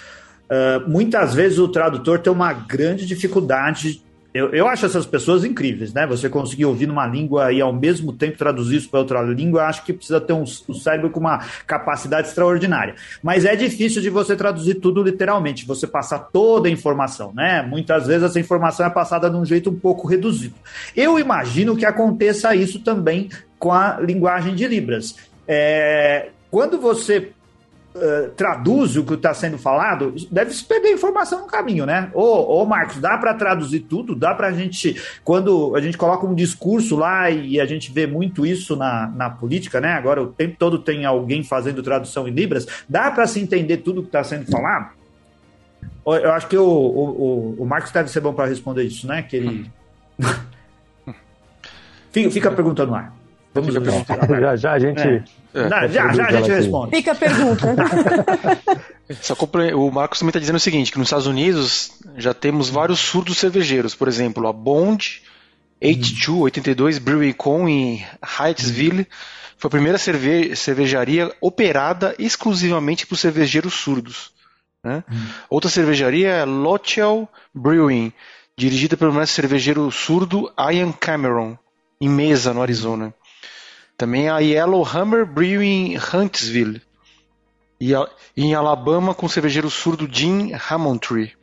uh, 0.49 0.87
muitas 0.87 1.33
vezes 1.33 1.59
o 1.59 1.69
tradutor 1.69 2.19
tem 2.19 2.31
uma 2.31 2.51
grande 2.51 3.05
dificuldade 3.05 4.03
eu, 4.33 4.49
eu 4.49 4.67
acho 4.67 4.85
essas 4.85 5.05
pessoas 5.05 5.45
incríveis, 5.45 5.93
né? 5.93 6.07
Você 6.07 6.27
conseguir 6.27 6.65
ouvir 6.65 6.87
numa 6.87 7.05
língua 7.05 7.53
e 7.53 7.61
ao 7.61 7.71
mesmo 7.71 8.11
tempo 8.11 8.37
traduzir 8.37 8.77
isso 8.77 8.89
para 8.89 8.99
outra 8.99 9.21
língua, 9.21 9.65
acho 9.65 9.85
que 9.85 9.93
precisa 9.93 10.19
ter 10.19 10.33
um, 10.33 10.43
um 10.43 10.73
cérebro 10.73 11.11
com 11.11 11.19
uma 11.19 11.39
capacidade 11.67 12.29
extraordinária. 12.29 12.95
Mas 13.21 13.45
é 13.45 13.55
difícil 13.55 14.01
de 14.01 14.09
você 14.09 14.35
traduzir 14.35 14.75
tudo 14.75 15.03
literalmente, 15.03 15.67
você 15.67 15.85
passar 15.85 16.17
toda 16.19 16.67
a 16.67 16.71
informação, 16.71 17.31
né? 17.35 17.61
Muitas 17.61 18.07
vezes 18.07 18.23
essa 18.23 18.39
informação 18.39 18.85
é 18.85 18.89
passada 18.89 19.29
de 19.29 19.35
um 19.35 19.45
jeito 19.45 19.69
um 19.69 19.79
pouco 19.79 20.07
reduzido. 20.07 20.55
Eu 20.95 21.19
imagino 21.19 21.75
que 21.75 21.85
aconteça 21.85 22.55
isso 22.55 22.79
também 22.79 23.29
com 23.59 23.71
a 23.71 23.99
linguagem 23.99 24.55
de 24.55 24.67
Libras. 24.67 25.15
É, 25.47 26.29
quando 26.49 26.79
você 26.79 27.31
uh, 27.95 28.29
traduz 28.31 28.95
o 28.95 29.03
que 29.03 29.13
está 29.13 29.33
sendo 29.33 29.57
falado, 29.57 30.13
deve 30.31 30.51
se 30.51 30.63
perder 30.63 30.91
informação 30.91 31.41
no 31.41 31.47
caminho, 31.47 31.85
né? 31.85 32.09
Ô, 32.13 32.61
ô 32.61 32.65
Marcos, 32.65 32.97
dá 32.97 33.17
para 33.17 33.33
traduzir 33.33 33.81
tudo? 33.81 34.15
Dá 34.15 34.33
para 34.33 34.47
a 34.47 34.51
gente, 34.51 35.01
quando 35.23 35.75
a 35.75 35.81
gente 35.81 35.97
coloca 35.97 36.25
um 36.25 36.33
discurso 36.33 36.95
lá 36.95 37.29
e 37.29 37.59
a 37.59 37.65
gente 37.65 37.91
vê 37.91 38.07
muito 38.07 38.45
isso 38.45 38.75
na, 38.75 39.07
na 39.07 39.29
política, 39.29 39.79
né? 39.79 39.93
Agora 39.93 40.21
o 40.21 40.27
tempo 40.27 40.55
todo 40.57 40.79
tem 40.79 41.05
alguém 41.05 41.43
fazendo 41.43 41.83
tradução 41.83 42.27
em 42.27 42.31
Libras, 42.31 42.67
dá 42.87 43.11
para 43.11 43.27
se 43.27 43.39
entender 43.39 43.77
tudo 43.77 44.01
que 44.01 44.09
está 44.09 44.23
sendo 44.23 44.49
falado? 44.49 44.91
Eu 46.05 46.33
acho 46.33 46.47
que 46.47 46.57
o, 46.57 46.67
o, 46.67 47.55
o 47.59 47.65
Marcos 47.65 47.91
deve 47.91 48.09
ser 48.09 48.19
bom 48.19 48.33
para 48.33 48.49
responder 48.49 48.83
isso, 48.83 49.07
né? 49.07 49.21
Que 49.21 49.37
ele. 49.37 49.71
fica, 52.11 52.29
fica 52.29 52.51
perguntando 52.51 52.91
lá. 52.91 53.13
Vamos 53.53 53.73
já, 54.41 54.55
já 54.55 54.71
a 54.73 54.79
gente. 54.79 55.01
É. 55.01 55.23
É. 55.53 55.69
Não, 55.69 55.87
já, 55.87 56.13
já 56.13 56.27
a 56.27 56.31
gente 56.31 56.49
responde. 56.49 56.95
Fica 56.95 57.11
a 57.11 57.15
pergunta. 57.15 57.75
Só 59.21 59.35
o 59.35 59.91
Marcos 59.91 60.19
também 60.19 60.29
está 60.29 60.39
dizendo 60.39 60.55
o 60.55 60.59
seguinte: 60.59 60.91
que 60.91 60.97
nos 60.97 61.07
Estados 61.07 61.27
Unidos 61.27 61.91
já 62.17 62.33
temos 62.33 62.69
vários 62.69 62.99
surdos 62.99 63.37
cervejeiros, 63.37 63.93
por 63.93 64.07
exemplo, 64.07 64.47
a 64.47 64.53
Bond, 64.53 65.21
H2 65.81 66.41
82 66.41 66.97
Brewery 66.97 67.33
Com 67.33 67.69
em 67.69 68.03
Hydesville. 68.23 69.07
Foi 69.57 69.67
a 69.67 69.71
primeira 69.71 69.97
cerve 69.97 70.55
cervejaria 70.55 71.33
operada 71.39 72.15
exclusivamente 72.17 73.05
por 73.05 73.17
cervejeiros 73.17 73.73
surdos. 73.73 74.31
Né? 74.83 75.03
Hum. 75.09 75.25
Outra 75.49 75.69
cervejaria 75.69 76.29
é 76.29 76.45
Lochel 76.45 77.29
Brewing, 77.53 78.11
dirigida 78.57 78.97
pelo 78.97 79.13
mestre 79.13 79.41
cervejeiro 79.41 79.89
surdo 79.91 80.51
Ian 80.59 80.91
Cameron, 80.91 81.57
em 82.01 82.09
Mesa, 82.09 82.53
no 82.53 82.61
Arizona. 82.61 83.13
Também 83.97 84.29
a 84.29 84.39
Yellowhammer 84.39 85.25
Brewing 85.25 85.97
Huntsville. 85.97 86.81
E 87.79 87.93
a, 87.93 88.07
em 88.35 88.53
Alabama 88.53 89.13
com 89.13 89.25
o 89.25 89.29
cervejeiro 89.29 89.69
surdo 89.69 90.07
Jim 90.11 90.51
Hammondtree. 90.69 91.33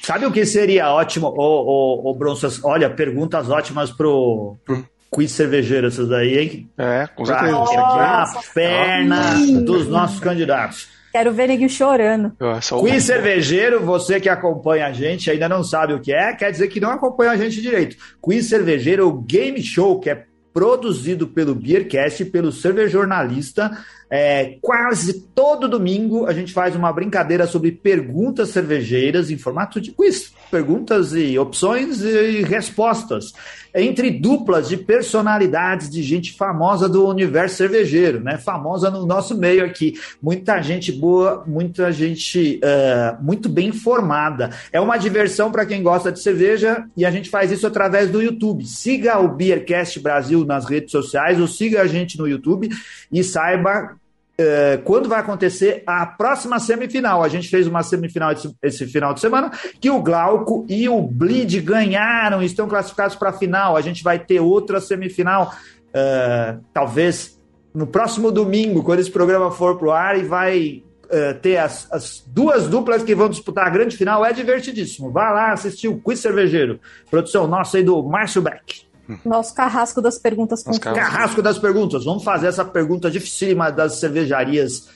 Sabe 0.00 0.24
o 0.26 0.32
que 0.32 0.46
seria 0.46 0.90
ótimo, 0.90 1.28
ô, 1.28 2.04
ô, 2.04 2.10
ô 2.10 2.14
Bronsas? 2.14 2.62
Olha, 2.64 2.88
perguntas 2.88 3.50
ótimas 3.50 3.90
pro, 3.90 4.56
pro 4.64 4.76
hum. 4.76 4.84
quiz 5.10 5.32
cervejeiro 5.32 5.88
essas 5.88 6.10
aí, 6.12 6.38
hein? 6.38 6.70
É, 6.78 7.06
com 7.14 7.24
certeza. 7.24 7.52
Pra 7.52 8.22
a 8.22 8.42
perna 8.54 9.34
dos 9.64 9.88
nossos 9.88 10.20
candidatos. 10.20 10.88
Quero 11.12 11.32
ver 11.32 11.48
ninguém 11.48 11.68
chorando. 11.68 12.32
Quiz 12.80 13.04
cervejeiro, 13.04 13.82
você 13.82 14.20
que 14.20 14.28
acompanha 14.28 14.86
a 14.86 14.92
gente 14.92 15.30
ainda 15.30 15.48
não 15.48 15.64
sabe 15.64 15.94
o 15.94 16.00
que 16.00 16.12
é, 16.12 16.34
quer 16.34 16.50
dizer 16.50 16.68
que 16.68 16.78
não 16.78 16.90
acompanha 16.90 17.30
a 17.30 17.36
gente 17.36 17.60
direito. 17.62 17.96
Quiz 18.20 18.48
cervejeiro, 18.48 19.08
o 19.08 19.12
game 19.12 19.62
show 19.62 19.98
que 19.98 20.10
é 20.10 20.24
produzido 20.56 21.28
pelo 21.28 21.54
Beercast, 21.54 22.24
pelo 22.24 22.50
Cervejornalista. 22.50 23.76
É, 24.08 24.56
quase 24.62 25.20
todo 25.34 25.68
domingo 25.68 26.24
a 26.24 26.32
gente 26.32 26.50
faz 26.50 26.74
uma 26.74 26.90
brincadeira 26.90 27.46
sobre 27.46 27.72
perguntas 27.72 28.48
cervejeiras 28.48 29.30
em 29.30 29.36
formato 29.36 29.82
de 29.82 29.92
quiz. 29.92 30.32
Perguntas 30.50 31.12
e 31.12 31.38
opções 31.38 32.00
e 32.00 32.42
respostas 32.42 33.32
entre 33.76 34.10
duplas 34.10 34.68
de 34.68 34.76
personalidades 34.76 35.90
de 35.90 36.02
gente 36.02 36.32
famosa 36.32 36.88
do 36.88 37.06
universo 37.06 37.56
cervejeiro, 37.56 38.20
né? 38.20 38.38
Famosa 38.38 38.90
no 38.90 39.04
nosso 39.04 39.36
meio 39.36 39.64
aqui. 39.64 39.94
Muita 40.22 40.62
gente 40.62 40.90
boa, 40.90 41.44
muita 41.46 41.92
gente 41.92 42.58
uh, 42.64 43.22
muito 43.22 43.48
bem 43.48 43.68
informada. 43.68 44.50
É 44.72 44.80
uma 44.80 44.96
diversão 44.96 45.52
para 45.52 45.66
quem 45.66 45.82
gosta 45.82 46.10
de 46.10 46.20
cerveja 46.20 46.86
e 46.96 47.04
a 47.04 47.10
gente 47.10 47.28
faz 47.28 47.52
isso 47.52 47.66
através 47.66 48.10
do 48.10 48.22
YouTube. 48.22 48.64
Siga 48.64 49.18
o 49.18 49.28
Beercast 49.28 50.00
Brasil 50.00 50.44
nas 50.44 50.64
redes 50.64 50.90
sociais 50.90 51.38
ou 51.38 51.46
siga 51.46 51.82
a 51.82 51.86
gente 51.86 52.18
no 52.18 52.26
YouTube 52.26 52.70
e 53.12 53.22
saiba 53.22 53.96
é, 54.38 54.78
quando 54.84 55.08
vai 55.08 55.20
acontecer 55.20 55.82
a 55.86 56.04
próxima 56.04 56.58
semifinal. 56.58 57.22
A 57.22 57.28
gente 57.28 57.48
fez 57.48 57.66
uma 57.66 57.82
semifinal 57.82 58.32
esse, 58.32 58.54
esse, 58.62 58.86
final 58.86 59.14
de 59.14 59.20
semana 59.20 59.50
que 59.80 59.90
o 59.90 60.00
Glauco 60.02 60.66
e 60.68 60.88
o 60.88 61.00
Bleed 61.00 61.60
ganharam, 61.60 62.42
estão 62.42 62.68
classificados 62.68 63.16
para 63.16 63.30
a 63.30 63.32
final. 63.32 63.76
A 63.76 63.80
gente 63.80 64.02
vai 64.02 64.18
ter 64.18 64.40
outra 64.40 64.80
semifinal, 64.80 65.54
uh, 65.88 66.62
talvez 66.72 67.40
no 67.74 67.86
próximo 67.86 68.30
domingo, 68.30 68.82
quando 68.82 69.00
esse 69.00 69.10
programa 69.10 69.50
for 69.50 69.76
pro 69.78 69.90
ar 69.90 70.18
e 70.18 70.22
vai 70.22 70.82
uh, 71.04 71.38
ter 71.40 71.56
as, 71.58 71.90
as, 71.90 72.24
duas 72.26 72.68
duplas 72.68 73.02
que 73.02 73.14
vão 73.14 73.28
disputar 73.28 73.66
a 73.66 73.70
grande 73.70 73.96
final. 73.96 74.24
É 74.24 74.32
divertidíssimo. 74.32 75.10
Vá 75.10 75.30
lá 75.30 75.52
assistir 75.52 75.88
o 75.88 75.98
Quiz 75.98 76.20
Cervejeiro, 76.20 76.78
produção 77.10 77.46
nossa 77.46 77.78
aí 77.78 77.82
do 77.82 78.02
Márcio 78.02 78.42
Beck. 78.42 78.86
Nosso 79.24 79.54
carrasco 79.54 80.00
das 80.02 80.18
perguntas 80.18 80.62
com 80.62 80.78
Carrasco 80.78 81.40
das 81.40 81.58
perguntas. 81.58 82.04
Vamos 82.04 82.24
fazer 82.24 82.48
essa 82.48 82.64
pergunta 82.64 83.10
dificílima 83.10 83.70
das 83.70 83.96
cervejarias 84.00 84.88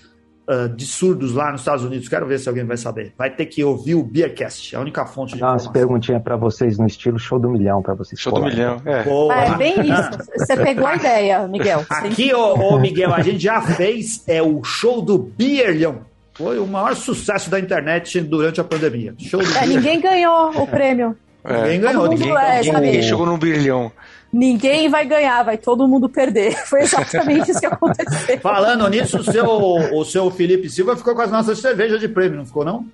uh, 0.48 0.68
de 0.68 0.84
surdos 0.84 1.34
lá 1.34 1.52
nos 1.52 1.60
Estados 1.60 1.84
Unidos. 1.84 2.08
Quero 2.08 2.26
ver 2.26 2.38
se 2.38 2.48
alguém 2.48 2.64
vai 2.64 2.76
saber. 2.76 3.12
Vai 3.16 3.30
ter 3.30 3.46
que 3.46 3.62
ouvir 3.62 3.94
o 3.94 4.02
Beercast, 4.02 4.74
é 4.74 4.78
a 4.78 4.80
única 4.80 5.06
fonte 5.06 5.36
de 5.36 5.42
umas 5.42 5.68
perguntinhas 5.68 6.22
para 6.22 6.36
vocês 6.36 6.78
no 6.78 6.86
estilo 6.86 7.18
show 7.18 7.38
do 7.38 7.48
milhão 7.48 7.80
para 7.82 7.94
vocês. 7.94 8.20
Show 8.20 8.32
do 8.32 8.42
milhão, 8.42 8.80
é. 8.84 9.04
É 9.44 9.56
bem 9.56 9.74
isso. 9.80 10.10
Você 10.36 10.56
pegou 10.56 10.86
a 10.86 10.96
ideia, 10.96 11.46
Miguel. 11.46 11.84
Aqui, 11.88 12.34
ô, 12.34 12.54
ô, 12.54 12.78
Miguel, 12.78 13.14
a 13.14 13.22
gente 13.22 13.38
já 13.38 13.60
fez 13.60 14.24
é 14.26 14.42
o 14.42 14.62
show 14.64 15.00
do 15.00 15.18
Beerlhão. 15.18 16.10
Foi 16.34 16.58
o 16.58 16.66
maior 16.66 16.94
sucesso 16.96 17.50
da 17.50 17.60
internet 17.60 18.20
durante 18.20 18.60
a 18.60 18.64
pandemia. 18.64 19.14
Show 19.18 19.40
do 19.40 19.58
é, 19.58 19.66
ninguém 19.66 20.00
ganhou 20.00 20.50
o 20.50 20.66
prêmio. 20.66 21.16
É. 21.44 21.62
Ninguém 21.62 21.80
ganhou, 21.80 22.08
ninguém, 22.08 22.36
é, 22.36 22.62
ninguém 22.62 23.02
chegou 23.02 23.26
num 23.26 23.38
bilhão. 23.38 23.90
Ninguém 24.32 24.88
vai 24.88 25.04
ganhar, 25.04 25.42
vai 25.42 25.58
todo 25.58 25.88
mundo 25.88 26.08
perder. 26.08 26.54
Foi 26.66 26.82
exatamente 26.82 27.50
isso 27.50 27.60
que 27.60 27.66
aconteceu. 27.66 28.38
Falando 28.40 28.88
nisso, 28.88 29.18
o 29.18 29.24
seu, 29.24 29.46
o 29.46 30.04
seu 30.04 30.30
Felipe 30.30 30.68
Silva 30.68 30.96
ficou 30.96 31.14
com 31.14 31.22
as 31.22 31.30
nossas 31.30 31.58
cervejas 31.58 31.98
de 31.98 32.08
prêmio, 32.08 32.38
não 32.38 32.46
ficou, 32.46 32.64
não? 32.64 32.86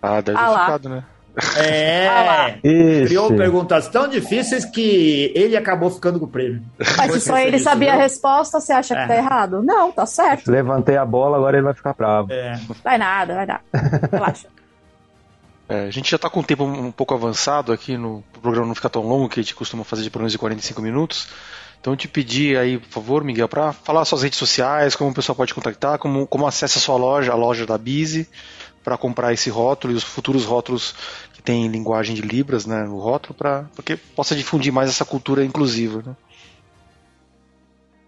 Ah, 0.00 0.20
deve 0.20 0.38
ah 0.38 0.46
ter 0.46 0.60
ficado, 0.60 0.88
né? 0.88 1.04
É, 1.58 2.08
ah 2.08 2.58
criou 2.62 3.34
perguntas 3.34 3.88
tão 3.88 4.08
difíceis 4.08 4.64
que 4.64 5.30
ele 5.34 5.54
acabou 5.54 5.90
ficando 5.90 6.18
com 6.18 6.24
o 6.24 6.28
prêmio. 6.28 6.62
Mas 6.96 7.12
se 7.12 7.20
só 7.20 7.36
ele 7.36 7.58
sabia 7.58 7.90
viu? 7.90 8.00
a 8.00 8.02
resposta, 8.02 8.58
você 8.58 8.72
acha 8.72 8.94
é. 8.94 9.02
que 9.02 9.08
tá 9.08 9.16
errado? 9.16 9.62
Não, 9.62 9.92
tá 9.92 10.06
certo. 10.06 10.50
Levantei 10.50 10.96
a 10.96 11.04
bola, 11.04 11.36
agora 11.36 11.58
ele 11.58 11.64
vai 11.64 11.74
ficar 11.74 11.92
bravo. 11.92 12.32
É. 12.32 12.58
Vai 12.82 12.96
nada, 12.96 13.34
vai 13.34 13.46
dar. 13.46 13.62
Relaxa. 14.10 14.48
É, 15.68 15.86
a 15.86 15.90
gente 15.90 16.10
já 16.10 16.16
está 16.16 16.30
com 16.30 16.40
o 16.40 16.44
tempo 16.44 16.64
um 16.64 16.92
pouco 16.92 17.12
avançado 17.12 17.72
aqui 17.72 17.96
no 17.96 18.22
programa 18.40 18.68
não 18.68 18.74
ficar 18.74 18.88
tão 18.88 19.02
longo, 19.02 19.28
que 19.28 19.40
a 19.40 19.42
gente 19.42 19.54
costuma 19.54 19.82
fazer 19.82 20.04
de 20.04 20.10
programas 20.10 20.32
de 20.32 20.38
45 20.38 20.80
minutos. 20.80 21.28
Então 21.80 21.92
eu 21.92 21.96
te 21.96 22.08
pedi 22.08 22.56
aí, 22.56 22.78
por 22.78 22.88
favor, 22.88 23.24
Miguel, 23.24 23.48
para 23.48 23.72
falar 23.72 24.04
suas 24.04 24.22
redes 24.22 24.38
sociais, 24.38 24.94
como 24.94 25.10
o 25.10 25.14
pessoal 25.14 25.34
pode 25.34 25.52
contactar, 25.52 25.98
como, 25.98 26.26
como 26.26 26.46
acessa 26.46 26.78
a 26.78 26.82
sua 26.82 26.96
loja, 26.96 27.32
a 27.32 27.34
loja 27.34 27.66
da 27.66 27.76
Bizi, 27.76 28.28
para 28.82 28.96
comprar 28.96 29.32
esse 29.32 29.50
rótulo 29.50 29.92
e 29.92 29.96
os 29.96 30.04
futuros 30.04 30.44
rótulos 30.44 30.94
que 31.32 31.42
tem 31.42 31.66
linguagem 31.68 32.14
de 32.14 32.22
Libras 32.22 32.64
né, 32.64 32.84
no 32.84 32.98
rótulo, 32.98 33.34
para 33.34 33.66
que 33.84 33.96
possa 33.96 34.36
difundir 34.36 34.72
mais 34.72 34.88
essa 34.88 35.04
cultura 35.04 35.44
inclusiva. 35.44 36.02
Né? 36.06 36.16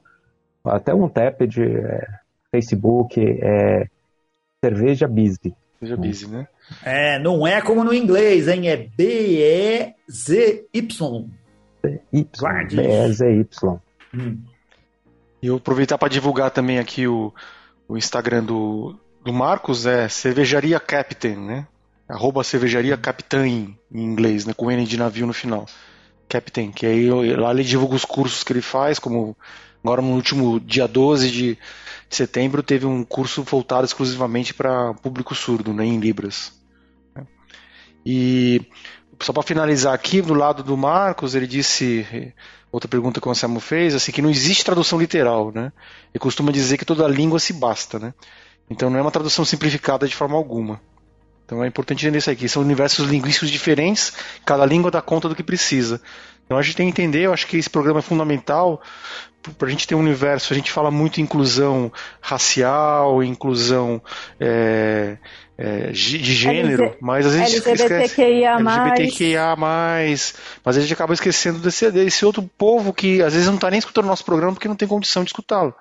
até 0.65 0.95
um 0.95 1.09
tap 1.09 1.43
de 1.43 1.63
é, 1.63 2.07
Facebook 2.51 3.21
é 3.21 3.87
Cerveja 4.65 5.07
Bizi. 5.09 5.55
Cerveja 5.79 5.97
Bizi, 5.97 6.29
né? 6.29 6.47
É, 6.85 7.19
não 7.19 7.47
é 7.47 7.61
como 7.61 7.83
no 7.85 7.95
inglês, 7.95 8.49
hein? 8.49 8.69
É 8.69 8.77
B-E-Z-Y. 8.77 9.95
B-E-Z-Y. 11.83 13.81
Hum. 14.15 14.39
E 15.43 15.47
eu 15.47 15.57
aproveitar 15.57 15.97
para 15.97 16.09
divulgar 16.09 16.51
também 16.51 16.79
aqui 16.79 17.07
o, 17.07 17.33
o 17.89 17.97
Instagram 17.97 18.45
do, 18.45 18.95
do 19.25 19.33
Marcos 19.33 19.87
é 19.87 20.09
Cervejaria 20.09 20.81
Captain, 20.81 21.37
né? 21.37 21.67
Arroba 22.09 22.43
Cervejaria 22.43 22.97
Capitã 22.97 23.47
em, 23.47 23.79
inglês, 23.93 24.45
né? 24.45 24.55
Com 24.55 24.71
N 24.71 24.85
de 24.85 24.97
navio 24.97 25.27
no 25.27 25.33
final. 25.33 25.67
Captain, 26.29 26.71
que 26.71 26.87
aí 26.87 27.11
lá 27.35 27.51
ele 27.51 27.65
divulga 27.65 27.97
os 27.97 28.05
cursos 28.05 28.45
que 28.45 28.53
ele 28.53 28.63
faz, 28.63 28.99
como 28.99 29.37
agora 29.83 30.01
no 30.01 30.15
último 30.15 30.61
dia 30.61 30.87
12 30.87 31.31
de 31.31 31.59
setembro 32.09 32.63
teve 32.63 32.87
um 32.87 33.05
curso 33.05 33.43
voltado 33.43 33.85
exclusivamente 33.85 34.55
para 34.55 34.95
público 34.95 35.35
surdo, 35.35 35.73
né? 35.73 35.85
Em 35.85 35.99
Libras. 35.99 36.53
E 38.07 38.63
só 39.21 39.33
para 39.33 39.43
finalizar 39.43 39.93
aqui, 39.93 40.23
do 40.23 40.35
lado 40.35 40.63
do 40.63 40.77
Marcos, 40.77 41.35
ele 41.35 41.47
disse 41.47 42.33
outra 42.73 42.89
pergunta 42.89 43.21
que 43.21 43.29
o 43.29 43.31
Anselmo 43.31 43.61
fez, 43.61 43.95
assim, 43.95 44.13
que 44.13 44.23
não 44.23 44.31
existe 44.31 44.65
tradução 44.65 44.99
literal, 44.99 45.53
né? 45.53 45.73
Ele 46.13 46.21
costuma 46.21 46.53
dizer 46.53 46.79
que 46.79 46.85
toda 46.85 47.07
língua 47.07 47.39
se 47.39 47.53
basta, 47.53 47.99
né? 47.99 48.15
Então 48.71 48.89
não 48.89 48.99
é 48.99 49.03
uma 49.03 49.11
tradução 49.11 49.45
simplificada 49.45 50.07
de 50.07 50.15
forma 50.15 50.37
alguma. 50.37 50.81
Então 51.45 51.65
é 51.65 51.67
importante 51.67 52.07
entender 52.07 52.19
isso 52.19 52.31
aqui. 52.31 52.49
São 52.49 52.63
universos 52.63 53.09
linguísticos 53.09 53.51
diferentes, 53.51 54.13
cada 54.47 54.65
língua 54.65 54.91
dá 54.91 55.03
conta 55.03 55.29
do 55.29 55.35
que 55.35 55.43
precisa. 55.43 56.01
Então 56.47 56.57
a 56.57 56.63
gente 56.63 56.77
tem 56.77 56.87
que 56.87 57.03
entender, 57.03 57.27
eu 57.27 57.33
acho 57.33 57.47
que 57.47 57.57
esse 57.57 57.69
programa 57.69 57.99
é 57.99 58.03
fundamental 58.03 58.81
para 59.59 59.69
a 59.69 59.71
gente 59.71 59.87
ter 59.87 59.95
um 59.95 60.01
universo. 60.01 60.53
A 60.53 60.57
gente 60.57 60.71
fala 60.71 60.91
muito 60.91 61.21
em 61.21 61.25
inclusão 61.25 61.93
racial, 62.21 63.23
inclusão 63.23 64.01
é, 64.39 65.17
é, 65.59 65.93
de 65.93 66.35
gênero, 66.35 66.85
LG, 66.85 66.99
mas 67.01 67.27
às 67.27 67.35
vezes 67.35 67.67
LGBTQIA+. 67.67 68.59
LGBTQIA+, 68.59 69.57
mas 69.57 70.35
a 70.65 70.73
gente 70.73 70.93
acaba 70.93 71.15
esquecendo 71.15 71.59
desse, 71.59 71.91
desse 71.91 72.25
outro 72.25 72.49
povo 72.57 72.93
que 72.93 73.23
às 73.23 73.33
vezes 73.33 73.49
não 73.49 73.57
está 73.57 73.71
nem 73.71 73.79
escutando 73.79 74.05
o 74.05 74.09
nosso 74.09 74.25
programa 74.25 74.53
porque 74.53 74.69
não 74.69 74.77
tem 74.77 74.87
condição 74.87 75.25
de 75.25 75.31
escutá-lo. 75.31 75.75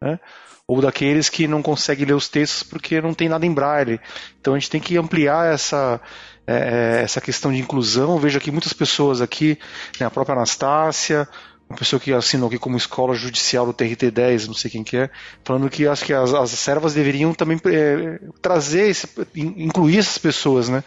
Né? 0.00 0.20
Ou 0.68 0.80
daqueles 0.80 1.28
que 1.28 1.46
não 1.46 1.62
conseguem 1.62 2.06
ler 2.06 2.14
os 2.14 2.28
textos 2.28 2.62
porque 2.62 3.00
não 3.00 3.14
tem 3.14 3.28
nada 3.28 3.46
em 3.46 3.52
braille. 3.52 4.00
Então 4.40 4.54
a 4.54 4.58
gente 4.58 4.70
tem 4.70 4.80
que 4.80 4.96
ampliar 4.96 5.52
essa, 5.52 6.00
é, 6.46 6.98
é 6.98 7.02
essa 7.02 7.20
questão 7.20 7.52
de 7.52 7.58
inclusão. 7.58 8.12
Eu 8.12 8.18
vejo 8.18 8.38
aqui 8.38 8.50
muitas 8.50 8.72
pessoas 8.72 9.20
aqui, 9.20 9.58
né, 10.00 10.06
a 10.06 10.10
própria 10.10 10.34
Anastácia, 10.34 11.28
uma 11.68 11.78
pessoa 11.78 11.98
que 11.98 12.12
assinou 12.12 12.48
aqui 12.48 12.58
como 12.58 12.76
escola 12.76 13.14
judicial 13.14 13.66
do 13.66 13.74
TRT10, 13.74 14.46
não 14.46 14.54
sei 14.54 14.70
quem 14.70 14.84
que 14.84 14.96
é, 14.96 15.10
falando 15.44 15.68
que 15.68 15.86
acho 15.86 16.04
que 16.04 16.12
as, 16.12 16.32
as 16.32 16.50
servas 16.50 16.94
deveriam 16.94 17.34
também 17.34 17.60
é, 17.66 18.20
trazer, 18.40 18.88
esse, 18.88 19.08
incluir 19.34 19.98
essas 19.98 20.18
pessoas 20.18 20.68
né, 20.68 20.82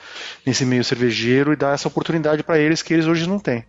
nesse 0.45 0.65
meio 0.65 0.84
cervejeiro 0.84 1.51
e 1.51 1.55
dar 1.55 1.73
essa 1.73 1.88
oportunidade 1.88 2.43
para 2.43 2.59
eles 2.59 2.82
que 2.82 2.93
eles 2.93 3.07
hoje 3.07 3.27
não 3.27 3.39
têm. 3.39 3.65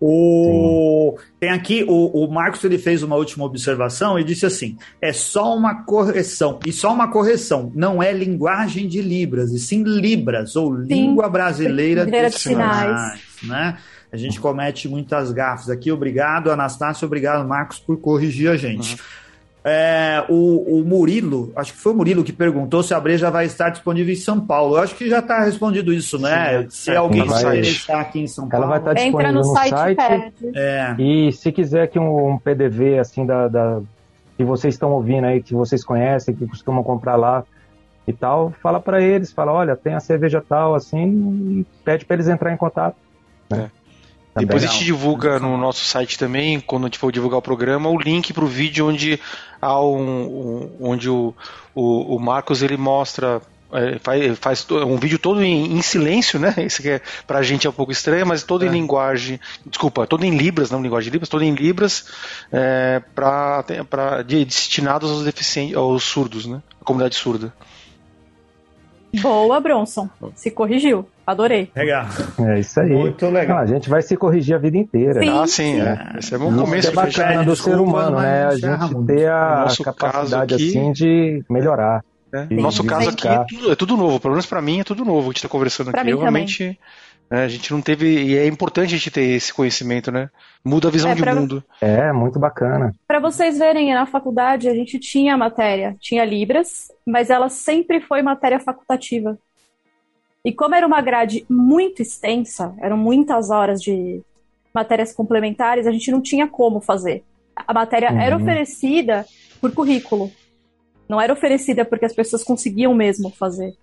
O... 0.00 1.18
Tem 1.38 1.50
aqui, 1.50 1.84
o, 1.86 2.24
o 2.24 2.32
Marcos 2.32 2.64
ele 2.64 2.78
fez 2.78 3.02
uma 3.02 3.16
última 3.16 3.44
observação 3.44 4.18
e 4.18 4.24
disse 4.24 4.46
assim: 4.46 4.78
é 5.00 5.12
só 5.12 5.54
uma 5.54 5.84
correção, 5.84 6.58
e 6.66 6.72
só 6.72 6.92
uma 6.92 7.10
correção, 7.10 7.70
não 7.74 8.02
é 8.02 8.10
linguagem 8.10 8.88
de 8.88 9.02
Libras, 9.02 9.52
e 9.52 9.58
sim 9.58 9.82
Libras, 9.82 10.56
ou 10.56 10.74
sim. 10.74 10.84
língua 10.84 11.28
brasileira 11.28 12.06
de 12.06 12.30
sinais. 12.30 13.20
Né? 13.42 13.76
A 14.10 14.16
gente 14.16 14.40
comete 14.40 14.88
muitas 14.88 15.30
gafas 15.32 15.68
aqui. 15.68 15.92
Obrigado, 15.92 16.50
Anastácio, 16.50 17.06
obrigado, 17.06 17.46
Marcos, 17.46 17.78
por 17.78 17.98
corrigir 17.98 18.50
a 18.50 18.56
gente. 18.56 18.94
Uhum. 18.94 18.98
É, 19.62 20.24
o, 20.28 20.80
o, 20.80 20.84
Murilo, 20.84 21.52
acho 21.54 21.74
que 21.74 21.78
foi 21.78 21.92
o 21.92 21.94
Murilo 21.94 22.24
que 22.24 22.32
perguntou 22.32 22.82
se 22.82 22.94
a 22.94 23.00
breja 23.00 23.30
vai 23.30 23.44
estar 23.44 23.68
disponível 23.68 24.12
em 24.12 24.16
São 24.16 24.40
Paulo. 24.40 24.76
Eu 24.76 24.82
acho 24.82 24.94
que 24.94 25.08
já 25.08 25.18
está 25.18 25.44
respondido 25.44 25.92
isso, 25.92 26.18
né? 26.18 26.62
Sim, 26.62 26.68
se 26.70 26.96
alguém 26.96 27.26
vai 27.26 27.60
estar 27.60 28.00
aqui 28.00 28.20
em 28.20 28.26
São 28.26 28.48
Paulo. 28.48 28.64
Ela 28.64 28.70
vai 28.70 28.78
estar 28.78 28.94
disponível 28.94 29.20
Entra 29.20 29.32
no, 29.32 29.46
no 29.46 29.54
site. 29.54 29.96
site 29.96 30.52
é. 30.54 30.94
E 30.98 31.32
se 31.32 31.52
quiser 31.52 31.88
que 31.88 31.98
um, 31.98 32.30
um 32.30 32.38
PDV 32.38 32.98
assim 32.98 33.26
da, 33.26 33.48
da, 33.48 33.82
que 34.38 34.44
vocês 34.44 34.72
estão 34.72 34.92
ouvindo 34.92 35.26
aí, 35.26 35.42
que 35.42 35.52
vocês 35.52 35.84
conhecem, 35.84 36.34
que 36.34 36.46
costumam 36.46 36.82
comprar 36.82 37.16
lá 37.16 37.44
e 38.06 38.12
tal, 38.14 38.54
fala 38.62 38.80
para 38.80 39.02
eles, 39.02 39.30
fala, 39.30 39.52
olha, 39.52 39.76
tem 39.76 39.92
a 39.92 40.00
cerveja 40.00 40.42
tal 40.46 40.74
assim, 40.74 41.60
e 41.60 41.66
pede 41.84 42.06
para 42.06 42.16
eles 42.16 42.28
entrar 42.28 42.50
em 42.50 42.56
contato. 42.56 42.96
Né? 43.50 43.70
É. 43.76 43.79
Também 44.34 44.46
Depois 44.46 44.64
a 44.64 44.66
gente 44.68 44.84
divulga 44.84 45.40
no 45.40 45.56
nosso 45.56 45.84
site 45.84 46.16
também, 46.18 46.60
quando 46.60 46.84
a 46.84 46.86
gente 46.86 46.98
for 46.98 47.10
divulgar 47.10 47.38
o 47.38 47.42
programa, 47.42 47.88
o 47.88 47.98
link 47.98 48.32
para 48.32 48.44
o 48.44 48.48
vídeo 48.48 48.86
onde 48.86 49.20
há 49.60 49.80
um, 49.82 50.70
um 50.80 50.88
onde 50.88 51.10
o, 51.10 51.34
o, 51.74 52.14
o, 52.14 52.18
Marcos 52.20 52.62
ele 52.62 52.76
mostra 52.76 53.42
é, 53.72 53.98
faz, 53.98 54.38
faz 54.38 54.66
um 54.70 54.96
vídeo 54.96 55.18
todo 55.18 55.42
em, 55.42 55.76
em, 55.76 55.82
silêncio, 55.82 56.38
né? 56.38 56.54
Isso 56.58 56.80
que 56.80 56.90
é, 56.90 57.00
pra 57.26 57.42
gente 57.42 57.66
é 57.66 57.70
um 57.70 57.72
pouco 57.72 57.90
estranho, 57.90 58.26
mas 58.26 58.44
todo 58.44 58.64
é. 58.64 58.68
em 58.68 58.70
linguagem, 58.70 59.40
desculpa, 59.66 60.06
todo 60.06 60.24
em 60.24 60.36
libras, 60.36 60.70
não 60.70 60.82
linguagem 60.82 61.10
de 61.10 61.14
libras, 61.14 61.28
todo 61.28 61.42
em 61.42 61.54
libras, 61.54 62.06
é, 62.52 63.02
pra, 63.14 63.64
pra, 63.88 64.22
destinados 64.22 65.10
aos 65.10 65.24
deficientes, 65.24 65.76
aos 65.76 66.04
surdos, 66.04 66.46
né? 66.46 66.62
A 66.80 66.84
comunidade 66.84 67.16
surda. 67.16 67.52
Boa, 69.20 69.58
Bronson. 69.60 70.08
Se 70.36 70.52
corrigiu. 70.52 71.08
Adorei. 71.30 71.70
Legal. 71.74 72.06
É 72.40 72.60
isso 72.60 72.80
aí. 72.80 72.90
Muito 72.90 73.26
legal. 73.28 73.56
Não, 73.58 73.64
a 73.64 73.66
gente 73.66 73.88
vai 73.88 74.02
se 74.02 74.16
corrigir 74.16 74.54
a 74.54 74.58
vida 74.58 74.76
inteira. 74.76 75.20
Sim. 75.20 75.28
Ah, 75.30 75.46
sim. 75.46 75.80
É. 75.80 76.18
Esse 76.18 76.34
é 76.34 76.38
um 76.38 76.56
começo. 76.56 76.88
é 76.88 76.92
bacana 76.92 77.44
do 77.44 77.56
ser 77.56 77.76
humano, 77.76 78.20
né? 78.20 78.46
A 78.46 78.54
gente 78.54 79.06
ter 79.06 79.30
a 79.30 79.66
capacidade 79.84 80.54
aqui, 80.54 80.68
assim 80.68 80.92
de 80.92 81.44
melhorar. 81.48 82.04
É. 82.32 82.46
No 82.54 82.62
nosso 82.62 82.84
caso 82.84 83.10
aqui 83.10 83.26
é 83.26 83.44
tudo, 83.48 83.72
é 83.72 83.74
tudo, 83.74 83.96
novo. 83.96 84.20
Pelo 84.20 84.34
menos 84.34 84.46
pra 84.46 84.62
mim 84.62 84.80
é 84.80 84.84
tudo 84.84 85.04
novo. 85.04 85.30
A 85.30 85.32
gente 85.32 85.42
tá 85.42 85.48
conversando 85.48 85.90
pra 85.90 86.02
aqui. 86.02 86.10
Eu 86.10 86.18
realmente 86.18 86.78
né? 87.30 87.44
A 87.44 87.48
gente 87.48 87.70
não 87.70 87.80
teve. 87.80 88.24
E 88.24 88.36
é 88.36 88.46
importante 88.46 88.92
a 88.92 88.98
gente 88.98 89.10
ter 89.10 89.22
esse 89.22 89.54
conhecimento, 89.54 90.10
né? 90.10 90.28
Muda 90.64 90.88
a 90.88 90.90
visão 90.90 91.12
é, 91.12 91.14
de 91.14 91.22
pra... 91.22 91.34
mundo. 91.34 91.62
É, 91.80 92.12
muito 92.12 92.38
bacana. 92.40 92.92
Para 93.06 93.20
vocês 93.20 93.58
verem, 93.58 93.94
na 93.94 94.04
faculdade 94.04 94.68
a 94.68 94.74
gente 94.74 94.98
tinha 94.98 95.36
matéria, 95.36 95.96
tinha 96.00 96.24
Libras, 96.24 96.90
mas 97.06 97.30
ela 97.30 97.48
sempre 97.48 98.00
foi 98.00 98.20
matéria 98.20 98.58
facultativa. 98.58 99.38
E 100.44 100.52
como 100.52 100.74
era 100.74 100.86
uma 100.86 101.00
grade 101.00 101.44
muito 101.48 102.00
extensa, 102.00 102.74
eram 102.78 102.96
muitas 102.96 103.50
horas 103.50 103.80
de 103.82 104.22
matérias 104.72 105.12
complementares, 105.12 105.86
a 105.86 105.92
gente 105.92 106.10
não 106.10 106.20
tinha 106.20 106.46
como 106.46 106.80
fazer. 106.80 107.22
A 107.54 107.74
matéria 107.74 108.10
uhum. 108.10 108.20
era 108.20 108.36
oferecida 108.36 109.26
por 109.60 109.72
currículo. 109.72 110.30
Não 111.08 111.20
era 111.20 111.32
oferecida 111.32 111.84
porque 111.84 112.06
as 112.06 112.14
pessoas 112.14 112.42
conseguiam 112.42 112.94
mesmo 112.94 113.30
fazer. 113.30 113.74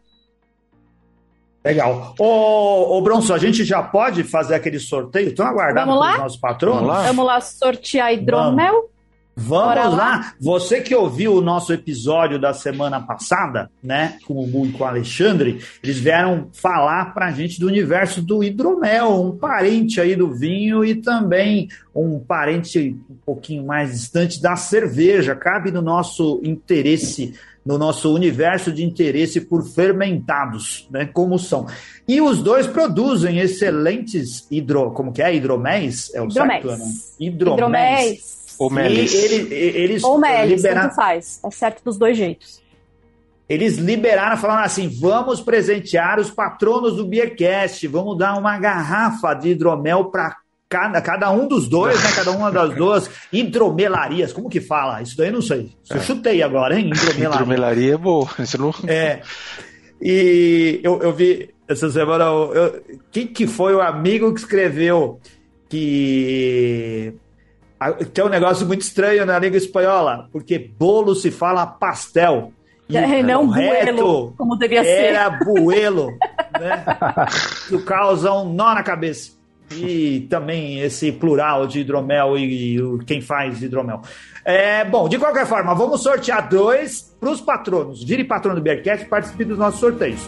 Legal. 1.63 2.15
Ô, 2.17 2.97
ô 2.97 3.01
Bronson, 3.01 3.33
a 3.33 3.37
gente 3.37 3.65
já 3.65 3.83
pode 3.83 4.23
fazer 4.23 4.55
aquele 4.55 4.79
sorteio? 4.79 5.27
Estão 5.27 5.45
aguardando 5.45 5.91
os 5.91 6.17
nossos 6.17 6.39
patrões? 6.39 6.77
Vamos 6.77 6.89
lá, 6.89 7.03
Vamos 7.03 7.25
lá 7.25 7.41
sortear 7.41 8.13
hidromel? 8.13 8.73
Vamos. 8.73 8.96
Vamos 9.39 9.93
lá. 9.95 10.33
Você 10.41 10.81
que 10.81 10.95
ouviu 10.95 11.35
o 11.35 11.41
nosso 11.41 11.71
episódio 11.71 12.39
da 12.39 12.55
semana 12.55 12.99
passada, 12.99 13.69
né, 13.83 14.17
com 14.25 14.43
o 14.43 14.47
Bu 14.47 14.65
e 14.65 14.71
com 14.71 14.83
o 14.83 14.87
Alexandre, 14.87 15.59
eles 15.83 15.99
vieram 15.99 16.49
falar 16.51 17.13
para 17.13 17.27
a 17.27 17.31
gente 17.31 17.59
do 17.59 17.67
universo 17.67 18.19
do 18.19 18.43
hidromel, 18.43 19.21
um 19.23 19.37
parente 19.37 20.01
aí 20.01 20.15
do 20.15 20.33
vinho 20.33 20.83
e 20.83 20.95
também 20.95 21.67
um 21.93 22.19
parente 22.19 22.97
um 23.07 23.15
pouquinho 23.23 23.63
mais 23.63 23.91
distante 23.91 24.41
da 24.41 24.55
cerveja. 24.55 25.35
Cabe 25.35 25.71
no 25.71 25.83
nosso 25.83 26.41
interesse 26.43 27.35
no 27.63 27.77
nosso 27.77 28.15
universo 28.15 28.71
de 28.71 28.81
interesse 28.81 29.41
por 29.41 29.61
fermentados, 29.61 30.87
né, 30.89 31.05
como 31.05 31.37
são. 31.37 31.67
E 32.07 32.21
os 32.21 32.41
dois 32.41 32.65
produzem 32.65 33.39
excelentes 33.39 34.47
hidro, 34.49 34.91
como 34.91 35.11
que 35.11 35.21
é? 35.21 35.35
Hidroméis? 35.35 36.09
É 36.15 36.21
o 36.21 36.27
hidroméis. 36.27 36.63
certo, 36.63 36.69
Ana? 36.69 36.93
Hidroméis. 37.19 38.36
Ou 38.59 38.69
melis. 38.69 39.13
Ele, 39.13 39.53
eles 39.53 40.03
Ou 40.03 40.17
melis, 40.17 40.63
liberaram... 40.63 40.91
faz. 40.91 41.39
É 41.43 41.51
certo 41.51 41.83
dos 41.83 41.97
dois 41.97 42.17
jeitos. 42.17 42.61
Eles 43.47 43.77
liberaram, 43.77 44.37
falando 44.37 44.65
assim: 44.65 44.89
vamos 44.89 45.39
presentear 45.41 46.19
os 46.19 46.29
patronos 46.29 46.95
do 46.95 47.05
Beercast, 47.05 47.87
vamos 47.87 48.17
dar 48.17 48.37
uma 48.37 48.57
garrafa 48.57 49.33
de 49.33 49.49
hidromel 49.49 50.05
para 50.05 50.35
cada, 50.67 51.01
cada 51.01 51.31
um 51.31 51.47
dos 51.47 51.69
dois, 51.69 52.01
né? 52.03 52.09
Cada 52.13 52.31
uma 52.31 52.51
das 52.51 52.73
duas 52.75 53.09
hidromelarias. 53.31 54.33
Como 54.33 54.49
que 54.49 54.59
fala? 54.59 55.01
Isso 55.01 55.15
daí 55.15 55.27
eu 55.27 55.33
não 55.33 55.41
sei. 55.41 55.71
Eu 55.89 55.97
é. 55.97 55.99
chutei 56.01 56.43
agora, 56.43 56.77
hein? 56.77 56.87
Hidromelaria. 56.87 57.35
Hidromelaria 57.35 57.93
é 57.93 57.97
boa. 57.97 58.27
Isso 58.39 58.57
não... 58.59 58.73
É. 58.87 59.21
E 60.01 60.79
eu, 60.83 61.01
eu 61.01 61.13
vi 61.13 61.49
essa 61.67 61.89
semana. 61.89 62.25
Eu, 62.25 62.83
quem 63.11 63.27
que 63.27 63.47
foi 63.47 63.73
o 63.73 63.81
amigo 63.81 64.33
que 64.33 64.39
escreveu 64.39 65.19
que 65.69 67.13
tem 68.13 68.23
um 68.23 68.29
negócio 68.29 68.65
muito 68.65 68.81
estranho 68.81 69.25
na 69.25 69.37
língua 69.37 69.57
espanhola, 69.57 70.27
porque 70.31 70.57
bolo 70.57 71.15
se 71.15 71.31
fala 71.31 71.65
pastel. 71.65 72.51
E 72.89 72.95
é, 72.95 73.21
não 73.21 73.47
buelo, 73.47 74.33
como 74.37 74.55
devia 74.55 74.83
ser. 74.83 74.89
Era 74.89 75.29
buelo, 75.29 76.07
né? 76.59 76.85
Isso 77.65 77.83
causa 77.83 78.31
um 78.33 78.53
nó 78.53 78.73
na 78.73 78.81
cabeça 78.81 79.37
e 79.71 80.25
também 80.29 80.79
esse 80.79 81.11
plural 81.11 81.67
de 81.67 81.81
hidromel 81.81 82.37
e, 82.37 82.77
e 82.77 82.99
quem 83.05 83.21
faz 83.21 83.61
hidromel. 83.61 84.01
É, 84.45 84.85
bom, 84.85 85.09
de 85.09 85.17
qualquer 85.17 85.45
forma, 85.45 85.75
vamos 85.75 86.01
sortear 86.01 86.47
dois 86.47 87.13
para 87.19 87.29
os 87.29 87.41
patronos. 87.41 88.03
Vire 88.03 88.23
patrono 88.23 88.55
do 88.55 88.61
Bearcat 88.61 89.03
e 89.03 89.05
participe 89.07 89.43
dos 89.43 89.57
nossos 89.57 89.79
sorteios. 89.79 90.21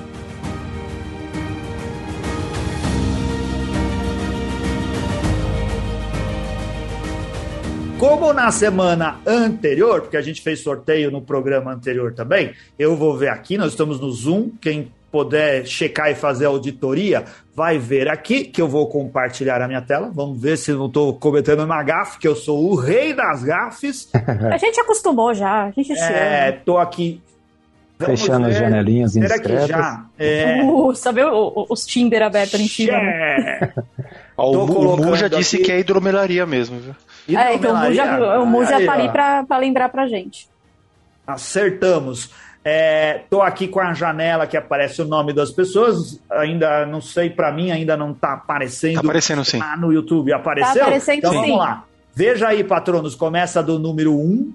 Como 8.00 8.32
na 8.32 8.50
semana 8.50 9.20
anterior, 9.28 10.00
porque 10.00 10.16
a 10.16 10.22
gente 10.22 10.42
fez 10.42 10.62
sorteio 10.62 11.12
no 11.12 11.22
programa 11.22 11.74
anterior 11.74 12.14
também, 12.14 12.54
eu 12.80 12.96
vou 12.96 13.18
ver 13.18 13.28
aqui, 13.28 13.58
nós 13.58 13.72
estamos 13.74 14.00
no 14.00 14.10
Zoom, 14.10 14.52
quem 14.62 14.90
puder 15.12 15.66
checar 15.66 16.10
e 16.10 16.16
fazer 16.16 16.46
auditoria, 16.46 17.26
vai 17.54 17.78
ver 17.78 18.08
aqui 18.08 18.46
que 18.46 18.62
eu 18.62 18.70
vou 18.70 18.88
compartilhar 18.88 19.62
a 19.62 19.68
minha 19.68 19.82
tela. 19.82 20.10
Vamos 20.14 20.42
ver 20.42 20.58
se 20.58 20.72
não 20.72 20.86
estou 20.86 21.14
cometendo 21.14 21.62
uma 21.62 21.84
gafe, 21.84 22.20
que 22.20 22.28
eu 22.28 22.38
sou 22.38 22.72
o 22.72 22.76
rei 22.76 23.14
das 23.14 23.44
gafes. 23.44 24.10
a 24.50 24.58
gente 24.58 24.80
acostumou 24.80 25.34
já, 25.34 25.66
a 25.66 25.72
gente 25.72 25.92
É, 25.92 26.54
tô 26.54 26.78
aqui 26.78 27.22
Vamos 28.00 28.22
Fechando 28.22 28.46
ver. 28.46 28.52
as 28.52 28.58
janelinhas 28.58 29.12
Será 29.12 29.38
que 29.38 29.68
já? 29.68 30.06
É... 30.18 30.64
Uh, 30.64 30.96
sabe 30.96 31.22
os 31.22 31.86
Tinder 31.86 32.22
abertos 32.22 32.56
ali 32.56 32.64
em 32.64 32.68
cima? 32.70 32.94
Né? 32.94 33.74
o, 34.38 34.52
o 34.52 34.98
Mu 34.98 35.18
já 35.18 35.28
disse 35.28 35.58
aqui... 35.58 35.66
que 35.66 35.72
é 35.74 35.80
hidromelaria 35.80 36.46
mesmo, 36.46 36.80
viu? 36.80 36.96
É, 37.36 37.56
então 37.56 37.74
o 37.74 37.78
Mu 37.78 37.94
já, 37.94 38.40
o 38.40 38.46
Mu 38.46 38.66
já 38.66 38.86
tá 38.86 38.94
ali 38.94 39.10
para 39.10 39.58
lembrar 39.58 39.90
pra 39.90 40.08
gente. 40.08 40.50
Acertamos. 41.26 42.32
Estou 42.64 43.44
é, 43.44 43.48
aqui 43.48 43.68
com 43.68 43.80
a 43.80 43.94
janela 43.94 44.46
que 44.46 44.58
aparece 44.58 45.02
o 45.02 45.06
nome 45.06 45.34
das 45.34 45.52
pessoas. 45.52 46.20
Ainda 46.30 46.86
não 46.86 47.02
sei, 47.02 47.30
para 47.30 47.52
mim 47.52 47.72
ainda 47.72 47.96
não 47.96 48.12
está 48.12 48.34
aparecendo. 48.34 48.96
Tá 48.96 49.02
aparecendo 49.02 49.46
sim. 49.46 49.60
Ah, 49.62 49.78
no 49.78 49.94
YouTube 49.94 50.34
apareceu? 50.34 50.76
Tá 50.76 50.82
aparecendo 50.82 51.18
então 51.20 51.32
sim. 51.32 51.38
vamos 51.38 51.58
lá. 51.58 51.84
Veja 52.14 52.50
aí, 52.50 52.64
patronos, 52.64 53.16
começa 53.16 53.64
do 53.64 53.80
número 53.80 54.14
1, 54.14 54.54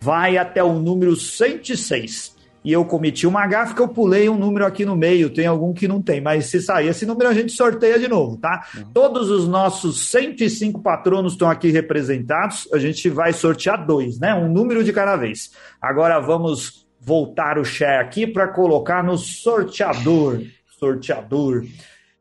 vai 0.00 0.38
até 0.38 0.62
o 0.64 0.72
número 0.74 1.14
106. 1.14 2.34
E 2.64 2.72
eu 2.72 2.84
cometi 2.84 3.26
uma 3.26 3.46
gafe 3.46 3.74
que 3.74 3.80
eu 3.80 3.88
pulei 3.88 4.28
um 4.28 4.38
número 4.38 4.64
aqui 4.64 4.84
no 4.84 4.94
meio, 4.94 5.30
tem 5.30 5.46
algum 5.46 5.72
que 5.72 5.88
não 5.88 6.00
tem, 6.00 6.20
mas 6.20 6.46
se 6.46 6.60
sair 6.60 6.88
esse 6.88 7.04
número 7.04 7.28
a 7.28 7.34
gente 7.34 7.52
sorteia 7.52 7.98
de 7.98 8.06
novo, 8.06 8.36
tá? 8.36 8.66
Uhum. 8.76 8.84
Todos 8.92 9.30
os 9.30 9.48
nossos 9.48 10.08
105 10.10 10.80
patronos 10.80 11.32
estão 11.32 11.50
aqui 11.50 11.70
representados, 11.70 12.68
a 12.72 12.78
gente 12.78 13.08
vai 13.08 13.32
sortear 13.32 13.84
dois, 13.84 14.20
né? 14.20 14.32
Um 14.34 14.48
número 14.48 14.84
de 14.84 14.92
cada 14.92 15.16
vez. 15.16 15.50
Agora 15.80 16.20
vamos 16.20 16.86
voltar 17.00 17.58
o 17.58 17.64
share 17.64 18.00
aqui 18.00 18.28
para 18.28 18.46
colocar 18.46 19.02
no 19.02 19.18
sorteador. 19.18 20.40
Sorteador. 20.78 21.64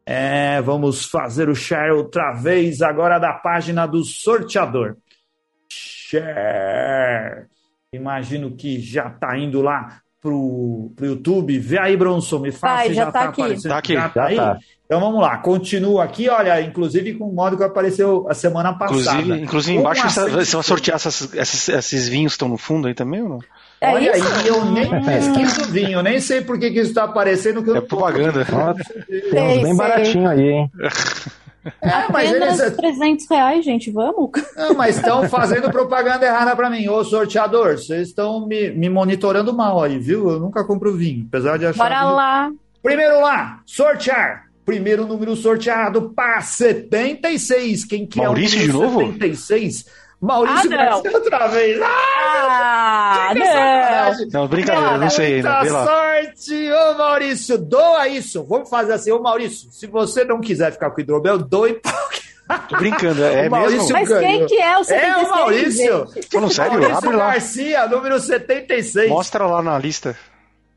É, 0.04 0.60
vamos 0.62 1.06
fazer 1.06 1.50
o 1.50 1.56
share 1.56 1.92
outra 1.92 2.34
vez, 2.34 2.82
agora 2.82 3.20
da 3.20 3.34
página 3.34 3.86
do 3.86 4.04
sorteador. 4.04 4.98
Share. 5.70 7.46
Imagino 7.94 8.56
que 8.56 8.80
já 8.80 9.08
está 9.08 9.38
indo 9.38 9.62
lá 9.62 10.01
pro, 10.22 10.92
pro 10.96 11.06
YouTube. 11.06 11.58
Vê 11.60 11.80
aí, 11.80 11.98
Bronson, 11.98 12.40
me 12.40 12.52
fala 12.52 12.84
se 12.84 12.94
já 12.94 13.06
já 13.06 13.12
tá 13.12 13.20
está 13.20 13.30
aqui. 13.30 13.42
aparecendo. 13.42 13.72
Tá 13.72 13.78
aqui. 13.78 13.94
Já 13.94 14.10
tá 14.10 14.22
Já 14.22 14.28
aí? 14.28 14.36
tá. 14.36 14.58
Então 14.86 15.00
vamos 15.00 15.22
lá, 15.22 15.38
continua 15.38 16.04
aqui, 16.04 16.28
olha, 16.28 16.62
inclusive 16.62 17.14
com 17.14 17.30
o 17.30 17.34
modo 17.34 17.56
que 17.56 17.64
apareceu 17.64 18.28
a 18.30 18.34
semana 18.34 18.74
passada. 18.74 19.20
Inclusive, 19.22 19.42
inclusive 19.44 19.78
embaixo 19.78 20.10
você, 20.10 20.30
vai 20.30 20.44
sortear 20.44 20.96
essas, 20.96 21.34
esses, 21.34 21.70
esses 21.70 22.10
vinhos 22.10 22.34
que 22.34 22.36
estão 22.36 22.50
no 22.50 22.58
fundo 22.58 22.90
aí 22.90 22.94
também 22.94 23.22
ou 23.22 23.30
não? 23.30 23.40
É 23.80 23.94
Olha 23.94 24.18
isso? 24.18 24.28
aí, 24.28 24.48
eu 24.48 24.66
nem 24.66 24.90
pesquiso 25.04 25.72
vinho, 25.72 26.04
nem 26.04 26.20
sei 26.20 26.42
por 26.42 26.60
que, 26.60 26.70
que 26.72 26.80
isso 26.80 26.90
está 26.90 27.06
aparecendo. 27.06 27.64
Que 27.64 27.70
eu 27.70 27.78
É 27.78 27.82
propaganda. 27.82 28.46
Nossa, 28.52 28.84
tem 29.32 29.42
uns 29.60 29.64
bem 29.64 29.76
baratinho 29.78 30.30
aí, 30.30 30.42
hein? 30.42 30.72
É, 31.82 32.12
mas 32.12 32.30
Apenas 32.30 32.60
eles 32.60 32.76
300 32.76 33.30
reais, 33.30 33.64
gente, 33.66 33.92
vamos? 33.92 34.32
Não, 34.56 34.74
mas 34.74 34.98
estão 34.98 35.28
fazendo 35.30 35.70
propaganda 35.70 36.26
errada 36.26 36.56
para 36.56 36.70
mim. 36.70 36.88
Ô, 36.88 37.04
sorteador, 37.04 37.78
vocês 37.78 38.08
estão 38.10 38.48
me, 38.48 38.72
me 38.72 38.90
monitorando 38.90 39.54
mal 39.54 39.82
aí, 39.84 40.00
viu? 40.00 40.30
Eu 40.30 40.40
nunca 40.40 40.64
compro 40.64 40.94
vinho, 40.96 41.26
apesar 41.28 41.58
de 41.58 41.66
achar. 41.68 41.84
Bora 41.84 42.00
vinho- 42.02 42.16
lá. 42.16 42.52
Primeiro 42.82 43.22
lá, 43.22 43.60
sortear. 43.66 44.46
Primeiro 44.66 45.06
número 45.06 45.36
sorteado 45.36 46.12
para 46.16 46.40
76. 46.42 47.86
Quem 47.86 48.06
que 48.06 48.20
Maurício 48.20 48.60
é 48.60 48.64
o 48.64 48.74
número 48.74 48.90
de 48.90 48.96
novo? 49.00 49.12
76? 49.14 49.86
Maurício 50.22 50.72
Ah. 50.72 50.78
Garcia 50.78 51.12
outra 51.18 51.48
vez. 51.48 51.82
Ah, 51.82 53.30
Ah, 53.30 53.34
que 53.34 53.40
não. 53.40 54.42
Não, 54.42 54.48
brincadeira, 54.48 54.88
Cara, 54.88 54.98
não 55.00 55.10
sei 55.10 55.36
ainda. 55.36 55.60
Muita 55.60 55.86
sorte, 55.86 56.72
ô 56.72 56.98
Maurício, 56.98 57.58
doa 57.58 58.08
isso. 58.08 58.44
Vamos 58.44 58.70
fazer 58.70 58.94
assim, 58.94 59.12
ô 59.12 59.20
Maurício, 59.22 59.72
se 59.72 59.88
você 59.88 60.24
não 60.24 60.40
quiser 60.40 60.72
ficar 60.72 60.92
com 60.92 60.98
o 60.98 61.02
hidromel, 61.02 61.38
doe 61.40 61.82
Tô 62.70 62.76
brincando, 62.78 63.24
é, 63.24 63.46
é 63.46 63.48
O 63.50 63.52
Maurício 63.52 63.80
mesmo? 63.80 63.94
Mas 63.94 64.10
ganhou. 64.10 64.22
quem 64.26 64.46
que 64.46 64.62
é 64.62 64.78
o 64.78 64.82
É 64.82 64.84
76? 64.84 65.26
o 65.26 65.30
Maurício. 65.30 66.08
Falando 66.32 66.54
sério, 66.54 66.72
Maurício 66.74 66.98
abre 66.98 67.16
lá. 67.16 67.32
Garcia, 67.32 67.88
número 67.88 68.20
76. 68.20 69.10
Mostra 69.10 69.46
lá 69.46 69.62
na 69.62 69.80
lista. 69.80 70.16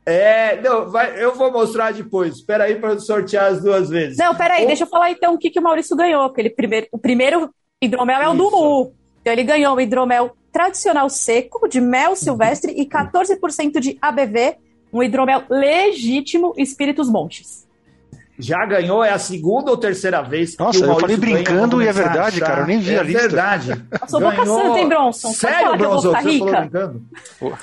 É, 0.07 0.61
não, 0.61 0.91
vai, 0.91 1.23
eu 1.23 1.35
vou 1.35 1.51
mostrar 1.51 1.93
depois. 1.93 2.37
Espera 2.37 2.65
aí 2.65 2.77
para 2.77 2.99
sortear 3.01 3.47
as 3.47 3.63
duas 3.63 3.89
vezes. 3.89 4.19
Não, 4.19 4.35
peraí, 4.35 4.65
Ô, 4.65 4.67
deixa 4.67 4.85
eu 4.85 4.89
falar 4.89 5.11
então 5.11 5.35
o 5.35 5.39
que, 5.39 5.51
que 5.51 5.59
o 5.59 5.63
Maurício 5.63 5.97
ganhou. 5.97 6.29
Porque 6.29 6.43
ele 6.43 6.51
primeiro, 6.51 6.87
o 6.93 6.99
primeiro 6.99 7.51
hidromel 7.83 8.21
é 8.21 8.29
o 8.29 8.35
do. 8.35 8.51
Mu. 8.51 8.95
Então 9.25 9.33
ele 9.33 9.43
ganhou 9.43 9.75
o 9.75 9.81
hidromel 9.81 10.37
tradicional 10.53 11.09
seco, 11.09 11.67
de 11.67 11.81
mel 11.81 12.15
silvestre 12.15 12.75
e 12.77 12.85
14% 12.85 13.81
de 13.81 13.97
ABV, 14.03 14.59
um 14.93 15.03
hidromel 15.03 15.45
legítimo 15.49 16.53
Espíritos 16.59 17.09
Montes. 17.09 17.64
Já 18.39 18.67
ganhou, 18.67 19.05
é 19.05 19.11
a 19.11 19.19
segunda 19.19 19.71
ou 19.71 19.77
terceira 19.77 20.21
vez 20.21 20.57
que 20.57 20.63
Nossa, 20.63 20.85
o 20.85 20.91
eu 20.91 20.99
falei 20.99 21.17
brincando 21.17 21.77
ganha, 21.77 21.87
e 21.87 21.89
é 21.91 21.93
vou 21.93 22.03
verdade, 22.03 22.41
cara, 22.41 22.63
eu 22.63 22.67
nem 22.67 22.81
vi 22.81 22.95
é 22.95 22.99
a 22.99 23.03
lista. 23.05 23.21
verdade. 23.21 23.85
Eu 24.03 24.09
sou 24.09 24.21
boca 24.21 24.45
santa, 24.45 24.79
hein, 24.81 24.89
Bronson? 24.89 25.29
Sério, 25.33 25.59
que 25.59 25.65
vou 25.69 25.77
Bronson, 25.79 26.11
você 26.11 26.23
falou 26.39 26.51
brincando? 26.51 27.03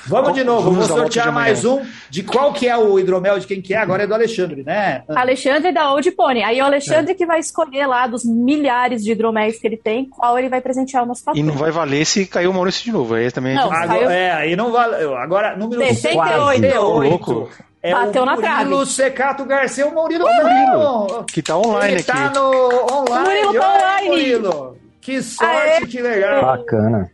Vamos 0.08 0.34
de 0.34 0.44
novo, 0.44 0.62
vou 0.62 0.72
vamos 0.74 0.88
volta 0.88 1.02
sortear 1.04 1.32
mais 1.34 1.66
um. 1.66 1.82
De 2.10 2.24
qual 2.24 2.54
que 2.54 2.68
é 2.70 2.78
o 2.78 2.98
hidromel, 2.98 3.38
de 3.40 3.48
quem 3.48 3.62
que 3.62 3.74
é? 3.74 3.78
Agora 3.78 4.04
é 4.04 4.08
do 4.08 4.14
Alexandre, 4.14 4.64
né? 4.64 5.04
Alexandre 5.10 5.72
da 5.74 5.92
Old 5.92 6.10
Pony. 6.12 6.42
Aí 6.44 6.62
o 6.62 6.66
Alexandre 6.66 7.16
que 7.16 7.26
vai 7.26 7.40
escolher 7.40 7.86
lá 7.86 8.08
dos 8.08 8.24
milhares 8.24 9.04
de 9.04 9.12
hidroméis 9.12 9.60
que 9.60 9.68
ele 9.68 9.78
tem, 9.78 10.06
qual 10.06 10.38
ele 10.40 10.48
vai 10.50 10.62
presentear 10.62 11.04
o 11.04 11.06
nosso 11.06 11.22
E 11.22 11.26
patrão. 11.26 11.44
não 11.46 11.54
vai 11.56 11.72
valer 11.72 12.06
se 12.06 12.26
caiu 12.26 12.52
o 12.52 12.54
Maurício 12.54 12.84
de 12.86 12.92
novo. 12.92 13.14
Aí 13.14 13.30
também 13.32 13.56
Não. 13.56 13.64
Agora, 13.72 13.88
saiu- 13.88 14.10
é, 14.10 14.32
aí 14.32 14.56
não 14.56 14.72
valeu. 14.72 15.16
Agora, 15.18 15.56
número 15.58 15.82
68. 15.82 16.60
68. 16.62 16.82
Ô, 16.82 17.00
louco. 17.02 17.50
É 17.84 17.92
Bateu 17.94 18.22
o 18.22 18.26
na 18.26 18.36
Murilo 18.36 18.70
trave. 18.70 18.86
Secato 18.92 19.46
Garcia, 19.46 19.88
o 19.88 19.94
Murilo. 19.94 20.26
Murilo, 20.26 21.24
que 21.26 21.42
tá 21.42 21.58
online 21.58 21.94
Ele 21.94 22.02
aqui. 22.02 22.06
tá 22.12 22.30
no 22.30 22.52
online. 22.94 23.10
O 23.10 23.24
Murilo 23.24 23.54
tá 23.54 23.74
Oi, 23.74 23.78
online. 23.82 24.08
Murilo. 24.10 24.78
Que 25.02 25.22
sorte, 25.24 25.52
Aê. 25.56 25.86
que 25.88 26.02
legal. 26.02 26.42
Bacana. 26.46 27.12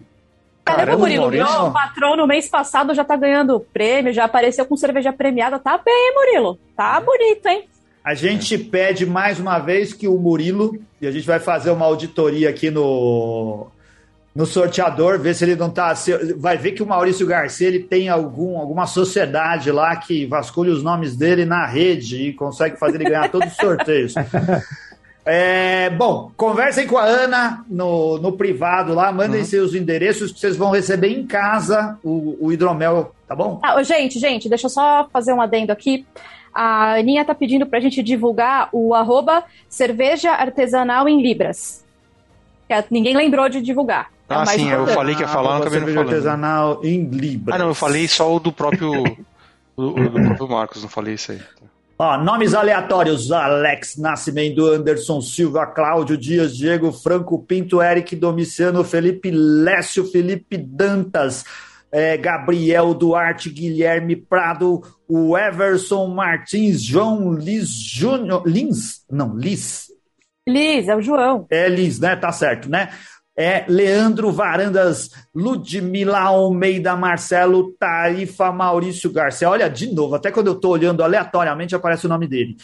Caramba, 0.65 0.85
Caramba, 0.85 0.97
Murilo, 0.97 1.21
Maurício. 1.21 1.61
meu 1.61 1.71
patrão 1.71 2.17
no 2.17 2.27
mês 2.27 2.49
passado 2.49 2.93
já 2.93 3.05
tá 3.05 3.15
ganhando 3.15 3.57
prêmio, 3.71 4.11
já 4.11 4.25
apareceu 4.25 4.65
com 4.65 4.75
cerveja 4.75 5.13
premiada. 5.13 5.57
Tá 5.57 5.77
bem, 5.77 5.93
hein, 5.95 6.13
Murilo? 6.13 6.59
Tá 6.75 6.99
bonito, 6.99 7.45
hein? 7.47 7.63
A 8.03 8.13
gente 8.13 8.57
pede 8.57 9.05
mais 9.05 9.39
uma 9.39 9.59
vez 9.59 9.93
que 9.93 10.07
o 10.09 10.17
Murilo, 10.17 10.77
e 11.01 11.07
a 11.07 11.11
gente 11.11 11.25
vai 11.25 11.39
fazer 11.39 11.71
uma 11.71 11.85
auditoria 11.85 12.49
aqui 12.49 12.69
no, 12.69 13.67
no 14.37 14.45
sorteador, 14.45 15.17
ver 15.17 15.33
se 15.33 15.43
ele 15.43 15.55
não 15.55 15.67
tá. 15.67 15.95
se- 15.95 16.35
vai 16.35 16.55
ver 16.57 16.73
que 16.73 16.83
o 16.83 16.85
Maurício 16.85 17.25
Garcia 17.25 17.67
ele 17.67 17.79
tem 17.79 18.07
algum, 18.07 18.59
alguma 18.59 18.85
sociedade 18.85 19.71
lá 19.71 19.95
que 19.95 20.27
vasculha 20.27 20.71
os 20.71 20.83
nomes 20.83 21.15
dele 21.15 21.43
na 21.43 21.65
rede 21.65 22.27
e 22.27 22.33
consegue 22.33 22.77
fazer 22.77 23.01
ele 23.01 23.09
ganhar 23.09 23.31
todos 23.31 23.47
os 23.51 23.55
sorteios. 23.57 24.13
É, 25.29 25.89
bom, 25.89 26.31
conversem 26.37 26.87
com 26.87 26.97
a 26.97 27.03
Ana 27.03 27.65
no, 27.67 28.17
no 28.17 28.31
privado 28.37 28.93
lá, 28.93 29.11
mandem 29.11 29.43
seus 29.43 29.75
endereços 29.75 30.31
que 30.31 30.39
vocês 30.39 30.55
vão 30.55 30.71
receber 30.71 31.09
em 31.09 31.27
casa 31.27 31.99
o, 32.01 32.37
o 32.39 32.49
hidromel, 32.49 33.13
tá 33.27 33.35
bom? 33.35 33.59
Ah, 33.61 33.83
gente, 33.83 34.19
gente, 34.19 34.47
deixa 34.47 34.67
eu 34.67 34.69
só 34.69 35.05
fazer 35.11 35.33
um 35.33 35.41
adendo 35.41 35.73
aqui. 35.73 36.05
A 36.53 36.93
Aninha 36.93 37.25
tá 37.25 37.35
pedindo 37.35 37.65
pra 37.65 37.81
gente 37.81 38.01
divulgar 38.01 38.69
o 38.71 38.93
arroba 38.93 39.43
cerveja 39.67 40.31
artesanal 40.31 41.09
em 41.09 41.21
Libras. 41.21 41.83
Que 42.69 42.85
ninguém 42.89 43.13
lembrou 43.13 43.49
de 43.49 43.61
divulgar. 43.61 44.09
É 44.29 44.33
Ah, 44.35 44.45
sim, 44.45 44.69
eu 44.69 44.87
falei 44.87 45.15
que 45.15 45.21
ia 45.21 45.27
falar, 45.27 45.55
Ah, 45.55 45.57
acabei 45.59 45.79
não 45.79 45.87
falando. 45.87 46.09
artesanal 46.09 46.81
em 46.83 47.05
Libras. 47.09 47.55
Ah, 47.55 47.59
não, 47.59 47.67
eu 47.69 47.75
falei 47.75 48.07
só 48.07 48.35
o 48.35 48.39
do 48.39 48.51
próprio. 48.51 48.91
o, 49.75 49.83
o 49.83 50.09
do 50.09 50.21
próprio 50.21 50.47
Marcos, 50.49 50.81
não 50.81 50.89
falei 50.89 51.13
isso 51.13 51.31
aí. 51.31 51.41
Ó, 51.99 52.17
nomes 52.17 52.53
aleatórios: 52.53 53.31
Alex 53.31 53.97
Nascimento, 53.97 54.65
Anderson 54.65 55.19
Silva, 55.21 55.65
Cláudio 55.65 56.17
Dias, 56.17 56.55
Diego 56.55 56.91
Franco 56.91 57.39
Pinto, 57.39 57.81
Eric 57.81 58.15
Domiciano, 58.15 58.83
Felipe 58.83 59.31
Lécio, 59.31 60.05
Felipe 60.05 60.57
Dantas, 60.57 61.43
é, 61.91 62.15
Gabriel 62.17 62.93
Duarte, 62.93 63.49
Guilherme 63.49 64.15
Prado, 64.15 64.83
o 65.07 65.35
Everson 65.37 66.05
Martins, 66.07 66.83
João 66.83 67.33
Liz 67.33 67.69
Júnior. 67.69 68.43
Lins? 68.45 69.03
Não, 69.09 69.35
Liz. 69.35 69.87
Liz, 70.47 70.87
é 70.87 70.95
o 70.95 71.01
João. 71.01 71.45
É 71.49 71.67
Liz, 71.67 71.99
né? 71.99 72.15
Tá 72.15 72.31
certo, 72.31 72.69
né? 72.69 72.89
É 73.37 73.65
Leandro 73.67 74.31
Varandas, 74.31 75.11
Ludmila 75.33 76.19
Almeida, 76.19 76.95
Marcelo 76.95 77.71
Tarifa, 77.73 78.51
Maurício 78.51 79.11
Garcia. 79.11 79.47
Olha, 79.47 79.69
de 79.69 79.93
novo, 79.93 80.15
até 80.15 80.31
quando 80.31 80.47
eu 80.47 80.55
tô 80.55 80.69
olhando 80.69 81.03
aleatoriamente 81.03 81.75
aparece 81.75 82.07
o 82.07 82.09
nome 82.09 82.27
dele. 82.27 82.57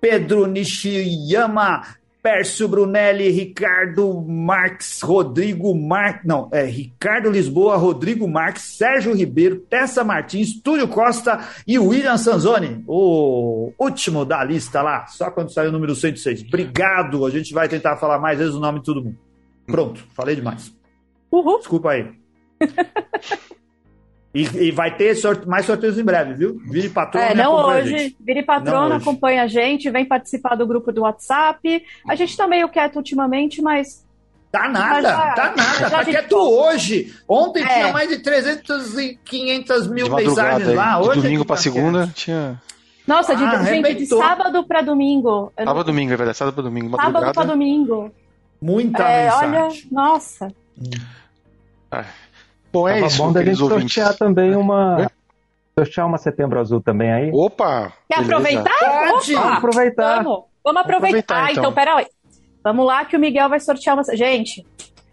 Pedro 0.00 0.46
Nishiyama, 0.46 1.82
Pércio 2.24 2.66
Brunelli, 2.66 3.28
Ricardo 3.28 4.18
Marques, 4.22 5.02
Rodrigo 5.02 5.74
Marques, 5.74 6.24
não, 6.24 6.48
é 6.50 6.64
Ricardo 6.64 7.30
Lisboa, 7.30 7.76
Rodrigo 7.76 8.26
Marques, 8.26 8.62
Sérgio 8.62 9.14
Ribeiro, 9.14 9.56
Tessa 9.68 10.02
Martins, 10.02 10.58
Túlio 10.62 10.88
Costa 10.88 11.38
e 11.66 11.78
William 11.78 12.16
Sanzoni, 12.16 12.82
o 12.86 13.74
último 13.78 14.24
da 14.24 14.42
lista 14.42 14.80
lá, 14.80 15.06
só 15.06 15.30
quando 15.30 15.52
saiu 15.52 15.68
o 15.68 15.72
número 15.72 15.94
106. 15.94 16.44
Obrigado, 16.48 17.26
a 17.26 17.30
gente 17.30 17.52
vai 17.52 17.68
tentar 17.68 17.98
falar 17.98 18.18
mais 18.18 18.38
vezes 18.38 18.54
o 18.54 18.60
nome 18.60 18.78
de 18.78 18.86
todo 18.86 19.04
mundo. 19.04 19.18
Pronto, 19.66 20.04
falei 20.14 20.36
demais. 20.36 20.72
Uhul. 21.30 21.58
Desculpa 21.58 21.90
aí. 21.90 22.10
E, 24.36 24.42
e 24.66 24.70
vai 24.72 24.96
ter 24.96 25.14
sorte- 25.14 25.46
mais 25.46 25.64
sorteios 25.64 25.96
em 25.96 26.02
breve, 26.02 26.34
viu? 26.34 26.60
Vire 26.68 26.88
patrão. 26.88 27.22
É, 27.22 27.36
não 27.36 27.54
hoje. 27.54 27.96
gente. 27.96 28.16
Vire 28.18 28.40
Não 28.40 28.46
patrona, 28.46 28.96
hoje. 28.96 29.02
acompanha 29.04 29.44
a 29.44 29.46
gente, 29.46 29.88
vem 29.90 30.04
participar 30.04 30.56
do 30.56 30.66
grupo 30.66 30.90
do 30.90 31.02
WhatsApp. 31.02 31.84
A 32.08 32.16
gente 32.16 32.36
tá 32.36 32.44
meio 32.48 32.68
quieto 32.68 32.96
ultimamente, 32.96 33.62
mas 33.62 34.02
Tá 34.50 34.68
nada, 34.68 35.02
Já- 35.02 35.32
tá 35.34 35.54
nada. 35.56 35.90
Tá 35.90 36.02
de- 36.02 36.10
quieto 36.10 36.32
hoje. 36.36 37.14
Ontem 37.28 37.62
É. 37.62 37.66
tinha 37.66 37.92
mais 37.92 38.08
de 38.08 38.18
300 38.18 38.98
e 38.98 39.16
500 39.24 39.86
mil 39.88 40.04
De 40.08 40.14
mensagens 40.14 40.74
lá. 40.74 41.00
De 41.00 41.08
Hoje 41.08 41.20
domingo 41.22 41.40
é 41.40 41.42
que 41.42 41.46
pra 41.46 41.56
tá 41.56 41.62
segunda 41.62 41.98
quieto. 42.06 42.14
tinha. 42.16 42.62
Nossa, 43.06 43.36
de, 43.36 43.44
Ah, 43.44 43.62
gente, 43.64 43.94
de 43.94 44.06
sábado 44.06 44.64
pra 44.64 44.80
domingo. 44.80 45.52
Não- 45.58 45.64
Sábado 45.64 45.84
domingo, 45.86 46.12
é 46.12 46.16
verdade. 46.16 46.38
Sábado 46.38 46.54
pra 46.54 46.62
domingo. 46.64 46.90
sábado 46.96 47.12
pra 47.12 47.20
Madrugada. 47.20 47.48
domingo. 47.52 48.12
Muita 48.60 49.02
É, 49.02 49.24
mensagem. 49.24 49.60
olha, 49.62 49.68
nossa. 49.92 50.48
Bom, 52.72 52.88
é 52.88 52.94
Tava 52.94 53.06
isso, 53.06 53.18
bom 53.18 53.32
da 53.32 53.44
gente 53.44 53.62
ouvintes. 53.62 53.94
sortear 53.94 54.16
também 54.16 54.56
uma. 54.56 55.02
É? 55.02 55.08
Sortear 55.78 56.06
uma 56.06 56.18
setembro 56.18 56.58
azul 56.60 56.80
também 56.80 57.12
aí. 57.12 57.30
Opa! 57.32 57.92
Quer 58.08 58.22
beleza. 58.22 58.36
aproveitar? 58.36 59.08
Pode. 59.10 59.34
Opa, 59.34 59.42
Vamos 59.42 59.56
aproveitar. 59.58 60.22
Vamos, 60.22 60.44
vamos 60.64 60.80
aproveitar. 60.82 60.86
aproveitar, 60.86 61.36
Ah, 61.44 61.50
então, 61.52 61.62
então. 61.64 61.72
peraí. 61.72 62.06
Vamos 62.62 62.86
lá 62.86 63.04
que 63.04 63.16
o 63.16 63.20
Miguel 63.20 63.48
vai 63.48 63.60
sortear 63.60 63.94
uma. 63.96 64.02
Gente, 64.16 64.66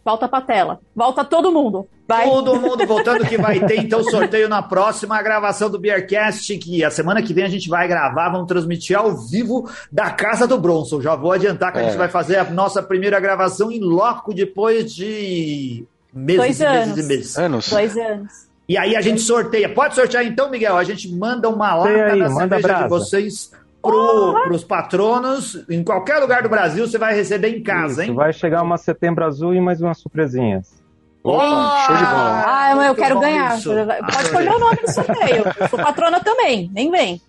volta 0.04 0.28
pra 0.28 0.42
tela. 0.42 0.80
Volta 0.96 1.24
todo 1.24 1.52
mundo. 1.52 1.88
Vai. 2.08 2.26
Todo 2.26 2.60
mundo 2.60 2.86
voltando 2.86 3.26
que 3.26 3.38
vai 3.38 3.60
ter 3.60 3.78
então 3.80 4.04
sorteio 4.04 4.50
na 4.50 4.62
próxima 4.62 5.22
gravação 5.22 5.70
do 5.70 5.80
Beercast, 5.80 6.58
que 6.58 6.84
a 6.84 6.92
semana 6.92 7.22
que 7.22 7.34
vem 7.34 7.46
a 7.46 7.50
gente 7.50 7.70
vai 7.70 7.88
gravar, 7.88 8.30
vamos 8.30 8.48
transmitir 8.48 8.98
ao 8.98 9.16
vivo 9.16 9.70
da 9.92 10.10
casa 10.12 10.46
do 10.46 10.58
Bronson. 10.58 11.00
Já 11.02 11.16
vou 11.16 11.32
adiantar 11.32 11.72
que 11.72 11.80
a 11.80 11.82
É. 11.84 11.86
gente 11.86 11.98
vai 11.98 12.10
fazer 12.10 12.38
a 12.38 12.44
nossa 12.50 12.84
primeira 12.84 13.20
gravação 13.20 13.72
em 13.72 13.80
loco 13.80 14.34
depois 14.34 14.94
de 14.94 15.86
meses 16.14 16.38
Dois 16.42 16.60
e 16.60 16.64
meses 16.66 16.88
anos. 16.88 16.98
e 16.98 17.04
meses. 17.08 17.38
Anos. 17.38 17.70
Dois 17.70 17.96
anos. 17.98 18.52
E 18.68 18.78
aí 18.78 18.96
a 18.96 19.02
gente 19.02 19.22
sorteia. 19.22 19.68
Pode 19.74 19.96
sortear 19.96 20.26
então, 20.26 20.50
Miguel? 20.50 20.76
A 20.78 20.84
gente 20.84 21.10
manda 21.14 21.48
uma 21.50 21.74
lata 21.76 21.90
aí, 21.90 22.20
da 22.20 22.30
manda 22.30 22.56
cerveja 22.56 22.58
de 22.58 22.62
brasa. 22.64 22.88
vocês 22.90 23.52
para 23.82 24.54
os 24.54 24.64
patronos. 24.64 25.66
Em 25.70 25.84
qualquer 25.84 26.20
lugar 26.20 26.44
do 26.44 26.50
Brasil, 26.50 26.88
você 26.88 26.98
vai 26.98 27.16
receber 27.16 27.50
em 27.50 27.64
casa, 27.64 28.04
Isso, 28.04 28.12
hein? 28.12 28.16
Vai 28.16 28.32
chegar 28.32 28.62
uma 28.62 28.78
setembro 28.78 29.26
azul 29.26 29.54
e 29.54 29.62
mais 29.62 29.82
umas 29.82 29.98
surpresinhas. 29.98 30.82
Opa, 31.24 31.86
show 31.86 31.96
de 31.96 32.04
bola. 32.04 32.44
Ah, 32.48 32.88
eu 32.88 32.96
quero 32.96 33.20
ganhar. 33.20 33.58
Isso. 33.58 33.70
Pode 33.70 34.32
pôr 34.32 34.44
meu 34.44 34.60
nome 34.60 34.78
no 34.82 34.92
sorteio. 34.92 35.44
Sou 35.70 35.80
patrona 35.80 36.20
também, 36.20 36.70
nem 36.74 36.90
vem. 36.90 37.22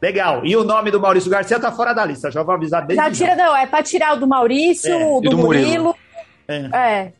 Legal. 0.00 0.44
E 0.44 0.54
o 0.56 0.62
nome 0.62 0.90
do 0.90 1.00
Maurício 1.00 1.30
Garcia 1.30 1.58
tá 1.58 1.72
fora 1.72 1.92
da 1.92 2.04
lista, 2.04 2.30
já 2.30 2.42
vou 2.42 2.54
avisar 2.54 2.86
desde 2.86 3.02
Já 3.02 3.10
tira, 3.10 3.34
não, 3.34 3.56
é 3.56 3.66
para 3.66 3.82
tirar 3.82 4.14
o 4.14 4.20
do 4.20 4.26
Maurício, 4.26 4.92
é. 4.92 5.06
o 5.06 5.20
do, 5.20 5.30
do 5.30 5.38
Murilo. 5.38 5.66
Murilo. 5.66 5.96
É. 6.46 6.78
é. 6.78 7.12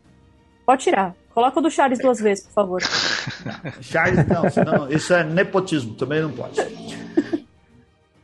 Pode 0.67 0.83
tirar. 0.83 1.15
Coloca 1.35 1.59
o 1.59 1.63
do 1.63 1.71
Charles 1.71 1.99
duas 1.99 2.21
vezes, 2.21 2.47
por 2.47 2.53
favor. 2.53 2.83
Charles, 3.81 4.27
não, 4.29 4.49
senão 4.51 4.91
isso 4.91 5.13
é 5.13 5.25
nepotismo, 5.25 5.95
também 5.95 6.21
não 6.21 6.31
pode. 6.31 6.61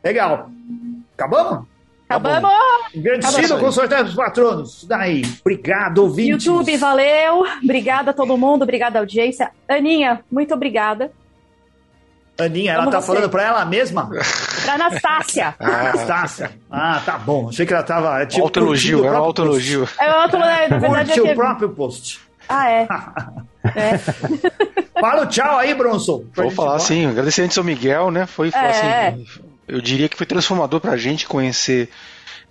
Legal. 0.03 0.49
Acabamos? 1.15 1.65
Acabamos! 2.09 2.51
Agradecido 2.95 3.57
com 3.57 3.67
o 3.67 3.71
sorteio 3.71 4.03
dos 4.03 4.15
patronos. 4.15 4.83
Daí, 4.85 5.21
obrigado, 5.41 5.99
ouvintes. 5.99 6.45
YouTube, 6.45 6.75
valeu. 6.77 7.45
Obrigada 7.63 8.11
a 8.11 8.13
todo 8.13 8.37
mundo, 8.37 8.63
obrigada 8.63 8.99
à 8.99 9.01
audiência. 9.01 9.51
Aninha, 9.67 10.21
muito 10.29 10.53
obrigada. 10.53 11.11
Aninha, 12.37 12.73
ela 12.73 12.83
Como 12.83 12.91
tá 12.91 13.01
você? 13.01 13.07
falando 13.07 13.29
pra 13.29 13.43
ela 13.43 13.65
mesma? 13.65 14.09
Pra 14.63 14.73
Anastácia. 14.73 15.55
Ah, 15.59 15.79
Anastácia. 15.91 16.51
Ah, 16.69 17.01
tá 17.05 17.17
bom. 17.17 17.49
Achei 17.49 17.65
que 17.65 17.73
ela 17.73 17.83
tava. 17.83 18.21
É 18.21 18.25
tipo, 18.25 18.43
autoelogio, 18.43 19.05
é 19.05 19.11
um 19.11 19.15
autoelogio. 19.15 19.87
É 19.99 20.09
um 20.09 20.19
autoelogio. 20.21 20.69
Na 20.69 20.77
verdade, 20.79 21.13
Curte 21.13 21.31
o 21.31 21.35
próprio 21.35 21.69
post. 21.69 22.19
Ah, 22.49 22.69
é. 22.69 22.87
é. 23.75 23.97
Fala 24.99 25.23
o 25.23 25.25
tchau 25.27 25.57
aí, 25.57 25.73
Bronson. 25.73 26.25
Vou 26.35 26.51
falar 26.51 26.75
assim, 26.75 27.05
agradecer 27.05 27.43
antes 27.43 27.57
ao 27.57 27.63
Miguel, 27.63 28.11
né? 28.11 28.25
Foi, 28.25 28.51
foi 28.51 28.59
é. 28.59 29.07
assim, 29.09 29.25
eu 29.71 29.81
diria 29.81 30.09
que 30.09 30.17
foi 30.17 30.25
transformador 30.25 30.79
pra 30.79 30.97
gente 30.97 31.25
conhecer 31.25 31.89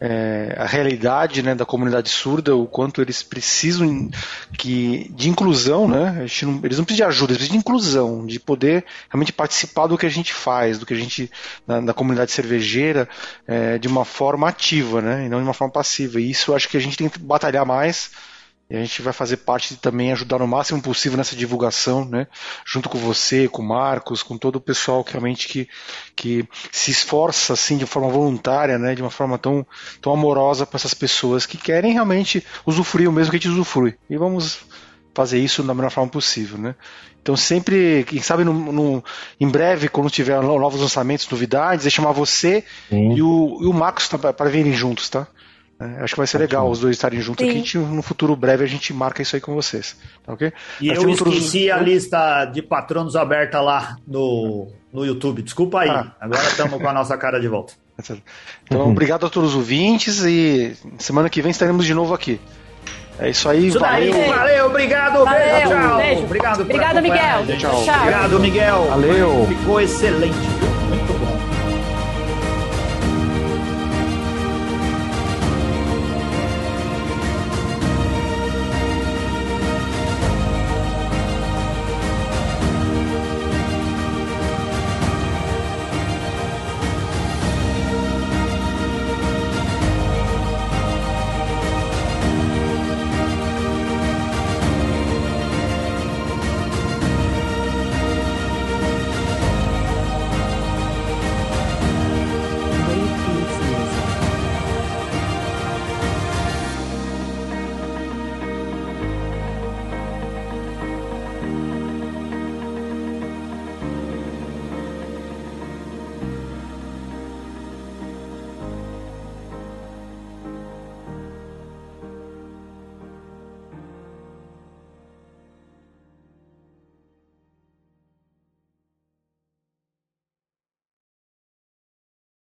é, 0.01 0.55
a 0.57 0.64
realidade 0.64 1.43
né, 1.43 1.55
da 1.55 1.66
comunidade 1.66 2.09
surda, 2.09 2.57
o 2.57 2.66
quanto 2.66 3.03
eles 3.03 3.23
precisam 3.23 4.09
que, 4.57 5.12
de 5.14 5.29
inclusão, 5.29 5.87
né? 5.87 6.27
Não, 6.43 6.61
eles 6.64 6.79
não 6.79 6.85
precisam 6.85 6.85
de 6.85 7.03
ajuda, 7.03 7.33
eles 7.33 7.39
precisam 7.39 7.53
de 7.53 7.59
inclusão, 7.59 8.27
de 8.27 8.41
poder 8.41 8.87
realmente 9.11 9.33
participar 9.33 9.87
do 9.87 9.99
que 9.99 10.07
a 10.07 10.11
gente 10.11 10.33
faz, 10.33 10.79
do 10.79 10.87
que 10.87 10.95
a 10.95 10.97
gente, 10.97 11.31
na, 11.66 11.83
na 11.83 11.93
comunidade 11.93 12.33
cervejeira, 12.33 13.07
é, 13.47 13.77
de 13.77 13.87
uma 13.87 14.07
forma 14.07 14.49
ativa, 14.49 15.03
né? 15.03 15.27
E 15.27 15.29
não 15.29 15.39
de 15.39 15.45
uma 15.45 15.53
forma 15.53 15.73
passiva. 15.73 16.18
E 16.18 16.31
isso 16.31 16.51
eu 16.51 16.57
acho 16.57 16.68
que 16.68 16.79
a 16.79 16.81
gente 16.81 16.97
tem 16.97 17.11
que 17.11 17.18
batalhar 17.18 17.66
mais 17.66 18.11
e 18.71 18.77
a 18.77 18.81
gente 18.81 19.03
vai 19.03 19.12
fazer 19.12 19.39
parte 19.39 19.75
de 19.75 19.81
também 19.81 20.12
ajudar 20.12 20.39
no 20.39 20.47
máximo 20.47 20.81
possível 20.81 21.18
nessa 21.18 21.35
divulgação, 21.35 22.05
né? 22.05 22.29
Junto 22.64 22.89
com 22.89 22.99
você, 22.99 23.49
com 23.49 23.62
o 23.62 23.68
Marcos, 23.68 24.23
com 24.23 24.39
todo 24.39 24.57
o 24.57 24.61
pessoal 24.61 25.03
que 25.03 25.11
realmente 25.11 25.49
que, 25.49 25.68
que 26.14 26.49
se 26.71 26.93
esforça 26.93 27.55
assim 27.55 27.77
de 27.77 27.85
forma 27.85 28.09
voluntária, 28.09 28.79
né? 28.79 28.95
De 28.95 29.03
uma 29.03 29.11
forma 29.11 29.37
tão, 29.37 29.66
tão 30.01 30.12
amorosa 30.12 30.64
para 30.64 30.77
essas 30.77 30.95
pessoas 30.95 31.47
que 31.47 31.59
querem 31.59 31.95
realmente 31.95 32.47
usufruir 32.64 33.09
o 33.09 33.12
mesmo 33.12 33.33
que 33.33 33.39
a 33.39 33.41
gente 33.41 33.51
usufrui. 33.51 33.97
E 34.09 34.16
vamos 34.16 34.61
fazer 35.12 35.41
isso 35.41 35.64
da 35.64 35.75
melhor 35.75 35.91
forma 35.91 36.09
possível, 36.09 36.57
né? 36.57 36.77
Então 37.21 37.37
sempre, 37.37 38.05
quem 38.05 38.23
sabe 38.23 38.45
no, 38.45 38.53
no, 38.53 39.05
em 39.41 39.49
breve, 39.49 39.89
quando 39.89 40.09
tiver 40.09 40.41
novos 40.41 40.81
lançamentos, 40.81 41.29
novidades, 41.29 41.87
é 41.87 41.91
chamar 41.91 42.12
você 42.12 42.64
e 43.16 43.21
o, 43.21 43.59
e 43.62 43.66
o 43.66 43.73
Marcos 43.73 44.07
para 44.07 44.49
virem 44.49 44.73
juntos, 44.73 45.09
tá? 45.09 45.27
É, 45.81 46.03
acho 46.03 46.14
que 46.14 46.18
vai 46.18 46.26
ser 46.26 46.37
legal 46.37 46.68
os 46.68 46.81
dois 46.81 46.95
estarem 46.95 47.20
juntos 47.22 47.47
Sim. 47.47 47.59
aqui. 47.59 47.78
No 47.78 48.03
futuro 48.03 48.37
breve 48.37 48.62
a 48.62 48.66
gente 48.66 48.93
marca 48.93 49.22
isso 49.22 49.35
aí 49.35 49.41
com 49.41 49.55
vocês. 49.55 49.97
Tá 50.24 50.35
ok? 50.35 50.53
E 50.78 50.89
eu 50.89 51.09
esqueci 51.09 51.70
a 51.70 51.78
lista 51.78 52.45
de 52.45 52.61
patronos 52.61 53.16
aberta 53.16 53.62
lá 53.62 53.97
no, 54.07 54.68
no 54.93 55.07
YouTube. 55.07 55.41
Desculpa 55.41 55.81
aí. 55.81 55.89
Ah. 55.89 56.12
Agora 56.20 56.43
estamos 56.43 56.81
com 56.81 56.89
a 56.89 56.93
nossa 56.93 57.16
cara 57.16 57.41
de 57.41 57.49
volta. 57.49 57.72
Então, 58.64 58.85
uhum. 58.85 58.93
obrigado 58.93 59.26
a 59.26 59.28
todos 59.28 59.51
os 59.51 59.57
ouvintes 59.57 60.24
e 60.24 60.74
semana 60.97 61.28
que 61.28 61.43
vem 61.43 61.51
estaremos 61.51 61.85
de 61.85 61.93
novo 61.93 62.14
aqui. 62.14 62.41
É 63.18 63.28
isso 63.28 63.47
aí, 63.47 63.66
isso 63.66 63.78
valeu. 63.78 64.12
Daí, 64.12 64.28
valeu, 64.28 64.66
obrigado, 64.66 65.24
valeu, 65.24 65.39
beijo, 65.39 65.68
tchau. 65.68 65.97
Beijo. 65.97 66.22
Obrigado, 66.22 66.61
obrigado 66.62 67.03
Miguel. 67.03 67.59
Tchau. 67.59 67.81
Obrigado, 67.81 68.41
Miguel. 68.41 68.87
Valeu. 68.89 69.47
Ficou 69.49 69.81
excelente. 69.81 70.70